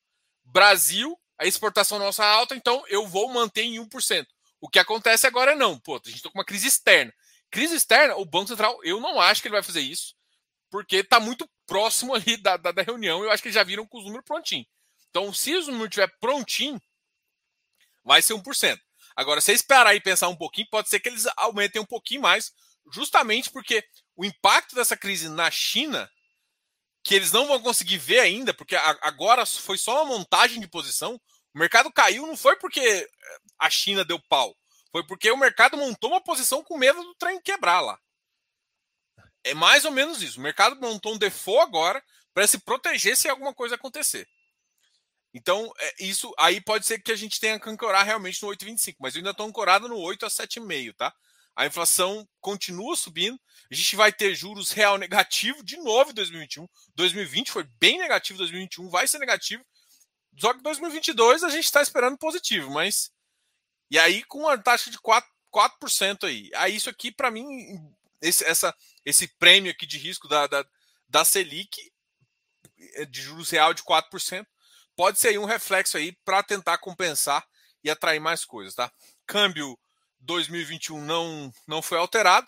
Brasil, 0.47 1.17
a 1.37 1.45
exportação 1.45 1.99
nossa 1.99 2.23
é 2.23 2.27
alta, 2.27 2.55
então 2.55 2.83
eu 2.87 3.07
vou 3.07 3.31
manter 3.31 3.63
em 3.63 3.75
1%. 3.75 4.25
O 4.59 4.69
que 4.69 4.79
acontece 4.79 5.27
agora 5.27 5.51
é 5.51 5.55
não, 5.55 5.77
pô, 5.79 5.95
a 5.95 6.09
gente 6.09 6.17
está 6.17 6.29
com 6.29 6.37
uma 6.37 6.45
crise 6.45 6.67
externa. 6.67 7.13
Crise 7.51 7.75
externa, 7.75 8.15
o 8.15 8.25
Banco 8.25 8.47
Central, 8.47 8.79
eu 8.83 8.99
não 8.99 9.21
acho 9.21 9.41
que 9.41 9.47
ele 9.47 9.55
vai 9.55 9.63
fazer 9.63 9.81
isso, 9.81 10.15
porque 10.69 10.97
está 10.97 11.19
muito 11.19 11.49
próximo 11.65 12.13
ali 12.15 12.37
da, 12.37 12.57
da, 12.57 12.71
da, 12.71 12.81
reunião, 12.81 13.23
eu 13.23 13.31
acho 13.31 13.41
que 13.41 13.49
eles 13.49 13.55
já 13.55 13.63
viram 13.63 13.85
com 13.85 13.99
os 13.99 14.05
números 14.05 14.25
prontinhos. 14.25 14.67
Então, 15.09 15.33
se 15.33 15.55
os 15.55 15.67
números 15.67 15.89
estiver 15.89 16.11
prontinho, 16.19 16.81
vai 18.03 18.21
ser 18.21 18.33
1%. 18.33 18.79
Agora, 19.15 19.41
se 19.41 19.51
esperar 19.51 19.95
e 19.95 20.01
pensar 20.01 20.27
um 20.27 20.35
pouquinho, 20.35 20.67
pode 20.69 20.89
ser 20.89 20.99
que 20.99 21.09
eles 21.09 21.25
aumentem 21.37 21.81
um 21.81 21.85
pouquinho 21.85 22.21
mais, 22.21 22.51
justamente 22.91 23.49
porque 23.49 23.83
o 24.15 24.25
impacto 24.25 24.75
dessa 24.75 24.95
crise 24.95 25.29
na 25.29 25.49
China 25.49 26.09
que 27.07 27.15
eles 27.15 27.31
não 27.31 27.47
vão 27.47 27.61
conseguir 27.61 27.97
ver 27.97 28.19
ainda, 28.19 28.53
porque 28.53 28.75
agora 28.75 29.45
foi 29.45 29.77
só 29.77 30.03
uma 30.03 30.17
montagem 30.17 30.59
de 30.59 30.67
posição. 30.67 31.15
O 31.55 31.57
mercado 31.57 31.89
caiu 31.89 32.27
não 32.27 32.35
foi 32.35 32.57
porque 32.57 32.81
eh, 32.81 33.09
a 33.57 33.69
China 33.69 34.03
deu 34.03 34.19
pau, 34.27 34.53
foi 34.91 35.07
porque 35.07 35.31
o 35.31 35.37
mercado 35.37 35.77
montou 35.77 36.09
uma 36.09 36.21
posição 36.21 36.61
com 36.61 36.77
medo 36.77 37.01
do 37.01 37.15
trem 37.15 37.41
quebrar 37.41 37.79
lá. 37.79 37.97
É 39.41 39.53
mais 39.53 39.85
ou 39.85 39.91
menos 39.91 40.21
isso. 40.21 40.37
O 40.37 40.43
mercado 40.43 40.75
montou 40.81 41.13
um 41.13 41.17
default 41.17 41.61
agora 41.61 42.03
para 42.33 42.45
se 42.45 42.57
proteger 42.57 43.15
se 43.15 43.29
alguma 43.29 43.53
coisa 43.53 43.75
acontecer. 43.75 44.27
Então, 45.33 45.71
é, 45.79 46.03
isso 46.03 46.33
aí 46.37 46.59
pode 46.59 46.85
ser 46.85 46.99
que 46.99 47.13
a 47.13 47.15
gente 47.15 47.39
tenha 47.39 47.57
que 47.57 47.69
ancorar 47.69 48.05
realmente 48.05 48.43
no 48.43 48.49
8,25, 48.49 48.95
mas 48.99 49.15
eu 49.15 49.19
ainda 49.19 49.31
estou 49.31 49.47
ancorado 49.47 49.87
no 49.87 49.97
8 49.97 50.25
a 50.25 50.29
7,5, 50.29 50.93
tá? 50.93 51.13
A 51.57 51.65
inflação 51.65 52.29
continua 52.39 52.95
subindo. 52.95 53.39
A 53.71 53.73
gente 53.73 53.95
vai 53.95 54.13
ter 54.13 54.35
juros 54.35 54.69
real 54.69 54.95
negativo 54.95 55.63
de 55.63 55.75
novo 55.77 56.11
em 56.11 56.13
2021. 56.13 56.67
2020 56.93 57.51
foi 57.51 57.63
bem 57.79 57.97
negativo, 57.97 58.37
2021 58.37 58.87
vai 58.91 59.07
ser 59.07 59.17
negativo. 59.17 59.65
Só 60.39 60.53
que 60.53 60.61
2022 60.61 61.43
a 61.43 61.49
gente 61.49 61.65
está 61.65 61.81
esperando 61.81 62.15
positivo, 62.15 62.69
mas. 62.69 63.11
E 63.89 63.97
aí 63.97 64.23
com 64.25 64.47
a 64.47 64.55
taxa 64.55 64.91
de 64.91 64.99
4%, 64.99 65.23
4% 65.51 66.27
aí. 66.27 66.51
Aí 66.53 66.75
isso 66.75 66.91
aqui, 66.91 67.11
para 67.11 67.31
mim, 67.31 67.47
esse, 68.21 68.45
essa, 68.45 68.71
esse 69.03 69.27
prêmio 69.39 69.71
aqui 69.71 69.87
de 69.87 69.97
risco 69.97 70.27
da, 70.27 70.45
da, 70.45 70.63
da 71.09 71.25
Selic, 71.25 71.91
é, 72.93 73.05
de 73.05 73.19
juros 73.19 73.49
real 73.49 73.73
de 73.73 73.81
4%, 73.81 74.45
pode 74.95 75.19
ser 75.19 75.39
um 75.39 75.45
reflexo 75.45 75.97
aí 75.97 76.15
para 76.23 76.43
tentar 76.43 76.77
compensar 76.77 77.43
e 77.83 77.89
atrair 77.89 78.19
mais 78.19 78.45
coisas, 78.45 78.75
tá? 78.75 78.91
Câmbio 79.25 79.75
2021 80.19 81.01
não, 81.03 81.51
não 81.67 81.81
foi 81.81 81.97
alterado. 81.97 82.47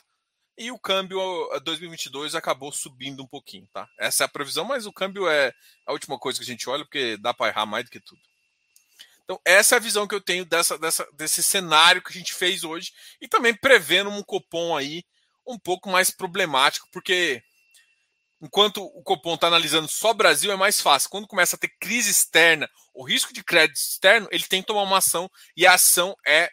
e 0.58 0.71
o 0.71 0.79
câmbio 0.79 1.19
2022 1.63 2.36
acabou 2.36 2.71
subindo 2.71 3.23
um 3.23 3.27
pouquinho, 3.27 3.67
tá? 3.73 3.88
Essa 3.97 4.23
é 4.23 4.25
a 4.25 4.29
previsão, 4.29 4.65
mas 4.65 4.86
o 4.86 4.93
câmbio 4.93 5.27
é 5.29 5.53
a 5.86 5.93
última 5.93 6.19
coisa 6.19 6.38
que 6.38 6.43
a 6.43 6.47
gente 6.47 6.69
olha, 6.69 6.84
porque 6.84 7.17
dá 7.17 7.34
para 7.34 7.49
errar 7.49 7.65
mais 7.65 7.86
do 7.86 7.91
que 7.91 7.99
tudo. 7.99 8.21
Então, 9.23 9.39
essa 9.45 9.75
é 9.75 9.77
a 9.77 9.82
visão 9.82 10.08
que 10.08 10.15
eu 10.15 10.21
tenho 10.21 10.43
dessa, 10.43 10.77
dessa, 10.77 11.08
desse 11.13 11.43
cenário 11.43 12.01
que 12.01 12.10
a 12.10 12.17
gente 12.17 12.34
fez 12.34 12.63
hoje 12.63 12.91
e 13.21 13.27
também 13.27 13.53
prevendo 13.53 14.10
um 14.10 14.23
cupom 14.23 14.75
aí 14.75 15.03
um 15.45 15.58
pouco 15.58 15.89
mais 15.89 16.10
problemático, 16.10 16.88
porque 16.91 17.41
enquanto 18.41 18.84
o 18.84 19.03
Copom 19.03 19.36
está 19.36 19.47
analisando 19.47 19.88
só 19.88 20.13
Brasil, 20.13 20.51
é 20.51 20.55
mais 20.55 20.79
fácil. 20.79 21.10
Quando 21.10 21.27
começa 21.27 21.55
a 21.55 21.60
ter 21.60 21.69
crise 21.79 22.12
externa, 22.12 22.69
o 22.93 23.03
risco 23.03 23.34
de 23.34 23.43
crédito 23.43 23.77
externo, 23.77 24.27
ele 24.32 24.43
tem 24.43 24.62
que 24.62 24.67
tomar 24.67 24.84
uma 24.84 24.97
ação 24.97 25.29
e 25.55 25.65
a 25.65 25.73
ação 25.73 26.15
é 26.25 26.49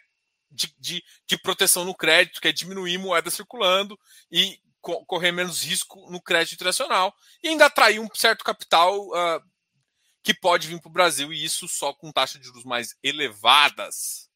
de, 0.57 0.73
de, 0.79 1.03
de 1.25 1.37
proteção 1.37 1.85
no 1.85 1.95
crédito, 1.95 2.41
que 2.41 2.47
é 2.47 2.51
diminuir 2.51 2.97
moeda 2.97 3.29
circulando 3.29 3.97
e 4.31 4.59
co 4.81 5.05
correr 5.05 5.31
menos 5.31 5.63
risco 5.63 6.09
no 6.09 6.21
crédito 6.21 6.55
internacional 6.55 7.15
e 7.43 7.49
ainda 7.49 7.65
atrair 7.65 7.99
um 7.99 8.09
certo 8.13 8.43
capital 8.43 8.97
uh, 9.09 9.41
que 10.23 10.33
pode 10.33 10.67
vir 10.67 10.79
para 10.81 10.89
o 10.89 10.93
Brasil 10.93 11.31
e 11.31 11.43
isso 11.43 11.67
só 11.67 11.93
com 11.93 12.11
taxas 12.11 12.41
de 12.41 12.47
juros 12.47 12.63
mais 12.63 12.95
elevadas. 13.03 14.29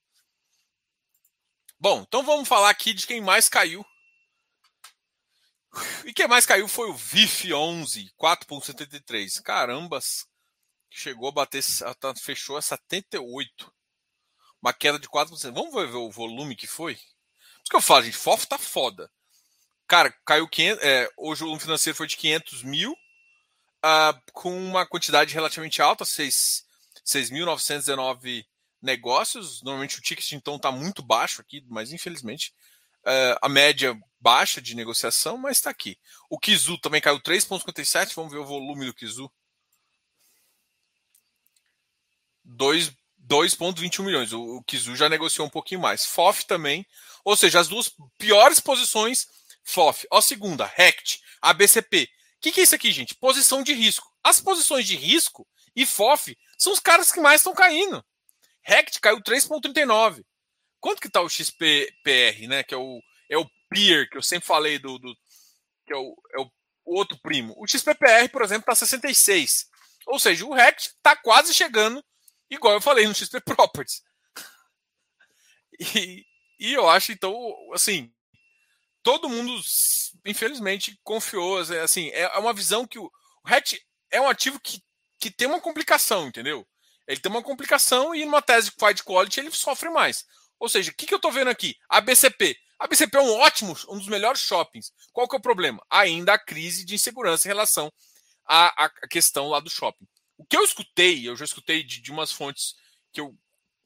Bom, 1.79 2.03
então 2.07 2.23
vamos 2.23 2.47
falar 2.47 2.69
aqui 2.69 2.93
de 2.93 3.07
quem 3.07 3.19
mais 3.19 3.49
caiu 3.49 3.83
e 6.05 6.13
quem 6.13 6.27
mais 6.27 6.45
caiu 6.45 6.67
foi 6.67 6.89
o 6.89 6.93
VIF 6.93 7.53
11, 7.53 8.11
4,73. 8.21 9.41
Carambas, 9.41 10.27
chegou 10.89 11.29
a 11.29 11.31
bater, 11.31 11.63
tá, 11.99 12.13
fechou 12.15 12.57
a 12.57 12.61
78. 12.61 13.73
Uma 14.61 14.73
queda 14.73 14.99
de 14.99 15.07
4%. 15.07 15.53
Vamos 15.53 15.73
ver 15.73 15.95
o 15.95 16.11
volume 16.11 16.55
que 16.55 16.67
foi? 16.67 16.93
Isso 16.93 17.69
que 17.69 17.75
eu 17.75 17.81
falo, 17.81 18.03
gente, 18.03 18.17
FOF 18.17 18.45
tá 18.45 18.57
foda. 18.57 19.09
Cara, 19.87 20.13
caiu 20.25 20.47
500, 20.47 20.83
é, 20.83 21.09
hoje 21.17 21.43
o 21.43 21.47
volume 21.47 21.61
financeiro 21.61 21.97
foi 21.97 22.07
de 22.07 22.15
500 22.15 22.63
mil, 22.63 22.93
uh, 22.93 24.21
com 24.31 24.57
uma 24.57 24.85
quantidade 24.85 25.33
relativamente 25.33 25.81
alta, 25.81 26.05
6.919 26.05 28.45
negócios. 28.81 29.61
Normalmente 29.61 29.99
o 29.99 30.01
ticket 30.01 30.31
então 30.31 30.57
tá 30.57 30.71
muito 30.71 31.03
baixo 31.03 31.41
aqui, 31.41 31.61
mas 31.67 31.91
infelizmente 31.91 32.53
uh, 33.05 33.37
a 33.41 33.49
média 33.49 33.99
baixa 34.19 34.61
de 34.61 34.75
negociação, 34.75 35.37
mas 35.37 35.57
está 35.57 35.69
aqui. 35.69 35.97
O 36.29 36.39
Kizu 36.39 36.77
também 36.77 37.01
caiu 37.01 37.19
3,57. 37.19 38.13
Vamos 38.15 38.31
ver 38.31 38.39
o 38.39 38.45
volume 38.45 38.85
do 38.85 38.93
Kizu. 38.93 39.29
2,21 43.31 44.03
milhões. 44.03 44.33
O, 44.33 44.57
o 44.57 44.63
Kizu 44.63 44.93
já 44.95 45.07
negociou 45.07 45.47
um 45.47 45.49
pouquinho 45.49 45.79
mais. 45.79 46.05
FOF 46.05 46.45
também. 46.45 46.85
Ou 47.23 47.37
seja, 47.37 47.61
as 47.61 47.69
duas 47.69 47.95
piores 48.17 48.59
posições. 48.59 49.27
FOF. 49.63 50.05
Ó, 50.11 50.19
segunda, 50.19 50.65
RECT, 50.65 51.21
ABCP. 51.41 52.03
O 52.03 52.41
que, 52.41 52.51
que 52.51 52.59
é 52.59 52.63
isso 52.63 52.75
aqui, 52.75 52.91
gente? 52.91 53.15
Posição 53.15 53.63
de 53.63 53.73
risco. 53.73 54.11
As 54.21 54.41
posições 54.41 54.85
de 54.85 54.97
risco 54.97 55.47
e 55.75 55.85
FOF 55.85 56.37
são 56.57 56.73
os 56.73 56.79
caras 56.79 57.11
que 57.11 57.21
mais 57.21 57.39
estão 57.39 57.53
caindo. 57.53 58.03
RECT 58.63 58.99
caiu 58.99 59.21
3,39. 59.21 60.25
Quanto 60.79 60.99
que 60.99 61.07
está 61.07 61.21
o 61.21 61.29
XPPR, 61.29 62.47
né? 62.47 62.63
Que 62.63 62.73
é 62.73 62.77
o, 62.77 62.99
é 63.29 63.37
o 63.37 63.49
peer, 63.69 64.09
que 64.09 64.17
eu 64.17 64.23
sempre 64.23 64.47
falei 64.47 64.77
do, 64.77 64.99
do 64.99 65.15
que 65.85 65.93
é 65.93 65.97
o, 65.97 66.15
é 66.35 66.41
o 66.41 66.51
outro 66.83 67.17
primo. 67.21 67.55
O 67.57 67.67
XPPR, 67.67 68.27
por 68.31 68.41
exemplo, 68.41 68.63
está 68.63 68.75
66. 68.75 69.69
Ou 70.07 70.19
seja, 70.19 70.45
o 70.45 70.53
RECT 70.53 70.87
está 70.87 71.15
quase 71.15 71.53
chegando, 71.53 72.03
igual 72.51 72.73
eu 72.73 72.81
falei 72.81 73.07
no 73.07 73.15
XP 73.15 73.41
Properties. 73.41 74.03
E, 75.79 76.25
e 76.59 76.73
eu 76.73 76.87
acho, 76.87 77.11
então, 77.11 77.35
assim, 77.73 78.13
todo 79.01 79.29
mundo, 79.29 79.59
infelizmente, 80.25 80.99
confiou. 81.03 81.57
Assim, 81.57 82.09
é, 82.09 82.21
é 82.21 82.37
uma 82.37 82.53
visão 82.53 82.85
que 82.85 82.99
o, 82.99 83.05
o 83.05 83.47
RECT 83.47 83.81
é 84.11 84.21
um 84.21 84.29
ativo 84.29 84.59
que, 84.59 84.79
que 85.19 85.31
tem 85.31 85.47
uma 85.47 85.61
complicação, 85.61 86.27
entendeu? 86.27 86.67
Ele 87.07 87.19
tem 87.19 87.31
uma 87.31 87.41
complicação 87.41 88.13
e 88.13 88.23
numa 88.25 88.41
tese 88.41 88.71
de 88.95 89.03
quality 89.03 89.39
ele 89.39 89.51
sofre 89.51 89.89
mais. 89.89 90.25
Ou 90.59 90.69
seja, 90.69 90.91
o 90.91 90.93
que, 90.93 91.07
que 91.07 91.13
eu 91.13 91.17
estou 91.17 91.31
vendo 91.31 91.49
aqui? 91.49 91.75
A 91.89 91.99
BCP. 91.99 92.55
A 92.77 92.87
BCP 92.87 93.17
é 93.17 93.21
um 93.21 93.39
ótimo, 93.39 93.75
um 93.89 93.97
dos 93.97 94.07
melhores 94.07 94.41
shoppings. 94.41 94.91
Qual 95.11 95.27
que 95.27 95.35
é 95.35 95.39
o 95.39 95.41
problema? 95.41 95.83
Ainda 95.89 96.33
a 96.33 96.39
crise 96.39 96.85
de 96.85 96.95
insegurança 96.95 97.47
em 97.47 97.51
relação 97.51 97.91
à, 98.45 98.85
à 98.85 98.89
questão 99.07 99.49
lá 99.49 99.59
do 99.59 99.69
shopping. 99.69 100.07
Que 100.51 100.57
eu 100.57 100.65
escutei, 100.65 101.29
eu 101.29 101.33
já 101.37 101.45
escutei 101.45 101.81
de, 101.81 102.01
de 102.01 102.11
umas 102.11 102.29
fontes 102.29 102.75
que 103.13 103.21
eu 103.21 103.33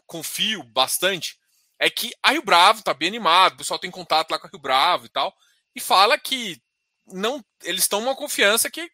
confio 0.08 0.64
bastante, 0.64 1.38
é 1.78 1.92
que 1.92 2.12
a 2.24 2.32
Rio 2.32 2.42
Bravo 2.42 2.80
está 2.80 2.92
bem 2.92 3.08
animado, 3.08 3.54
o 3.54 3.58
pessoal 3.58 3.78
tem 3.78 3.92
contato 3.92 4.32
lá 4.32 4.40
com 4.40 4.48
a 4.48 4.50
Rio 4.50 4.60
Bravo 4.60 5.06
e 5.06 5.10
tal, 5.10 5.32
e 5.76 5.80
fala 5.80 6.18
que 6.18 6.60
não, 7.06 7.46
eles 7.62 7.84
estão 7.84 8.00
uma 8.00 8.16
confiança 8.16 8.72
que, 8.72 8.90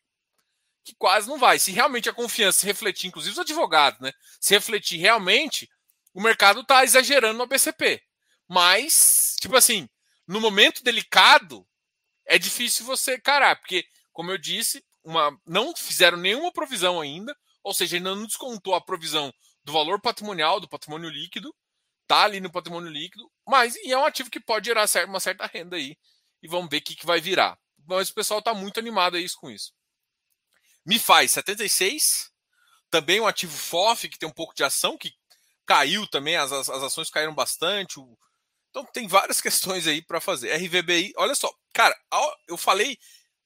que 0.84 0.94
quase 0.96 1.30
não 1.30 1.40
vai. 1.40 1.60
Se 1.60 1.72
realmente 1.72 2.10
a 2.10 2.14
confiança 2.14 2.60
se 2.60 2.66
refletir, 2.66 3.08
inclusive 3.08 3.32
os 3.32 3.40
advogados, 3.40 4.02
né? 4.02 4.12
Se 4.42 4.54
refletir 4.54 5.00
realmente, 5.00 5.70
o 6.14 6.22
mercado 6.22 6.60
está 6.60 6.84
exagerando 6.84 7.38
no 7.38 7.48
BCP. 7.48 8.04
Mas, 8.50 9.38
tipo 9.40 9.56
assim, 9.56 9.88
no 10.28 10.42
momento 10.42 10.84
delicado, 10.84 11.66
é 12.26 12.38
difícil 12.38 12.86
você 12.86 13.18
carar, 13.18 13.58
porque, 13.58 13.86
como 14.12 14.30
eu 14.30 14.38
disse, 14.38 14.84
uma, 15.06 15.40
não 15.46 15.74
fizeram 15.74 16.18
nenhuma 16.18 16.52
provisão 16.52 17.00
ainda, 17.00 17.34
ou 17.64 17.74
seja, 17.74 17.98
ainda 17.98 18.16
não 18.16 18.26
descontou 18.26 18.76
a 18.76 18.82
provisão 18.82 19.34
do 19.64 19.72
valor 19.72 20.02
patrimonial, 20.02 20.60
do 20.60 20.70
patrimônio 20.70 21.10
líquido, 21.10 21.54
tá 22.08 22.24
ali 22.24 22.40
no 22.40 22.52
patrimônio 22.52 22.90
líquido, 22.90 23.32
mas 23.48 23.76
é 23.76 23.98
um 23.98 24.06
ativo 24.06 24.30
que 24.30 24.40
pode 24.40 24.66
gerar 24.66 24.86
uma 25.08 25.20
certa 25.20 25.46
renda 25.46 25.76
aí, 25.76 25.96
e 26.42 26.48
vamos 26.48 26.70
ver 26.70 26.78
o 26.78 26.82
que, 26.82 26.96
que 26.96 27.06
vai 27.06 27.22
virar. 27.22 27.58
Mas 27.88 28.10
o 28.10 28.14
pessoal 28.14 28.40
está 28.40 28.54
muito 28.54 28.80
animado 28.80 29.16
aí 29.18 29.26
com 29.40 29.50
isso. 29.50 29.74
Me 30.86 30.98
faz 30.98 31.32
76, 31.32 32.32
também 32.90 33.20
um 33.20 33.28
ativo 33.28 33.56
FOF, 33.56 34.10
que 34.10 34.18
tem 34.18 34.28
um 34.28 34.34
pouco 34.34 34.54
de 34.56 34.64
ação, 34.64 34.98
que 34.98 35.14
caiu 35.66 36.08
também, 36.08 36.36
as, 36.36 36.52
as 36.52 36.70
ações 36.70 37.10
caíram 37.10 37.34
bastante. 37.34 38.00
Então 38.70 38.86
tem 38.86 39.08
várias 39.08 39.40
questões 39.42 39.88
aí 39.88 40.02
para 40.02 40.20
fazer. 40.20 40.54
RVBI, 40.56 41.14
olha 41.18 41.36
só, 41.36 41.52
cara, 41.74 41.96
eu 42.48 42.58
falei 42.58 42.98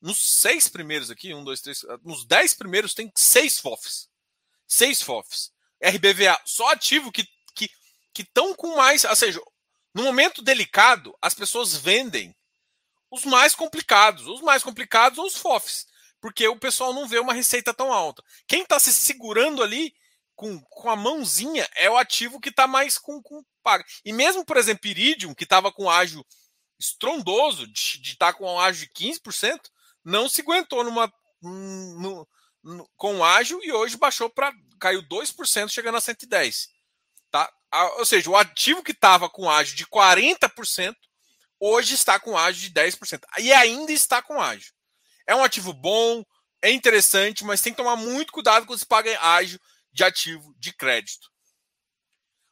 nos 0.06 0.20
seis 0.20 0.70
primeiros 0.70 1.10
aqui, 1.10 1.34
um, 1.34 1.44
dois, 1.44 1.62
três, 1.62 1.82
nos 2.04 2.26
dez 2.26 2.54
primeiros 2.54 2.94
tem 2.94 3.12
seis 3.16 3.58
FOFs. 3.58 4.08
Seis 4.68 5.02
FOFs. 5.02 5.52
RBVA, 5.82 6.40
só 6.46 6.72
ativo 6.72 7.12
que 7.12 7.28
que 7.56 7.68
que 8.14 8.22
estão 8.22 8.54
com 8.54 8.76
mais, 8.76 9.04
ou 9.04 9.16
seja, 9.16 9.42
no 9.94 10.04
momento 10.04 10.44
delicado, 10.44 11.18
as 11.20 11.34
pessoas 11.34 11.76
vendem 11.76 12.36
os 13.10 13.26
mais 13.26 13.56
complicados, 13.56 14.28
os 14.28 14.42
mais 14.42 14.62
complicados 14.62 15.18
ou 15.18 15.26
os 15.26 15.38
FOFs, 15.38 15.88
porque 16.22 16.48
o 16.48 16.60
pessoal 16.60 16.94
não 16.94 17.08
vê 17.08 17.18
uma 17.18 17.34
receita 17.34 17.74
tão 17.74 17.92
alta. 17.92 18.24
Quem 18.48 18.62
está 18.62 18.80
se 18.80 18.94
segurando 18.94 19.64
ali 19.64 19.92
com, 20.36 20.62
com 20.70 20.90
a 20.90 20.96
mãozinha 20.96 21.68
é 21.76 21.90
o 21.90 21.98
ativo 21.98 22.40
que 22.40 22.50
está 22.50 22.68
mais 22.68 22.98
com, 23.00 23.22
com 23.24 23.44
paga. 23.64 23.84
E 24.04 24.14
mesmo, 24.14 24.46
por 24.46 24.58
exemplo, 24.58 24.88
Iridium, 24.88 25.34
que 25.34 25.46
estava 25.46 25.72
com 25.72 25.90
ágio 25.90 26.24
estrondoso, 26.78 27.66
de 27.68 28.12
estar 28.12 28.34
tá 28.34 28.38
com 28.38 28.46
um 28.46 28.60
ágio 28.60 28.88
de 28.88 28.94
15%, 28.94 29.60
não 30.06 30.30
se 30.30 30.42
aguentou 30.42 30.84
numa, 30.84 31.12
no, 31.42 32.28
no, 32.64 32.90
com 32.96 33.24
ágio 33.24 33.60
e 33.64 33.72
hoje 33.72 33.98
baixou 33.98 34.30
para. 34.30 34.54
caiu 34.80 35.02
2%, 35.02 35.70
chegando 35.70 35.98
a 35.98 36.02
110%. 36.02 36.68
Tá? 37.32 37.52
Ou 37.98 38.06
seja, 38.06 38.30
o 38.30 38.38
ativo 38.38 38.84
que 38.84 38.92
estava 38.92 39.30
com 39.30 39.50
ágio 39.50 39.76
de 39.76 39.86
40%, 39.88 40.96
hoje 41.60 41.96
está 41.96 42.20
com 42.20 42.38
ágio 42.38 42.70
de 42.70 42.72
10%. 42.72 43.22
E 43.40 43.52
ainda 43.52 43.92
está 43.92 44.22
com 44.22 44.40
ágio. 44.40 44.72
É 45.28 45.36
um 45.36 45.44
ativo 45.44 45.74
bom, 45.74 46.24
é 46.62 46.72
interessante, 46.72 47.44
mas 47.44 47.62
tem 47.62 47.74
que 47.74 47.78
tomar 47.78 47.96
muito 47.96 48.32
cuidado 48.32 48.66
quando 48.66 48.80
se 48.80 48.86
paga 48.86 49.20
ágio 49.20 49.60
de 49.92 50.04
ativo 50.04 50.54
de 50.58 50.72
crédito. 50.72 51.30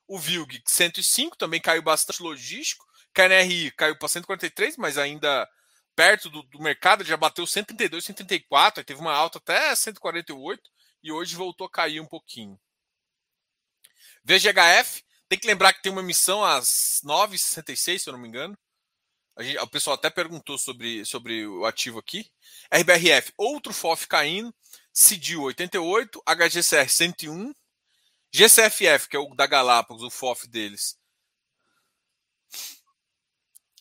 O 0.08 0.20
VILG 0.20 0.62
105 0.68 1.38
também 1.38 1.62
caiu 1.62 1.82
bastante 1.82 2.22
logístico. 2.22 2.86
KNRI 3.14 3.72
caiu 3.72 3.98
para 3.98 4.08
143, 4.08 4.76
mas 4.78 4.98
ainda 4.98 5.48
perto 5.96 6.30
do, 6.30 6.44
do, 6.44 6.60
mercado, 6.60 7.04
já 7.04 7.16
bateu 7.18 7.46
132, 7.46 8.04
134, 8.06 8.82
aí 8.82 8.86
teve 8.86 9.00
uma 9.00 9.14
alta 9.14 9.38
até 9.38 9.76
148 9.76 10.62
e 11.04 11.12
hoje 11.12 11.36
voltou 11.36 11.68
a 11.68 11.72
cair 11.72 12.00
um 12.00 12.06
pouquinho. 12.06 12.60
VGHF, 14.24 15.04
tem 15.28 15.40
que 15.40 15.48
lembrar 15.48 15.74
que 15.74 15.82
tem 15.82 15.92
uma 15.92 16.02
emissão 16.02 16.44
às 16.44 17.02
9h66, 17.04 18.00
se 18.00 18.10
eu 18.10 18.14
não 18.14 18.20
me 18.20 18.28
engano. 18.28 18.58
Gente, 19.40 19.58
o 19.58 19.68
pessoal 19.68 19.96
até 19.96 20.10
perguntou 20.10 20.58
sobre, 20.58 21.04
sobre 21.06 21.46
o 21.48 21.66
ativo 21.66 22.00
aqui. 22.00 22.30
RBRF, 22.72 23.34
outro 23.38 23.74
FOF 23.74 24.08
caindo. 24.08 24.54
CIDIL 24.94 25.42
88, 25.42 26.22
HGCR 26.24 26.88
101, 26.88 27.52
GCFF, 28.32 29.10
que 29.10 29.16
é 29.16 29.20
o 29.20 29.34
da 29.34 29.48
Galápagos, 29.48 30.04
o 30.04 30.10
FOF 30.12 30.48
deles. 30.48 30.96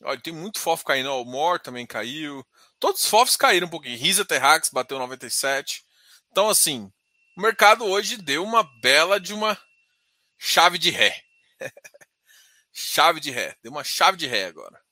Olha, 0.05 0.21
tem 0.21 0.33
muito 0.33 0.59
FOF 0.59 0.85
caindo, 0.85 1.11
o 1.11 1.25
MOR 1.25 1.61
também 1.61 1.87
caiu. 1.87 2.45
Todos 2.79 3.03
os 3.03 3.09
FOFs 3.09 3.37
caíram 3.37 3.67
um 3.67 3.71
pouquinho. 3.71 3.99
Risa 3.99 4.25
Terrax 4.25 4.69
bateu 4.71 4.99
97. 4.99 5.85
Então, 6.31 6.49
assim, 6.49 6.91
o 7.37 7.41
mercado 7.41 7.85
hoje 7.85 8.17
deu 8.17 8.43
uma 8.43 8.63
bela 8.81 9.21
de 9.21 9.33
uma 9.33 9.59
chave 10.37 10.79
de 10.79 10.91
ré. 10.91 11.23
chave 12.73 13.21
de 13.21 13.31
ré. 13.31 13.57
Deu 13.63 13.71
uma 13.71 13.85
chave 13.85 14.17
de 14.17 14.27
ré 14.27 14.47
agora. 14.47 14.83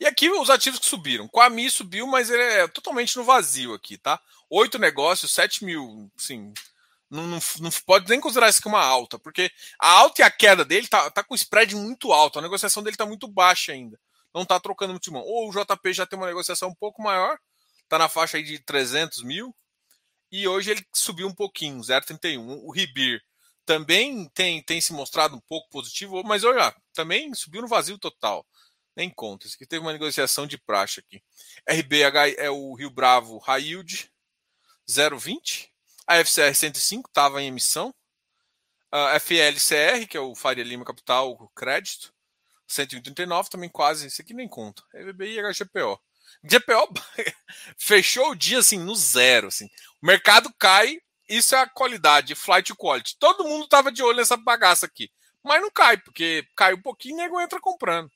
E 0.00 0.06
aqui 0.06 0.28
os 0.28 0.50
ativos 0.50 0.80
que 0.80 0.86
subiram. 0.86 1.28
Com 1.28 1.40
a 1.40 1.48
Mi 1.48 1.70
subiu, 1.70 2.06
mas 2.06 2.28
ele 2.28 2.42
é 2.42 2.68
totalmente 2.68 3.16
no 3.16 3.24
vazio 3.24 3.72
aqui, 3.72 3.96
tá? 3.96 4.20
Oito 4.50 4.78
negócios, 4.78 5.32
7 5.32 5.64
mil, 5.64 6.10
sim. 6.16 6.52
Não, 7.14 7.28
não, 7.28 7.38
não, 7.60 7.70
pode 7.86 8.08
nem 8.08 8.18
considerar 8.18 8.48
isso 8.48 8.60
como 8.60 8.74
uma 8.74 8.84
alta, 8.84 9.20
porque 9.20 9.48
a 9.78 9.88
alta 9.88 10.20
e 10.20 10.24
a 10.24 10.30
queda 10.32 10.64
dele 10.64 10.88
tá, 10.88 11.08
tá 11.12 11.22
com 11.22 11.32
spread 11.36 11.76
muito 11.76 12.12
alto. 12.12 12.40
A 12.40 12.42
negociação 12.42 12.82
dele 12.82 12.96
tá 12.96 13.06
muito 13.06 13.28
baixa 13.28 13.70
ainda. 13.70 13.96
Não 14.34 14.44
tá 14.44 14.58
trocando 14.58 14.92
muito 14.92 15.12
mão. 15.12 15.22
Ou 15.22 15.48
o 15.48 15.52
JP 15.52 15.92
já 15.92 16.04
tem 16.04 16.18
uma 16.18 16.26
negociação 16.26 16.70
um 16.70 16.74
pouco 16.74 17.00
maior, 17.00 17.38
tá 17.88 17.98
na 17.98 18.08
faixa 18.08 18.36
aí 18.36 18.42
de 18.42 18.58
300 18.58 19.22
mil. 19.22 19.54
E 20.32 20.48
hoje 20.48 20.72
ele 20.72 20.84
subiu 20.92 21.28
um 21.28 21.32
pouquinho, 21.32 21.80
0,31. 21.80 22.58
O 22.64 22.72
Ribir 22.72 23.22
também 23.64 24.28
tem, 24.30 24.60
tem 24.60 24.80
se 24.80 24.92
mostrado 24.92 25.36
um 25.36 25.40
pouco 25.48 25.68
positivo, 25.70 26.20
mas 26.24 26.42
olha, 26.42 26.74
também 26.92 27.32
subiu 27.32 27.62
no 27.62 27.68
vazio 27.68 27.96
total. 27.96 28.44
Nem 28.96 29.08
conta. 29.08 29.46
Isso 29.46 29.54
aqui 29.54 29.66
teve 29.66 29.84
uma 29.84 29.92
negociação 29.92 30.48
de 30.48 30.58
praxe 30.58 30.98
aqui. 30.98 31.22
RBH 31.64 32.34
é 32.38 32.50
o 32.50 32.74
Rio 32.74 32.90
Bravo 32.90 33.38
High 33.38 33.62
Yield, 33.62 34.10
0,20. 34.90 35.73
A 36.06 36.16
FCR 36.16 36.54
105 36.54 37.08
estava 37.08 37.42
em 37.42 37.48
emissão. 37.48 37.94
A 38.90 39.18
FLCR, 39.18 40.06
que 40.06 40.16
é 40.16 40.20
o 40.20 40.34
Faria 40.34 40.62
Lima 40.62 40.84
Capital 40.84 41.50
Crédito, 41.54 42.14
139 42.66 43.50
também 43.50 43.68
quase. 43.68 44.06
Isso 44.06 44.22
aqui 44.22 44.34
nem 44.34 44.48
conta. 44.48 44.82
RBI 44.94 45.38
e 45.38 45.42
HGPO. 45.42 46.00
GPO 46.42 46.92
fechou 47.78 48.30
o 48.30 48.34
dia 48.34 48.58
assim 48.58 48.78
no 48.78 48.94
zero. 48.94 49.48
Assim. 49.48 49.66
O 50.02 50.06
mercado 50.06 50.52
cai, 50.58 50.98
isso 51.28 51.54
é 51.54 51.60
a 51.60 51.68
qualidade, 51.68 52.34
flight 52.34 52.74
quality. 52.74 53.16
Todo 53.18 53.44
mundo 53.44 53.64
estava 53.64 53.90
de 53.90 54.02
olho 54.02 54.18
nessa 54.18 54.36
bagaça 54.36 54.86
aqui. 54.86 55.10
Mas 55.42 55.60
não 55.60 55.70
cai, 55.70 55.96
porque 55.96 56.46
cai 56.56 56.72
um 56.74 56.80
pouquinho 56.80 57.14
e 57.14 57.22
nego 57.22 57.40
entra 57.40 57.60
comprando. 57.60 58.10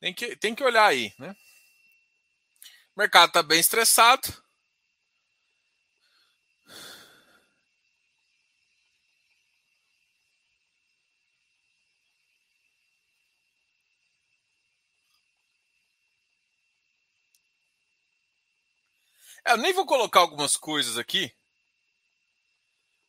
Tem 0.00 0.12
que, 0.12 0.36
tem 0.36 0.54
que 0.54 0.62
olhar 0.62 0.86
aí, 0.86 1.12
né? 1.18 1.34
O 2.94 3.00
mercado 3.00 3.28
está 3.28 3.42
bem 3.42 3.58
estressado. 3.58 4.22
Eu 19.46 19.56
nem 19.56 19.72
vou 19.72 19.86
colocar 19.86 20.20
algumas 20.20 20.56
coisas 20.56 20.98
aqui. 20.98 21.32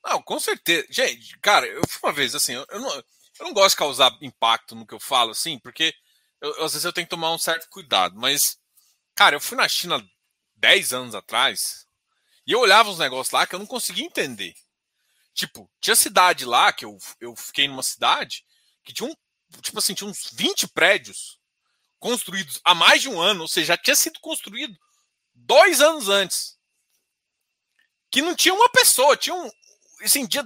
Não, 0.03 0.21
com 0.21 0.39
certeza. 0.39 0.88
Gente, 0.89 1.38
cara, 1.39 1.65
eu 1.67 1.81
uma 2.03 2.13
vez 2.13 2.33
assim, 2.35 2.53
eu 2.53 2.79
não, 2.79 2.95
eu 2.95 3.03
não 3.39 3.53
gosto 3.53 3.71
de 3.71 3.79
causar 3.79 4.17
impacto 4.21 4.75
no 4.75 4.85
que 4.85 4.93
eu 4.93 4.99
falo, 4.99 5.31
assim, 5.31 5.59
porque 5.59 5.93
eu, 6.41 6.63
às 6.63 6.73
vezes 6.73 6.85
eu 6.85 6.93
tenho 6.93 7.05
que 7.05 7.11
tomar 7.11 7.33
um 7.33 7.38
certo 7.38 7.69
cuidado. 7.69 8.15
Mas, 8.17 8.57
cara, 9.15 9.35
eu 9.35 9.41
fui 9.41 9.57
na 9.57 9.67
China 9.67 10.03
10 10.55 10.93
anos 10.93 11.15
atrás 11.15 11.85
e 12.45 12.51
eu 12.51 12.59
olhava 12.59 12.89
os 12.89 12.99
negócios 12.99 13.33
lá 13.33 13.45
que 13.45 13.55
eu 13.55 13.59
não 13.59 13.65
conseguia 13.65 14.05
entender. 14.05 14.55
Tipo, 15.33 15.69
tinha 15.79 15.95
cidade 15.95 16.45
lá, 16.45 16.71
que 16.73 16.85
eu, 16.85 16.97
eu 17.19 17.35
fiquei 17.35 17.67
numa 17.67 17.83
cidade, 17.83 18.43
que 18.83 18.93
tinha 18.93 19.09
um, 19.09 19.15
tipo 19.61 19.77
assim, 19.77 19.93
tinha 19.93 20.09
uns 20.09 20.31
20 20.31 20.67
prédios 20.69 21.38
construídos 21.99 22.59
há 22.63 22.73
mais 22.73 23.01
de 23.01 23.09
um 23.09 23.19
ano, 23.19 23.41
ou 23.41 23.47
seja, 23.47 23.67
já 23.67 23.77
tinha 23.77 23.95
sido 23.95 24.19
construído 24.19 24.75
dois 25.47 25.81
anos 25.81 26.09
antes. 26.09 26.57
Que 28.11 28.21
não 28.21 28.35
tinha 28.35 28.53
uma 28.53 28.69
pessoa, 28.69 29.17
tinha 29.17 29.35
um. 29.35 29.49
Assim, 30.01 30.27
tinha 30.27 30.43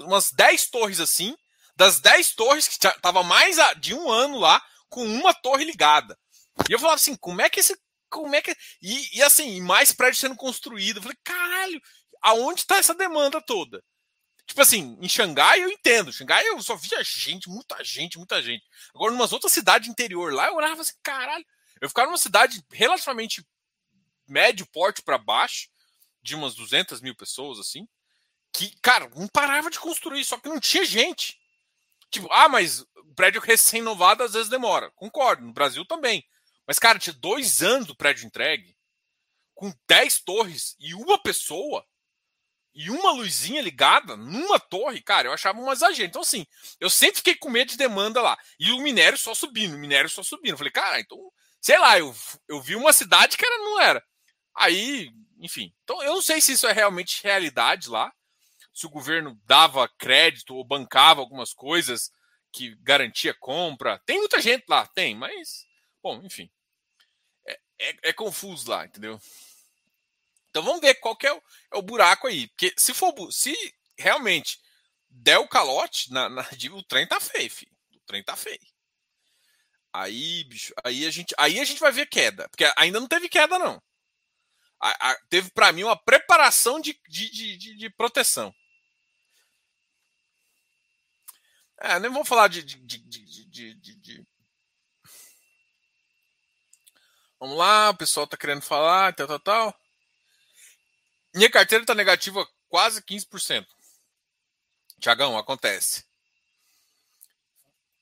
umas 0.00 0.32
10 0.32 0.70
torres 0.70 1.00
assim. 1.00 1.36
Das 1.76 2.00
10 2.00 2.34
torres, 2.34 2.66
que 2.66 2.78
tava 3.00 3.22
mais 3.22 3.56
de 3.78 3.94
um 3.94 4.10
ano 4.10 4.38
lá, 4.38 4.60
com 4.88 5.06
uma 5.06 5.32
torre 5.32 5.64
ligada. 5.64 6.18
E 6.68 6.72
eu 6.72 6.78
falava 6.78 6.96
assim, 6.96 7.14
como 7.16 7.40
é 7.40 7.48
que 7.48 7.60
esse. 7.60 7.78
Como 8.10 8.34
é 8.34 8.42
que. 8.42 8.56
E, 8.82 9.18
e 9.18 9.22
assim, 9.22 9.60
mais 9.60 9.92
prédios 9.92 10.18
sendo 10.18 10.34
construídos. 10.34 10.96
Eu 10.96 11.02
falei, 11.02 11.18
caralho, 11.22 11.80
aonde 12.22 12.62
está 12.62 12.76
essa 12.76 12.94
demanda 12.94 13.40
toda? 13.40 13.82
Tipo 14.46 14.62
assim, 14.62 14.96
em 15.00 15.08
Xangai 15.08 15.62
eu 15.62 15.70
entendo. 15.70 16.12
Xangai 16.12 16.46
eu 16.48 16.60
só 16.62 16.74
via 16.74 17.04
gente, 17.04 17.50
muita 17.50 17.84
gente, 17.84 18.16
muita 18.16 18.42
gente. 18.42 18.64
Agora, 18.94 19.12
em 19.12 19.16
umas 19.16 19.32
outras 19.32 19.52
cidades 19.52 19.88
interior 19.88 20.32
lá, 20.32 20.46
eu 20.46 20.54
olhava 20.54 20.80
assim, 20.80 20.94
caralho. 21.02 21.44
Eu 21.80 21.88
ficava 21.88 22.06
numa 22.06 22.18
cidade 22.18 22.64
relativamente 22.72 23.46
médio 24.28 24.66
porte 24.66 25.02
para 25.02 25.18
baixo, 25.18 25.68
de 26.22 26.34
umas 26.34 26.54
200 26.54 27.00
mil 27.00 27.14
pessoas, 27.14 27.58
assim, 27.58 27.88
que, 28.52 28.76
cara, 28.80 29.08
não 29.14 29.28
parava 29.28 29.70
de 29.70 29.78
construir, 29.78 30.24
só 30.24 30.38
que 30.38 30.48
não 30.48 30.60
tinha 30.60 30.84
gente. 30.84 31.38
Tipo, 32.10 32.28
ah, 32.32 32.48
mas 32.48 32.84
prédio 33.14 33.40
recém-inovado 33.40 34.22
às 34.22 34.32
vezes 34.32 34.48
demora. 34.48 34.90
Concordo, 34.92 35.44
no 35.44 35.52
Brasil 35.52 35.84
também. 35.84 36.24
Mas, 36.66 36.78
cara, 36.78 36.98
tinha 36.98 37.14
dois 37.14 37.62
anos 37.62 37.86
do 37.86 37.96
prédio 37.96 38.26
entregue, 38.26 38.76
com 39.54 39.72
10 39.88 40.20
torres 40.20 40.76
e 40.78 40.94
uma 40.94 41.20
pessoa, 41.20 41.84
e 42.74 42.90
uma 42.90 43.10
luzinha 43.10 43.60
ligada 43.60 44.16
numa 44.16 44.60
torre, 44.60 45.02
cara, 45.02 45.26
eu 45.26 45.32
achava 45.32 45.58
um 45.58 45.72
exagero. 45.72 46.08
Então, 46.08 46.22
assim, 46.22 46.46
eu 46.78 46.88
sempre 46.88 47.16
fiquei 47.16 47.34
com 47.34 47.50
medo 47.50 47.72
de 47.72 47.76
demanda 47.76 48.22
lá. 48.22 48.38
E 48.60 48.70
o 48.70 48.80
minério 48.80 49.18
só 49.18 49.34
subindo, 49.34 49.74
o 49.74 49.78
minério 49.78 50.08
só 50.08 50.22
subindo. 50.22 50.56
Falei, 50.56 50.72
cara, 50.72 51.00
então, 51.00 51.18
sei 51.60 51.76
lá, 51.76 51.98
eu, 51.98 52.14
eu 52.46 52.60
vi 52.60 52.76
uma 52.76 52.92
cidade 52.92 53.36
que 53.36 53.44
era, 53.44 53.58
não 53.58 53.80
era. 53.80 54.04
Aí, 54.58 55.12
enfim. 55.38 55.72
Então, 55.84 56.02
eu 56.02 56.14
não 56.14 56.22
sei 56.22 56.40
se 56.40 56.52
isso 56.52 56.66
é 56.66 56.72
realmente 56.72 57.22
realidade 57.22 57.88
lá. 57.88 58.12
Se 58.74 58.86
o 58.86 58.90
governo 58.90 59.40
dava 59.44 59.88
crédito 59.88 60.54
ou 60.54 60.64
bancava 60.64 61.20
algumas 61.20 61.52
coisas 61.52 62.12
que 62.52 62.74
garantia 62.80 63.34
compra. 63.34 64.00
Tem 64.04 64.18
muita 64.18 64.40
gente 64.40 64.64
lá, 64.68 64.86
tem, 64.86 65.14
mas, 65.14 65.64
bom, 66.02 66.20
enfim. 66.24 66.50
É, 67.46 67.60
é, 67.78 67.96
é 68.04 68.12
confuso 68.12 68.68
lá, 68.68 68.84
entendeu? 68.84 69.20
Então 70.50 70.62
vamos 70.62 70.80
ver 70.80 70.94
qual 70.96 71.16
que 71.16 71.26
é 71.26 71.32
o, 71.32 71.42
é 71.72 71.76
o 71.76 71.82
buraco 71.82 72.26
aí. 72.26 72.48
Porque 72.48 72.74
se 72.76 72.92
for 72.92 73.14
se 73.30 73.54
realmente 73.96 74.58
der 75.08 75.38
o 75.38 75.48
calote, 75.48 76.12
na, 76.12 76.28
na, 76.28 76.42
o 76.72 76.82
trem 76.82 77.06
tá 77.06 77.20
feio, 77.20 77.50
filho. 77.50 77.72
O 77.94 78.00
trem 78.06 78.24
tá 78.24 78.36
feio. 78.36 78.60
Aí, 79.92 80.44
bicho, 80.44 80.72
aí 80.84 81.06
a 81.06 81.10
gente, 81.10 81.34
aí 81.38 81.60
a 81.60 81.64
gente 81.64 81.80
vai 81.80 81.90
ver 81.90 82.06
queda, 82.06 82.48
porque 82.48 82.70
ainda 82.76 83.00
não 83.00 83.08
teve 83.08 83.28
queda 83.28 83.58
não 83.58 83.82
a, 84.80 85.10
a, 85.10 85.16
teve 85.28 85.50
para 85.50 85.72
mim 85.72 85.84
uma 85.84 85.96
preparação 85.96 86.80
de, 86.80 86.98
de, 87.08 87.30
de, 87.30 87.76
de, 87.76 87.90
proteção. 87.90 88.54
É, 91.80 91.98
nem 91.98 92.10
vou 92.10 92.24
falar 92.24 92.48
de, 92.48 92.62
de, 92.62 92.76
Vamos 97.40 97.56
lá, 97.56 97.90
o 97.90 97.96
pessoal 97.96 98.26
tá 98.26 98.36
querendo 98.36 98.62
falar, 98.62 99.14
tal, 99.14 99.26
tal, 99.28 99.38
tal. 99.38 99.80
Minha 101.34 101.50
carteira 101.50 101.86
tá 101.86 101.94
negativa 101.94 102.46
quase 102.68 103.00
15%. 103.02 103.66
Tiagão, 105.00 105.38
acontece. 105.38 106.04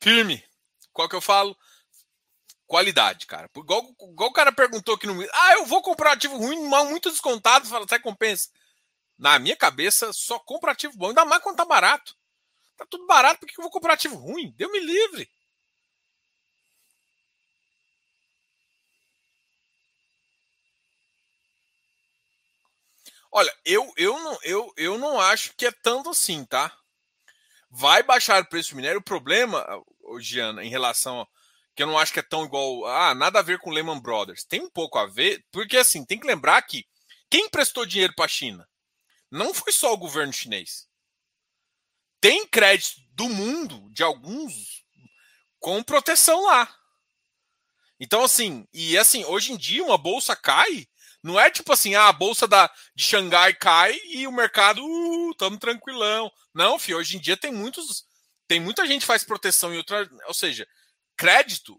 Firme. 0.00 0.42
Qual 0.92 1.08
que 1.08 1.14
eu 1.14 1.20
falo? 1.20 1.56
Qualidade, 2.66 3.26
cara. 3.26 3.50
Igual, 3.56 3.82
igual 4.00 4.30
o 4.30 4.32
cara 4.32 4.52
perguntou 4.52 4.94
aqui 4.94 5.06
no. 5.06 5.20
Ah, 5.32 5.52
eu 5.54 5.66
vou 5.66 5.82
comprar 5.82 6.12
ativo 6.12 6.36
ruim, 6.36 6.68
mal 6.68 6.86
muito 6.86 7.10
descontado, 7.10 7.66
fala, 7.66 7.86
sai 7.88 8.00
compensa. 8.00 8.50
Na 9.18 9.38
minha 9.38 9.56
cabeça, 9.56 10.12
só 10.12 10.38
compra 10.38 10.72
ativo 10.72 10.96
bom. 10.96 11.08
Ainda 11.08 11.24
mais 11.24 11.42
quando 11.42 11.56
tá 11.56 11.64
barato. 11.64 12.16
Tá 12.76 12.86
tudo 12.90 13.06
barato, 13.06 13.40
por 13.40 13.48
que 13.48 13.58
eu 13.58 13.62
vou 13.62 13.70
comprar 13.70 13.94
ativo 13.94 14.16
ruim? 14.16 14.52
Deu 14.56 14.70
me 14.70 14.80
livre. 14.80 15.30
Olha, 23.30 23.54
eu, 23.64 23.92
eu, 23.96 24.18
não, 24.18 24.38
eu, 24.42 24.72
eu 24.76 24.98
não 24.98 25.20
acho 25.20 25.54
que 25.56 25.66
é 25.66 25.72
tanto 25.72 26.10
assim, 26.10 26.44
tá? 26.44 26.74
Vai 27.70 28.02
baixar 28.02 28.42
o 28.42 28.48
preço 28.48 28.70
do 28.70 28.76
minério. 28.76 29.00
O 29.00 29.04
problema, 29.04 29.64
Giana, 30.20 30.64
em 30.64 30.70
relação 30.70 31.26
que 31.76 31.82
eu 31.82 31.86
não 31.86 31.98
acho 31.98 32.12
que 32.12 32.18
é 32.18 32.22
tão 32.22 32.46
igual. 32.46 32.86
Ah, 32.86 33.14
nada 33.14 33.38
a 33.38 33.42
ver 33.42 33.58
com 33.58 33.70
Lehman 33.70 34.00
Brothers. 34.00 34.44
Tem 34.44 34.62
um 34.62 34.70
pouco 34.70 34.98
a 34.98 35.06
ver, 35.06 35.44
porque 35.52 35.76
assim, 35.76 36.04
tem 36.04 36.18
que 36.18 36.26
lembrar 36.26 36.60
que 36.62 36.86
quem 37.30 37.44
emprestou 37.44 37.84
dinheiro 37.84 38.14
para 38.16 38.24
a 38.24 38.28
China 38.28 38.66
não 39.30 39.52
foi 39.52 39.72
só 39.72 39.92
o 39.92 39.98
governo 39.98 40.32
chinês. 40.32 40.88
Tem 42.18 42.46
crédito 42.46 43.00
do 43.12 43.28
mundo, 43.28 43.90
de 43.92 44.02
alguns, 44.02 44.84
com 45.58 45.82
proteção 45.82 46.44
lá. 46.44 46.74
Então, 48.00 48.24
assim, 48.24 48.66
e 48.72 48.96
assim, 48.96 49.24
hoje 49.26 49.52
em 49.52 49.56
dia 49.56 49.84
uma 49.84 49.98
bolsa 49.98 50.34
cai, 50.34 50.86
não 51.22 51.38
é 51.38 51.50
tipo 51.50 51.72
assim, 51.72 51.94
ah, 51.94 52.08
a 52.08 52.12
bolsa 52.12 52.48
da, 52.48 52.72
de 52.94 53.04
Xangai 53.04 53.52
cai 53.52 53.98
e 54.06 54.26
o 54.26 54.32
mercado, 54.32 54.82
uh, 54.82 55.34
tamo 55.34 55.58
tranquilão. 55.58 56.30
Não, 56.54 56.78
filho, 56.78 56.98
hoje 56.98 57.16
em 57.16 57.20
dia 57.20 57.36
tem 57.36 57.52
muitos, 57.52 58.04
tem 58.48 58.60
muita 58.60 58.86
gente 58.86 59.00
que 59.00 59.06
faz 59.06 59.24
proteção 59.24 59.74
em 59.74 59.78
outra, 59.78 60.08
ou 60.26 60.34
seja, 60.34 60.66
crédito, 61.16 61.78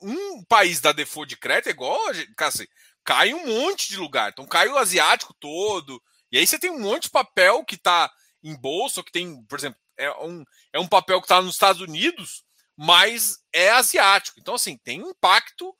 um 0.00 0.42
país 0.44 0.80
da 0.80 0.92
default 0.92 1.28
de 1.28 1.36
crédito 1.36 1.68
é 1.68 1.70
igual, 1.70 1.98
assim, 2.38 2.66
cai 3.04 3.34
um 3.34 3.46
monte 3.46 3.88
de 3.88 3.96
lugar. 3.96 4.30
Então 4.30 4.46
cai 4.46 4.68
o 4.68 4.78
asiático 4.78 5.34
todo. 5.38 6.02
E 6.32 6.38
aí 6.38 6.46
você 6.46 6.58
tem 6.58 6.70
um 6.70 6.80
monte 6.80 7.04
de 7.04 7.10
papel 7.10 7.64
que 7.64 7.74
está 7.74 8.10
em 8.42 8.56
bolsa, 8.56 9.02
que 9.02 9.12
tem, 9.12 9.44
por 9.44 9.58
exemplo, 9.58 9.78
é 9.96 10.10
um, 10.24 10.44
é 10.72 10.80
um 10.80 10.88
papel 10.88 11.20
que 11.20 11.26
está 11.26 11.42
nos 11.42 11.54
Estados 11.54 11.82
Unidos, 11.82 12.42
mas 12.76 13.38
é 13.52 13.70
asiático. 13.70 14.40
Então, 14.40 14.54
assim, 14.54 14.78
tem 14.78 15.02
um 15.02 15.10
impacto 15.10 15.76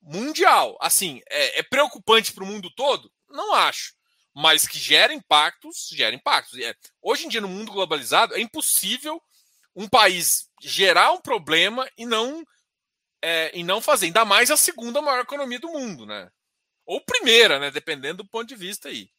mundial. 0.00 0.76
Assim, 0.80 1.20
é, 1.28 1.58
é 1.58 1.62
preocupante 1.62 2.32
para 2.32 2.44
o 2.44 2.46
mundo 2.46 2.70
todo? 2.76 3.10
Não 3.28 3.52
acho. 3.52 3.94
Mas 4.32 4.66
que 4.66 4.78
gera 4.78 5.12
impactos, 5.12 5.88
gera 5.92 6.14
impactos. 6.14 6.58
É, 6.58 6.74
hoje 7.02 7.26
em 7.26 7.28
dia, 7.28 7.40
no 7.40 7.48
mundo 7.48 7.72
globalizado, 7.72 8.34
é 8.34 8.40
impossível 8.40 9.20
um 9.76 9.88
país 9.88 10.48
gerar 10.62 11.12
um 11.12 11.20
problema 11.20 11.88
e 11.98 12.06
não, 12.06 12.44
é, 13.22 13.50
e 13.58 13.64
não 13.64 13.80
fazer. 13.80 14.06
Ainda 14.06 14.24
mais 14.24 14.50
a 14.50 14.56
segunda 14.56 15.02
maior 15.02 15.20
economia 15.22 15.60
do 15.60 15.68
mundo, 15.70 16.06
né? 16.06 16.30
Ou 16.86 17.00
primeira, 17.00 17.58
né? 17.60 17.70
Dependendo 17.70 18.22
do 18.24 18.28
ponto 18.28 18.48
de 18.48 18.56
vista 18.56 18.88
aí. 18.88 19.10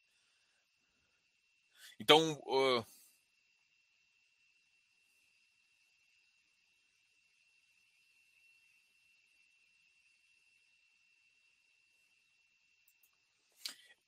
Então, 2.00 2.34
uh, 2.46 2.86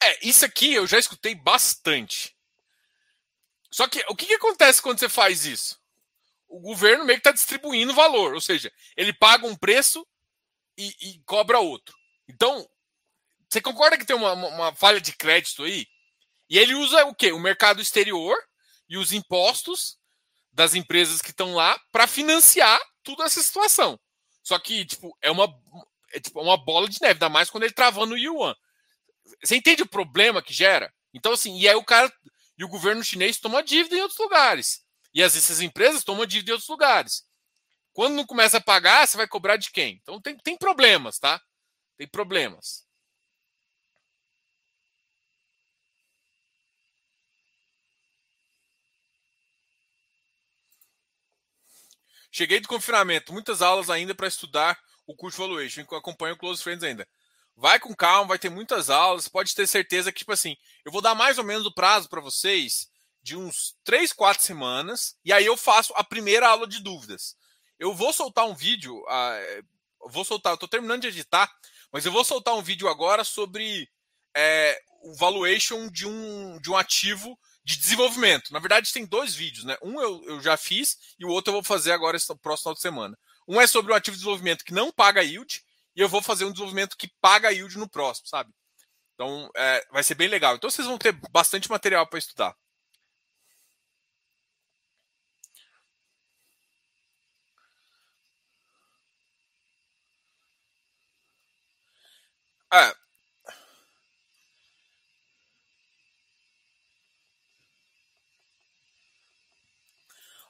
É, 0.01 0.27
isso 0.27 0.45
aqui 0.45 0.73
eu 0.73 0.87
já 0.87 0.97
escutei 0.97 1.35
bastante. 1.35 2.35
Só 3.71 3.87
que 3.87 4.03
o 4.09 4.15
que, 4.15 4.25
que 4.25 4.33
acontece 4.33 4.81
quando 4.81 4.99
você 4.99 5.07
faz 5.09 5.45
isso? 5.45 5.79
O 6.47 6.59
governo 6.59 7.05
meio 7.05 7.17
que 7.17 7.27
está 7.27 7.31
distribuindo 7.31 7.93
valor, 7.93 8.33
ou 8.33 8.41
seja, 8.41 8.71
ele 8.95 9.13
paga 9.13 9.45
um 9.45 9.55
preço 9.55 10.05
e, 10.77 10.95
e 11.01 11.19
cobra 11.25 11.59
outro. 11.59 11.95
Então, 12.27 12.67
você 13.49 13.61
concorda 13.61 13.97
que 13.97 14.05
tem 14.05 14.15
uma, 14.15 14.33
uma, 14.33 14.75
falha 14.75 14.99
de 14.99 15.15
crédito 15.15 15.63
aí? 15.63 15.87
E 16.49 16.57
ele 16.57 16.75
usa 16.75 17.05
o 17.05 17.15
quê? 17.15 17.31
O 17.31 17.39
mercado 17.39 17.81
exterior 17.81 18.37
e 18.87 18.97
os 18.97 19.11
impostos 19.11 19.97
das 20.51 20.73
empresas 20.73 21.21
que 21.21 21.31
estão 21.31 21.53
lá 21.53 21.79
para 21.91 22.07
financiar 22.07 22.79
toda 23.03 23.25
essa 23.25 23.41
situação. 23.41 23.99
Só 24.43 24.57
que, 24.59 24.85
tipo, 24.85 25.15
é 25.21 25.29
uma, 25.29 25.47
é 26.11 26.19
tipo 26.19 26.41
uma 26.41 26.57
bola 26.57 26.87
de 26.87 27.01
neve, 27.01 27.13
ainda 27.13 27.29
mais 27.29 27.49
quando 27.49 27.63
ele 27.63 27.73
travando 27.73 28.15
o 28.15 28.17
yuan. 28.17 28.55
Você 29.43 29.55
entende 29.55 29.83
o 29.83 29.87
problema 29.87 30.41
que 30.41 30.53
gera? 30.53 30.93
Então, 31.13 31.33
assim, 31.33 31.57
e 31.57 31.67
aí 31.67 31.75
o 31.75 31.83
cara. 31.83 32.11
E 32.57 32.63
o 32.63 32.67
governo 32.67 33.03
chinês 33.03 33.37
toma 33.39 33.61
dívida 33.61 33.95
em 33.95 34.01
outros 34.01 34.19
lugares. 34.19 34.83
E 35.13 35.23
as, 35.23 35.35
essas 35.35 35.61
empresas 35.61 36.03
tomam 36.03 36.25
dívida 36.25 36.51
em 36.51 36.53
outros 36.53 36.69
lugares. 36.69 37.25
Quando 37.93 38.15
não 38.15 38.25
começa 38.25 38.57
a 38.57 38.61
pagar, 38.61 39.07
você 39.07 39.17
vai 39.17 39.27
cobrar 39.27 39.57
de 39.57 39.71
quem? 39.71 39.99
Então 40.01 40.21
tem, 40.21 40.37
tem 40.37 40.57
problemas, 40.57 41.17
tá? 41.17 41.41
Tem 41.97 42.07
problemas. 42.07 42.85
Cheguei 52.31 52.59
de 52.59 52.67
confinamento, 52.67 53.33
muitas 53.33 53.63
aulas 53.63 53.89
ainda 53.89 54.13
para 54.13 54.27
estudar 54.27 54.79
o 55.07 55.15
curso 55.15 55.39
Valuation. 55.39 55.81
Acompanho 55.81 56.35
o 56.35 56.37
Close 56.37 56.61
Friends 56.61 56.83
ainda. 56.83 57.07
Vai 57.55 57.79
com 57.79 57.95
calma, 57.95 58.27
vai 58.27 58.37
ter 58.37 58.49
muitas 58.49 58.91
aulas. 58.91 59.27
Pode 59.27 59.55
ter 59.55 59.65
certeza 59.65 60.11
que, 60.11 60.19
tipo 60.19 60.31
assim, 60.31 60.55
eu 60.85 60.91
vou 60.91 61.01
dar 61.01 61.15
mais 61.15 61.39
ou 61.39 61.43
menos 61.43 61.65
o 61.65 61.73
prazo 61.73 62.07
para 62.07 62.21
vocês 62.21 62.91
de 63.27 63.35
uns 63.35 63.75
3, 63.83 64.13
4 64.13 64.41
semanas. 64.41 65.17
E 65.23 65.33
aí 65.33 65.45
eu 65.45 65.57
faço 65.57 65.93
a 65.97 66.03
primeira 66.03 66.47
aula 66.47 66.65
de 66.65 66.79
dúvidas. 66.79 67.35
Eu 67.77 67.93
vou 67.93 68.13
soltar 68.13 68.47
um 68.47 68.55
vídeo. 68.55 68.95
Uh, 69.01 70.09
vou 70.09 70.23
soltar, 70.23 70.53
eu 70.53 70.57
tô 70.57 70.65
terminando 70.65 71.01
de 71.01 71.09
editar, 71.09 71.51
mas 71.91 72.05
eu 72.05 72.11
vou 72.11 72.23
soltar 72.23 72.55
um 72.55 72.61
vídeo 72.61 72.87
agora 72.87 73.25
sobre 73.25 73.89
é, 74.33 74.79
o 75.01 75.13
valuation 75.15 75.89
de 75.89 76.07
um, 76.07 76.57
de 76.61 76.71
um 76.71 76.77
ativo 76.77 77.37
de 77.65 77.75
desenvolvimento. 77.75 78.53
Na 78.53 78.59
verdade, 78.59 78.93
tem 78.93 79.05
dois 79.05 79.35
vídeos, 79.35 79.65
né? 79.65 79.77
Um 79.83 80.01
eu, 80.01 80.23
eu 80.23 80.41
já 80.41 80.55
fiz 80.55 80.97
e 81.19 81.25
o 81.25 81.29
outro 81.29 81.49
eu 81.49 81.55
vou 81.55 81.63
fazer 81.63 81.91
agora 81.91 82.15
esse 82.15 82.33
próximo 82.37 82.63
final 82.63 82.73
de 82.75 82.81
semana. 82.81 83.19
Um 83.45 83.59
é 83.59 83.67
sobre 83.67 83.91
um 83.91 83.95
ativo 83.95 84.15
de 84.15 84.19
desenvolvimento 84.19 84.63
que 84.63 84.73
não 84.73 84.89
paga 84.89 85.21
yield 85.21 85.61
e 85.93 85.99
eu 85.99 86.07
vou 86.07 86.21
fazer 86.21 86.45
um 86.45 86.51
desenvolvimento 86.51 86.95
que 86.95 87.11
paga 87.19 87.51
yield 87.51 87.77
no 87.77 87.89
próximo, 87.89 88.27
sabe? 88.27 88.53
Então, 89.15 89.49
é, 89.53 89.85
vai 89.91 90.03
ser 90.03 90.15
bem 90.15 90.29
legal. 90.29 90.55
Então, 90.55 90.69
vocês 90.69 90.87
vão 90.87 90.97
ter 90.97 91.11
bastante 91.31 91.69
material 91.69 92.07
para 92.07 92.19
estudar. 92.19 92.55
É. 102.73 102.95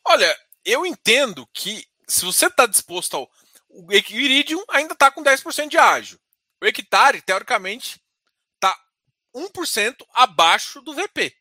Olha, 0.06 0.40
eu 0.66 0.86
entendo 0.86 1.46
que 1.54 1.86
se 2.08 2.24
você 2.24 2.48
está 2.48 2.66
disposto 2.66 3.16
ao 3.16 3.30
o 3.70 3.94
Iridium 3.94 4.64
ainda 4.70 4.94
está 4.94 5.12
com 5.12 5.22
10% 5.22 5.70
de 5.70 5.78
ágio. 5.78 6.18
O 6.60 6.66
hectare, 6.66 7.22
teoricamente, 7.22 8.02
está 8.56 8.76
1% 9.36 10.04
abaixo 10.14 10.82
do 10.82 10.96
VP. 10.96 11.36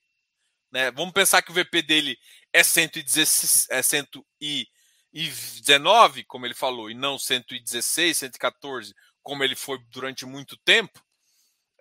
Né? 0.71 0.91
Vamos 0.91 1.15
pensar 1.15 1.41
que 1.41 1.51
o 1.51 1.55
VP 1.55 1.81
dele 1.83 2.19
é, 2.53 2.63
116, 2.63 3.69
é 3.71 3.81
119, 3.83 6.25
como 6.25 6.45
ele 6.45 6.55
falou, 6.55 6.91
e 6.91 6.95
não 6.95 7.19
116, 7.19 8.19
114, 8.19 8.95
como 9.27 9.43
ele 9.43 9.57
foi 9.57 9.77
durante 9.91 10.25
muito 10.25 10.57
tempo. 10.59 11.05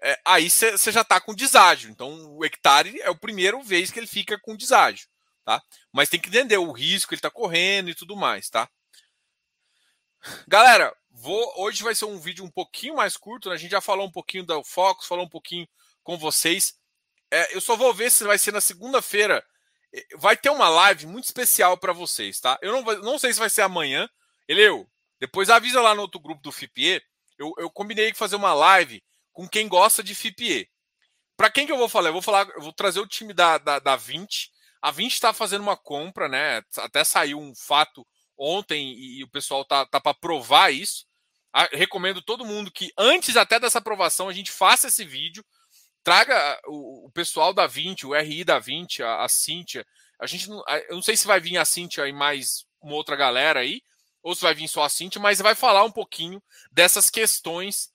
É, 0.02 0.20
aí 0.26 0.50
você 0.50 0.92
já 0.92 1.02
está 1.02 1.22
com 1.22 1.36
deságio. 1.36 1.92
Então, 1.92 2.36
o 2.36 2.44
hectare 2.44 3.00
é 3.02 3.10
o 3.12 3.16
primeiro 3.16 3.62
vez 3.62 3.92
que 3.92 4.00
ele 4.00 4.08
fica 4.08 4.40
com 4.40 4.56
deságio. 4.56 5.08
Tá? 5.44 5.62
Mas 5.94 6.10
tem 6.10 6.20
que 6.20 6.28
entender 6.28 6.58
o 6.58 6.72
risco 6.72 7.10
que 7.10 7.14
ele 7.14 7.20
está 7.20 7.30
correndo 7.30 7.92
e 7.92 7.94
tudo 7.94 8.16
mais. 8.16 8.50
Tá? 8.50 8.68
Galera, 10.48 10.92
vou, 11.12 11.54
hoje 11.58 11.84
vai 11.84 11.94
ser 11.94 12.06
um 12.06 12.20
vídeo 12.20 12.44
um 12.44 12.50
pouquinho 12.50 12.96
mais 12.96 13.16
curto. 13.16 13.50
Né? 13.50 13.54
A 13.54 13.60
gente 13.60 13.70
já 13.70 13.80
falou 13.80 14.08
um 14.08 14.12
pouquinho 14.12 14.44
do 14.44 14.64
Focus, 14.64 15.06
falou 15.06 15.24
um 15.24 15.30
pouquinho 15.30 15.68
com 16.02 16.18
vocês. 16.18 16.74
É, 17.30 17.56
eu 17.56 17.62
só 17.62 17.76
vou 17.76 17.94
ver 17.94 18.10
se 18.10 18.24
vai 18.24 18.40
ser 18.40 18.54
na 18.54 18.62
segunda-feira. 18.62 19.46
É, 19.94 20.04
vai 20.18 20.36
ter 20.36 20.50
uma 20.50 20.68
live 20.68 21.06
muito 21.06 21.26
especial 21.26 21.78
para 21.78 21.94
vocês, 21.94 22.40
tá? 22.40 22.58
Eu 22.60 22.72
não, 22.72 22.82
não 23.04 23.20
sei 23.20 23.32
se 23.32 23.40
vai 23.40 23.52
ser 23.52 23.62
amanhã. 23.62 24.10
Eleu, 24.48 24.90
depois 25.20 25.52
avisa 25.52 25.80
lá 25.80 25.94
no 25.94 26.02
outro 26.02 26.20
grupo 26.20 26.42
do 26.42 26.52
FIPE. 26.52 27.04
Eu, 27.38 27.54
eu 27.58 27.70
combinei 27.70 28.12
de 28.12 28.18
fazer 28.18 28.36
uma 28.36 28.54
live 28.54 29.04
com 29.34 29.48
quem 29.48 29.68
gosta 29.68 30.04
de 30.04 30.16
FIPE. 30.16 30.70
Para 31.38 31.50
quem 31.50 31.66
que 31.66 31.72
eu 31.72 31.78
vou 31.78 31.90
falar? 31.90 32.10
Eu 32.10 32.14
vou 32.14 32.22
falar, 32.22 32.48
eu 32.56 32.62
vou 32.62 32.72
trazer 32.72 33.00
o 33.00 33.08
time 33.08 33.34
da, 33.34 33.58
da, 33.58 33.80
da 33.80 33.96
20. 33.96 34.50
A 34.82 34.92
20 34.92 35.14
está 35.14 35.34
fazendo 35.34 35.62
uma 35.62 35.76
compra, 35.76 36.30
né? 36.30 36.64
Até 36.78 37.04
saiu 37.04 37.40
um 37.40 37.54
fato 37.56 38.06
ontem 38.38 38.94
e, 38.94 39.24
o 39.24 39.30
pessoal 39.30 39.66
tá, 39.66 39.86
tá 39.86 40.00
para 40.00 40.14
provar 40.14 40.72
isso. 40.74 41.06
A, 41.52 41.64
recomendo 41.72 42.22
todo 42.22 42.46
mundo 42.46 42.72
que 42.72 42.92
antes 42.98 43.36
até 43.36 43.60
dessa 43.60 43.80
aprovação 43.80 44.30
a 44.30 44.34
gente 44.34 44.52
faça 44.52 44.88
esse 44.88 45.04
vídeo, 45.04 45.44
traga 46.04 46.60
o, 46.68 47.08
o 47.08 47.12
pessoal 47.12 47.54
da 47.54 47.68
20, 47.68 48.06
o 48.06 48.14
RI 48.14 48.44
da 48.44 48.60
20, 48.60 49.04
a, 49.04 49.24
a 49.24 49.30
Cíntia. 49.30 49.86
A 50.20 50.28
gente 50.28 50.50
não, 50.50 50.64
eu 50.88 50.96
não 50.96 51.02
sei 51.02 51.18
se 51.18 51.28
vai 51.28 51.40
vir 51.40 51.58
a 51.58 51.66
Cíntia 51.66 52.08
e 52.08 52.14
mais 52.14 52.66
uma 52.82 52.96
outra 52.96 53.16
galera 53.16 53.60
aí, 53.62 53.82
ou 54.26 54.34
se 54.34 54.42
vai 54.42 54.56
vir 54.56 54.68
só 54.68 54.84
a 54.84 54.90
Cíntia, 54.90 55.22
mas 55.22 55.38
vai 55.38 55.54
falar 55.54 55.84
um 55.84 55.92
pouquinho 55.92 56.42
dessas 56.72 57.12
questões 57.12 57.92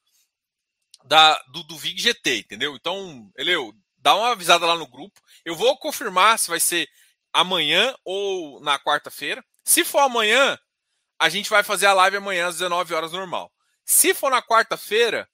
da, 1.05 1.37
do, 1.49 1.65
do 1.65 1.77
VIG 1.77 2.01
GT, 2.01 2.39
entendeu? 2.39 2.77
Então, 2.77 3.29
Eleu, 3.37 3.75
dá 3.99 4.15
uma 4.15 4.31
avisada 4.31 4.65
lá 4.65 4.77
no 4.77 4.87
grupo. 4.87 5.21
Eu 5.45 5.57
vou 5.57 5.77
confirmar 5.77 6.39
se 6.39 6.49
vai 6.49 6.61
ser 6.61 6.89
amanhã 7.33 7.93
ou 8.05 8.61
na 8.61 8.79
quarta-feira. 8.79 9.45
Se 9.65 9.85
for 9.85 9.99
amanhã, 9.99 10.57
a 11.19 11.29
gente 11.29 11.51
vai 11.51 11.65
fazer 11.65 11.87
a 11.87 11.95
live 11.95 12.19
amanhã 12.19 12.47
às 12.47 12.59
19 12.59 12.95
horas 12.95 13.11
normal. 13.11 13.53
Se 13.85 14.15
for 14.15 14.31
na 14.31 14.41
quarta-feira, 14.41 15.29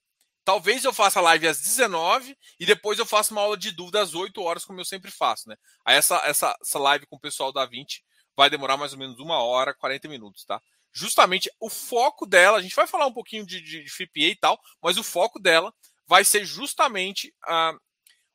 talvez 0.47 0.83
eu 0.83 0.95
faça 0.95 1.19
a 1.19 1.23
live 1.23 1.47
às 1.47 1.61
19 1.61 2.35
e 2.59 2.65
depois 2.65 2.99
eu 2.99 3.05
faça 3.05 3.35
uma 3.35 3.43
aula 3.43 3.59
de 3.59 3.71
dúvida 3.71 4.01
às 4.01 4.15
8 4.15 4.41
horas, 4.41 4.65
como 4.65 4.81
eu 4.81 4.85
sempre 4.87 5.11
faço, 5.11 5.47
né? 5.47 5.57
Aí 5.85 5.95
essa, 5.95 6.17
essa, 6.25 6.57
essa 6.59 6.79
live 6.79 7.05
com 7.05 7.17
o 7.17 7.21
pessoal 7.21 7.53
da 7.53 7.67
20 7.67 8.03
vai 8.35 8.49
demorar 8.49 8.79
mais 8.79 8.95
ou 8.95 8.99
menos 8.99 9.19
uma 9.19 9.43
hora, 9.43 9.75
40 9.75 10.09
minutos, 10.09 10.43
tá? 10.47 10.59
Justamente 10.97 11.51
o 11.61 11.69
foco 11.69 12.25
dela, 12.25 12.57
a 12.57 12.63
gente 12.63 12.75
vai 12.75 12.87
falar 12.87 13.07
um 13.07 13.13
pouquinho 13.13 13.45
de, 13.45 13.61
de, 13.61 13.85
de 13.85 13.91
FIPA 13.91 14.21
e 14.21 14.37
tal, 14.37 14.59
mas 14.83 14.97
o 14.97 15.03
foco 15.03 15.39
dela 15.39 15.71
vai 16.07 16.25
ser 16.25 16.43
justamente 16.47 17.35
a, 17.45 17.75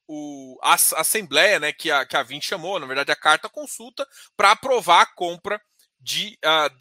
o, 0.07 0.59
a, 0.61 0.73
a 0.73 1.01
assembleia, 1.01 1.59
né, 1.59 1.73
que 1.73 1.89
a, 1.89 2.05
que 2.05 2.15
a 2.15 2.21
20 2.21 2.45
chamou, 2.45 2.79
na 2.79 2.85
verdade 2.85 3.11
a 3.11 3.15
carta 3.15 3.49
consulta, 3.49 4.07
para 4.37 4.51
aprovar 4.51 5.01
a 5.01 5.05
compra 5.07 5.59
de, 5.99 6.37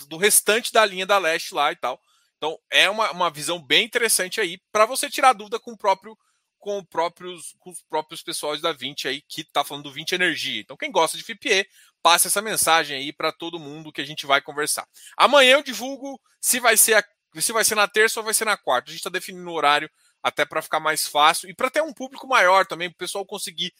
do 0.06 0.18
restante 0.18 0.70
da 0.70 0.84
linha 0.84 1.06
da 1.06 1.16
leste 1.16 1.54
lá 1.54 1.72
e 1.72 1.76
tal. 1.76 1.98
Então 2.36 2.58
é 2.70 2.90
uma, 2.90 3.10
uma 3.12 3.30
visão 3.30 3.58
bem 3.58 3.86
interessante 3.86 4.38
aí 4.38 4.60
para 4.70 4.84
você 4.84 5.08
tirar 5.08 5.32
dúvida 5.32 5.58
com 5.58 5.72
o 5.72 5.78
próprio 5.78 6.14
com, 6.58 6.84
próprios, 6.84 7.56
com 7.58 7.70
os 7.70 7.82
próprios 7.88 8.22
pessoais 8.22 8.60
da 8.60 8.70
20 8.70 9.08
aí 9.08 9.22
que 9.22 9.42
tá 9.44 9.64
falando 9.64 9.84
do 9.84 9.92
20 9.92 10.12
Energia. 10.12 10.60
Então 10.60 10.76
quem 10.76 10.92
gosta 10.92 11.16
de 11.16 11.24
FIPE, 11.24 11.66
passe 12.02 12.26
essa 12.26 12.42
mensagem 12.42 12.96
aí 12.96 13.12
para 13.12 13.32
todo 13.32 13.58
mundo 13.58 13.92
que 13.92 14.00
a 14.00 14.04
gente 14.04 14.26
vai 14.26 14.40
conversar. 14.40 14.86
Amanhã 15.16 15.52
eu 15.52 15.62
divulgo 15.62 16.20
se 16.40 16.60
vai 16.60 16.76
ser 16.76 16.94
a, 16.94 17.04
se 17.40 17.52
vai 17.52 17.64
ser 17.64 17.74
na 17.74 17.86
terça 17.86 18.20
ou 18.20 18.24
vai 18.24 18.34
ser 18.34 18.44
na 18.44 18.56
quarta. 18.56 18.90
A 18.90 18.92
gente 18.92 19.00
está 19.00 19.10
definindo 19.10 19.48
o 19.48 19.54
horário 19.54 19.90
até 20.22 20.44
para 20.44 20.62
ficar 20.62 20.80
mais 20.80 21.06
fácil 21.06 21.48
e 21.48 21.54
para 21.54 21.70
ter 21.70 21.82
um 21.82 21.92
público 21.92 22.26
maior 22.26 22.66
também, 22.66 22.88
para 22.88 22.96
o 22.96 22.98
pessoal 22.98 23.24
conseguir 23.24 23.72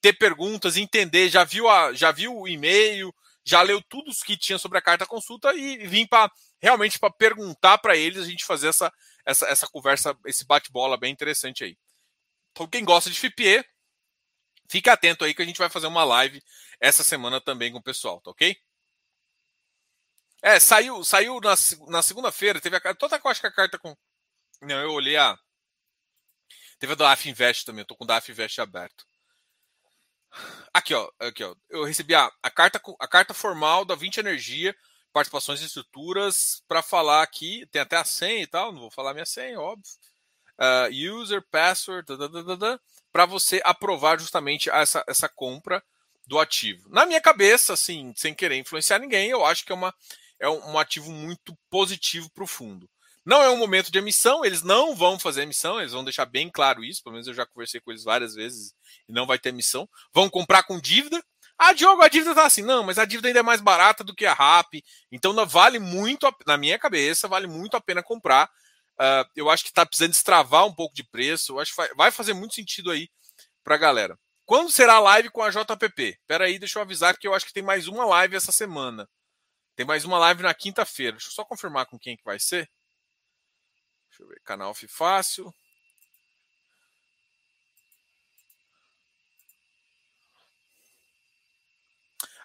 ter 0.00 0.12
perguntas, 0.14 0.76
entender, 0.76 1.28
já 1.28 1.44
viu 1.44 1.68
a, 1.68 1.92
já 1.92 2.10
viu 2.10 2.36
o 2.36 2.48
e-mail, 2.48 3.14
já 3.44 3.62
leu 3.62 3.82
tudo 3.82 4.10
o 4.10 4.24
que 4.24 4.36
tinha 4.36 4.58
sobre 4.58 4.78
a 4.78 4.82
carta 4.82 5.06
consulta 5.06 5.52
e 5.54 5.86
vim 5.86 6.06
para 6.06 6.30
realmente 6.60 6.98
para 6.98 7.10
perguntar 7.10 7.78
para 7.78 7.96
eles, 7.96 8.22
a 8.22 8.26
gente 8.26 8.44
fazer 8.44 8.68
essa, 8.68 8.92
essa, 9.24 9.46
essa 9.46 9.66
conversa, 9.66 10.16
esse 10.26 10.46
bate-bola 10.46 10.96
bem 10.96 11.12
interessante 11.12 11.64
aí. 11.64 11.76
Então, 12.52 12.66
quem 12.66 12.84
gosta 12.84 13.10
de 13.10 13.18
FIPE, 13.18 13.64
fica 14.70 14.92
atento 14.92 15.24
aí 15.24 15.34
que 15.34 15.42
a 15.42 15.44
gente 15.44 15.58
vai 15.58 15.68
fazer 15.68 15.88
uma 15.88 16.04
live 16.04 16.42
essa 16.80 17.02
semana 17.02 17.40
também 17.40 17.72
com 17.72 17.78
o 17.78 17.82
pessoal, 17.82 18.20
tá 18.20 18.30
ok? 18.30 18.56
É, 20.42 20.58
saiu, 20.58 21.04
saiu 21.04 21.40
na, 21.40 21.54
na 21.88 22.02
segunda-feira, 22.02 22.60
teve 22.60 22.76
a 22.76 22.80
carta. 22.80 23.06
Eu 23.06 23.30
acho 23.30 23.40
que 23.40 23.46
a 23.46 23.52
carta 23.52 23.78
com. 23.78 23.94
Não, 24.62 24.80
eu 24.80 24.92
olhei 24.92 25.16
a. 25.16 25.36
Teve 26.78 26.94
a 26.94 26.96
da 26.96 27.12
AF 27.12 27.28
Invest 27.28 27.66
também, 27.66 27.82
eu 27.82 27.86
tô 27.86 27.96
com 27.96 28.04
o 28.04 28.06
da 28.06 28.16
AF 28.16 28.30
Invest 28.30 28.60
aberto. 28.60 29.04
Aqui, 30.72 30.94
ó, 30.94 31.10
aqui, 31.18 31.44
ó. 31.44 31.54
Eu 31.68 31.84
recebi 31.84 32.14
a, 32.14 32.30
a, 32.42 32.50
carta, 32.50 32.80
a 33.00 33.08
carta 33.08 33.34
formal 33.34 33.84
da 33.84 33.94
20 33.94 34.18
Energia, 34.18 34.74
participações 35.12 35.60
e 35.60 35.66
estruturas, 35.66 36.62
para 36.68 36.82
falar 36.82 37.22
aqui. 37.22 37.66
Tem 37.70 37.82
até 37.82 37.96
a 37.96 38.04
senha 38.04 38.42
e 38.42 38.46
tal, 38.46 38.72
não 38.72 38.80
vou 38.80 38.90
falar 38.90 39.12
minha 39.12 39.26
senha, 39.26 39.60
óbvio. 39.60 39.92
Uh, 40.58 41.18
user, 41.18 41.42
password, 41.50 42.06
para 43.12 43.26
você 43.26 43.60
aprovar 43.64 44.18
justamente 44.18 44.70
essa, 44.70 45.04
essa 45.06 45.28
compra 45.28 45.82
do 46.26 46.38
ativo. 46.38 46.88
Na 46.88 47.04
minha 47.06 47.20
cabeça, 47.20 47.72
assim, 47.72 48.12
sem 48.16 48.34
querer 48.34 48.56
influenciar 48.56 48.98
ninguém, 48.98 49.30
eu 49.30 49.44
acho 49.44 49.64
que 49.64 49.72
é 49.72 49.74
uma 49.74 49.94
é 50.40 50.48
um, 50.48 50.78
ativo 50.78 51.12
muito 51.12 51.54
positivo 51.68 52.30
para 52.32 52.44
o 52.44 52.46
fundo. 52.46 52.88
Não 53.24 53.42
é 53.42 53.50
um 53.50 53.58
momento 53.58 53.92
de 53.92 53.98
emissão, 53.98 54.42
eles 54.44 54.62
não 54.62 54.96
vão 54.96 55.18
fazer 55.18 55.42
emissão, 55.42 55.78
eles 55.78 55.92
vão 55.92 56.02
deixar 56.02 56.24
bem 56.24 56.50
claro 56.50 56.82
isso, 56.82 57.02
pelo 57.02 57.12
menos 57.12 57.28
eu 57.28 57.34
já 57.34 57.44
conversei 57.44 57.78
com 57.80 57.90
eles 57.90 58.02
várias 58.02 58.34
vezes 58.34 58.72
e 59.06 59.12
não 59.12 59.26
vai 59.26 59.38
ter 59.38 59.50
emissão. 59.50 59.86
Vão 60.14 60.30
comprar 60.30 60.62
com 60.62 60.80
dívida. 60.80 61.22
Ah, 61.58 61.74
Diogo, 61.74 62.00
a 62.00 62.08
dívida 62.08 62.34
tá 62.34 62.46
assim. 62.46 62.62
Não, 62.62 62.82
mas 62.82 62.96
a 62.96 63.04
dívida 63.04 63.28
ainda 63.28 63.40
é 63.40 63.42
mais 63.42 63.60
barata 63.60 64.02
do 64.02 64.14
que 64.14 64.24
a 64.24 64.32
RAP, 64.32 64.82
então 65.12 65.34
vale 65.46 65.78
muito, 65.78 66.26
na 66.46 66.56
minha 66.56 66.78
cabeça, 66.78 67.28
vale 67.28 67.46
muito 67.46 67.76
a 67.76 67.80
pena 67.80 68.02
comprar. 68.02 68.50
Uh, 69.00 69.24
eu 69.34 69.48
acho 69.48 69.64
que 69.64 69.70
está 69.70 69.86
precisando 69.86 70.10
destravar 70.10 70.66
um 70.66 70.74
pouco 70.74 70.94
de 70.94 71.02
preço, 71.02 71.54
eu 71.54 71.58
acho 71.58 71.74
que 71.74 71.94
vai 71.94 72.10
fazer 72.10 72.34
muito 72.34 72.54
sentido 72.54 72.90
aí 72.90 73.08
para 73.64 73.74
a 73.74 73.78
galera. 73.78 74.18
Quando 74.44 74.70
será 74.70 74.94
a 74.94 75.00
live 75.00 75.30
com 75.30 75.42
a 75.42 75.48
JPP? 75.48 76.18
Espera 76.20 76.44
aí, 76.44 76.58
deixa 76.58 76.78
eu 76.78 76.82
avisar 76.82 77.16
que 77.16 77.26
eu 77.26 77.32
acho 77.32 77.46
que 77.46 77.52
tem 77.52 77.62
mais 77.62 77.88
uma 77.88 78.04
live 78.04 78.36
essa 78.36 78.52
semana. 78.52 79.08
Tem 79.74 79.86
mais 79.86 80.04
uma 80.04 80.18
live 80.18 80.42
na 80.42 80.52
quinta-feira. 80.52 81.12
Deixa 81.12 81.28
eu 81.28 81.32
só 81.32 81.44
confirmar 81.44 81.86
com 81.86 81.98
quem 81.98 82.16
que 82.16 82.24
vai 82.24 82.38
ser. 82.38 82.68
Deixa 84.10 84.22
eu 84.22 84.28
ver. 84.28 84.40
Canal 84.44 84.74
Fácil. 84.88 85.54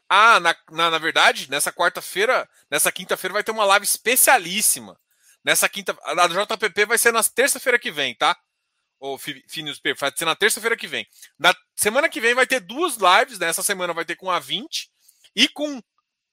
Ah, 0.08 0.40
na, 0.40 0.56
na, 0.72 0.92
na 0.92 0.98
verdade, 1.00 1.50
nessa 1.50 1.74
quarta-feira, 1.74 2.48
nessa 2.70 2.92
quinta-feira 2.92 3.34
vai 3.34 3.44
ter 3.44 3.52
uma 3.52 3.66
live 3.66 3.86
especialíssima. 3.86 4.98
Nessa 5.46 5.70
quinta, 5.70 5.98
a 6.04 6.28
JPP 6.28 6.86
vai 6.86 6.98
ser 6.98 7.14
na 7.14 7.24
terça-feira 7.24 7.80
que 7.80 7.92
vem, 7.92 8.16
tá? 8.16 8.38
O 9.00 9.18
Finews 9.18 9.80
vai 10.00 10.12
ser 10.16 10.26
na 10.26 10.36
terça-feira 10.36 10.76
que 10.76 10.88
vem. 10.88 11.08
Na 11.40 11.56
semana 11.76 12.10
que 12.10 12.20
vem 12.20 12.34
vai 12.34 12.48
ter 12.48 12.60
duas 12.60 12.98
lives, 12.98 13.40
né? 13.40 13.54
semana 13.54 13.94
vai 13.94 14.04
ter 14.04 14.16
com 14.16 14.32
a 14.32 14.40
20 14.40 14.90
e 15.36 15.48
com 15.48 15.82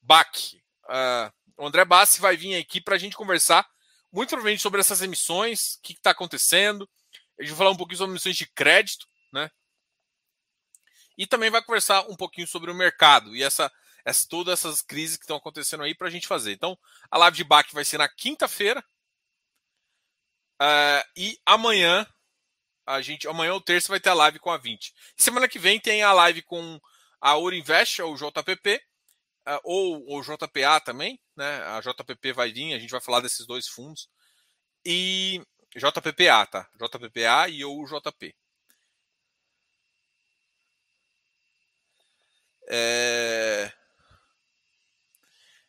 BAC, 0.01 0.63
Uh, 0.85 1.33
o 1.57 1.67
André 1.67 1.85
Bassi 1.85 2.21
vai 2.21 2.37
vir 2.37 2.57
aqui 2.57 2.81
para 2.81 2.97
a 2.97 2.99
gente 2.99 3.17
conversar 3.17 3.67
muito 4.13 4.31
provavelmente 4.31 4.63
sobre 4.63 4.81
essas 4.81 5.01
emissões, 5.01 5.75
o 5.75 5.83
que 5.83 5.93
está 5.93 6.11
acontecendo. 6.11 6.89
A 7.39 7.43
gente 7.43 7.51
vai 7.51 7.59
falar 7.59 7.71
um 7.71 7.77
pouquinho 7.77 7.99
sobre 7.99 8.13
emissões 8.13 8.37
de 8.37 8.47
crédito, 8.47 9.07
né? 9.33 9.51
E 11.17 11.27
também 11.27 11.51
vai 11.51 11.63
conversar 11.63 12.03
um 12.09 12.17
pouquinho 12.17 12.47
sobre 12.47 12.71
o 12.71 12.75
mercado 12.75 13.35
e 13.37 13.43
essa, 13.43 13.71
essa 14.05 14.27
todas 14.29 14.59
essas 14.59 14.83
crises 14.83 15.17
que 15.17 15.25
estão 15.25 15.37
acontecendo 15.37 15.83
aí 15.83 15.95
para 15.95 16.09
a 16.09 16.11
gente 16.11 16.27
fazer. 16.27 16.53
Então, 16.53 16.79
a 17.11 17.19
live 17.19 17.37
de 17.37 17.45
BAC 17.45 17.73
vai 17.73 17.85
ser 17.85 17.99
na 17.99 18.09
quinta-feira. 18.09 18.85
Uh, 20.63 21.03
e 21.17 21.41
amanhã, 21.45 22.07
a 22.87 23.03
gente, 23.03 23.27
amanhã 23.27 23.53
ou 23.53 23.61
terça 23.61 23.89
vai 23.89 23.99
ter 23.99 24.11
a 24.11 24.15
live 24.15 24.39
com 24.39 24.51
a 24.51 24.57
20. 24.57 24.95
Semana 25.17 25.49
que 25.49 25.59
vem 25.59 25.81
tem 25.81 26.05
a 26.05 26.13
live 26.13 26.43
com 26.43 26.81
a 27.21 27.35
Ouro 27.35 27.57
Invest, 27.57 28.01
ou 28.01 28.15
JPP, 28.15 28.81
ah, 29.45 29.61
ou 29.65 30.19
o 30.19 30.23
JPA 30.23 30.81
também, 30.81 31.21
né? 31.37 31.63
A 31.65 31.81
JPP 31.81 32.33
vai 32.33 32.53
vir, 32.53 32.75
a 32.75 32.79
gente 32.79 32.91
vai 32.91 33.01
falar 33.01 33.21
desses 33.21 33.45
dois 33.45 33.67
fundos. 33.67 34.09
E 34.85 35.43
JPPA, 35.75 36.47
tá? 36.47 36.69
JPPA 36.77 37.49
e 37.49 37.65
o 37.65 37.85
JP. 37.85 38.35
É... 42.69 43.73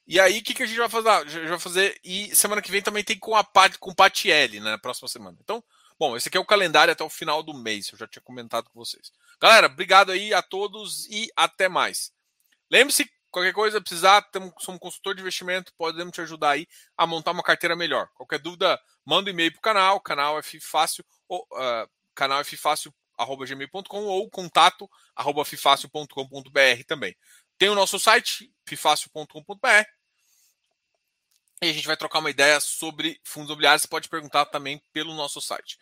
E 0.05 0.19
aí, 0.19 0.39
o 0.39 0.43
que, 0.43 0.53
que 0.53 0.63
a 0.63 0.65
gente 0.65 0.77
vai 0.77 0.89
fazer? 0.89 1.09
A 1.09 1.25
gente 1.25 1.47
vai 1.47 1.59
fazer. 1.59 1.99
E 2.03 2.35
semana 2.35 2.61
que 2.61 2.71
vem 2.71 2.81
também 2.81 3.03
tem 3.03 3.17
com 3.17 3.35
a 3.35 3.43
Pat, 3.43 3.77
com 3.77 3.93
Patielli, 3.93 4.59
né? 4.59 4.71
Na 4.71 4.77
próxima 4.77 5.07
semana. 5.07 5.37
Então, 5.41 5.63
bom, 5.97 6.17
esse 6.17 6.27
aqui 6.27 6.37
é 6.37 6.41
o 6.41 6.45
calendário 6.45 6.91
até 6.91 7.03
o 7.03 7.09
final 7.09 7.41
do 7.41 7.53
mês. 7.53 7.89
Eu 7.91 7.97
já 7.97 8.07
tinha 8.07 8.21
comentado 8.21 8.69
com 8.69 8.79
vocês. 8.79 9.11
Galera, 9.41 9.67
obrigado 9.67 10.11
aí 10.11 10.33
a 10.33 10.41
todos 10.41 11.05
e 11.07 11.31
até 11.35 11.69
mais. 11.69 12.11
Lembre-se 12.69 13.09
Qualquer 13.33 13.51
coisa, 13.51 13.81
precisar, 13.81 14.29
somos 14.59 14.79
consultor 14.79 15.15
de 15.15 15.21
investimento, 15.21 15.73
podemos 15.75 16.13
te 16.13 16.21
ajudar 16.21 16.51
aí 16.51 16.67
a 16.95 17.07
montar 17.07 17.31
uma 17.31 17.41
carteira 17.41 17.75
melhor. 17.75 18.07
Qualquer 18.13 18.37
dúvida, 18.37 18.79
manda 19.03 19.27
um 19.27 19.33
e-mail 19.33 19.51
para 19.53 19.57
o 19.57 19.61
canal, 19.61 19.99
canal 19.99 20.37
F 20.37 20.59
Fácil, 20.59 21.03
ou, 21.27 21.41
uh, 21.51 21.89
canal 22.13 22.41
F 22.41 22.55
Fácil, 22.55 22.93
arroba 23.17 23.43
gmail.com 23.45 24.03
ou 24.03 24.29
contato 24.29 24.87
arroba 25.15 25.43
fifácil.com.br 25.45 26.83
também. 26.87 27.15
Tem 27.57 27.69
o 27.69 27.75
nosso 27.75 27.99
site, 27.99 28.51
fifácil.com.br 28.67 29.67
e 31.61 31.69
a 31.69 31.73
gente 31.73 31.87
vai 31.87 31.95
trocar 31.95 32.19
uma 32.19 32.29
ideia 32.29 32.59
sobre 32.59 33.19
fundos 33.23 33.49
imobiliários. 33.49 33.83
Você 33.83 33.87
pode 33.87 34.09
perguntar 34.09 34.45
também 34.47 34.81
pelo 34.91 35.13
nosso 35.13 35.39
site. 35.39 35.77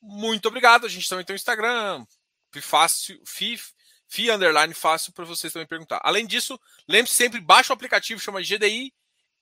Muito 0.00 0.48
obrigado. 0.48 0.84
A 0.84 0.88
gente 0.88 1.08
também 1.08 1.24
tem 1.24 1.34
o 1.34 1.36
Instagram, 1.36 2.04
fifácil, 2.50 3.22
fif, 3.24 3.72
FI 4.08 4.30
underline 4.30 4.74
fácil 4.74 5.12
para 5.12 5.24
vocês 5.24 5.52
também 5.52 5.66
perguntar. 5.66 6.00
Além 6.02 6.26
disso, 6.26 6.58
lembre-se 6.88 7.16
sempre, 7.16 7.40
baixa 7.40 7.72
o 7.72 7.74
aplicativo, 7.74 8.20
chama 8.20 8.42
GDI 8.42 8.92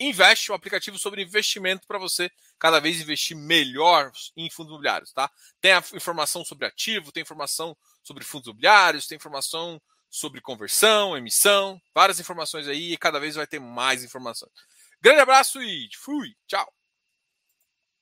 Investe, 0.03 0.51
um 0.51 0.55
aplicativo 0.55 0.99
sobre 0.99 1.23
investimento 1.23 1.87
para 1.87 1.99
você 1.99 2.31
cada 2.59 2.81
vez 2.81 2.99
investir 3.03 3.37
melhor 3.37 4.11
em 4.35 4.49
fundos 4.49 4.71
imobiliários, 4.71 5.13
tá? 5.13 5.31
Tem 5.61 5.73
informação 5.95 6.43
sobre 6.43 6.67
ativo, 6.67 7.13
tem 7.13 7.23
informação 7.23 7.77
sobre 8.03 8.25
fundos 8.25 8.47
imobiliários, 8.47 9.07
tem 9.07 9.17
informação 9.17 9.81
sobre 10.11 10.41
conversão, 10.41 11.17
emissão, 11.17 11.81
várias 11.95 12.19
informações 12.19 12.67
aí 12.67 12.93
e 12.93 12.99
cada 12.99 13.21
vez 13.21 13.37
vai 13.37 13.47
ter 13.47 13.61
mais 13.61 14.03
informações. 14.03 14.53
Grande 15.01 15.21
abraço 15.21 15.63
e 15.63 15.89
fui, 15.97 16.35
tchau. 16.47 16.80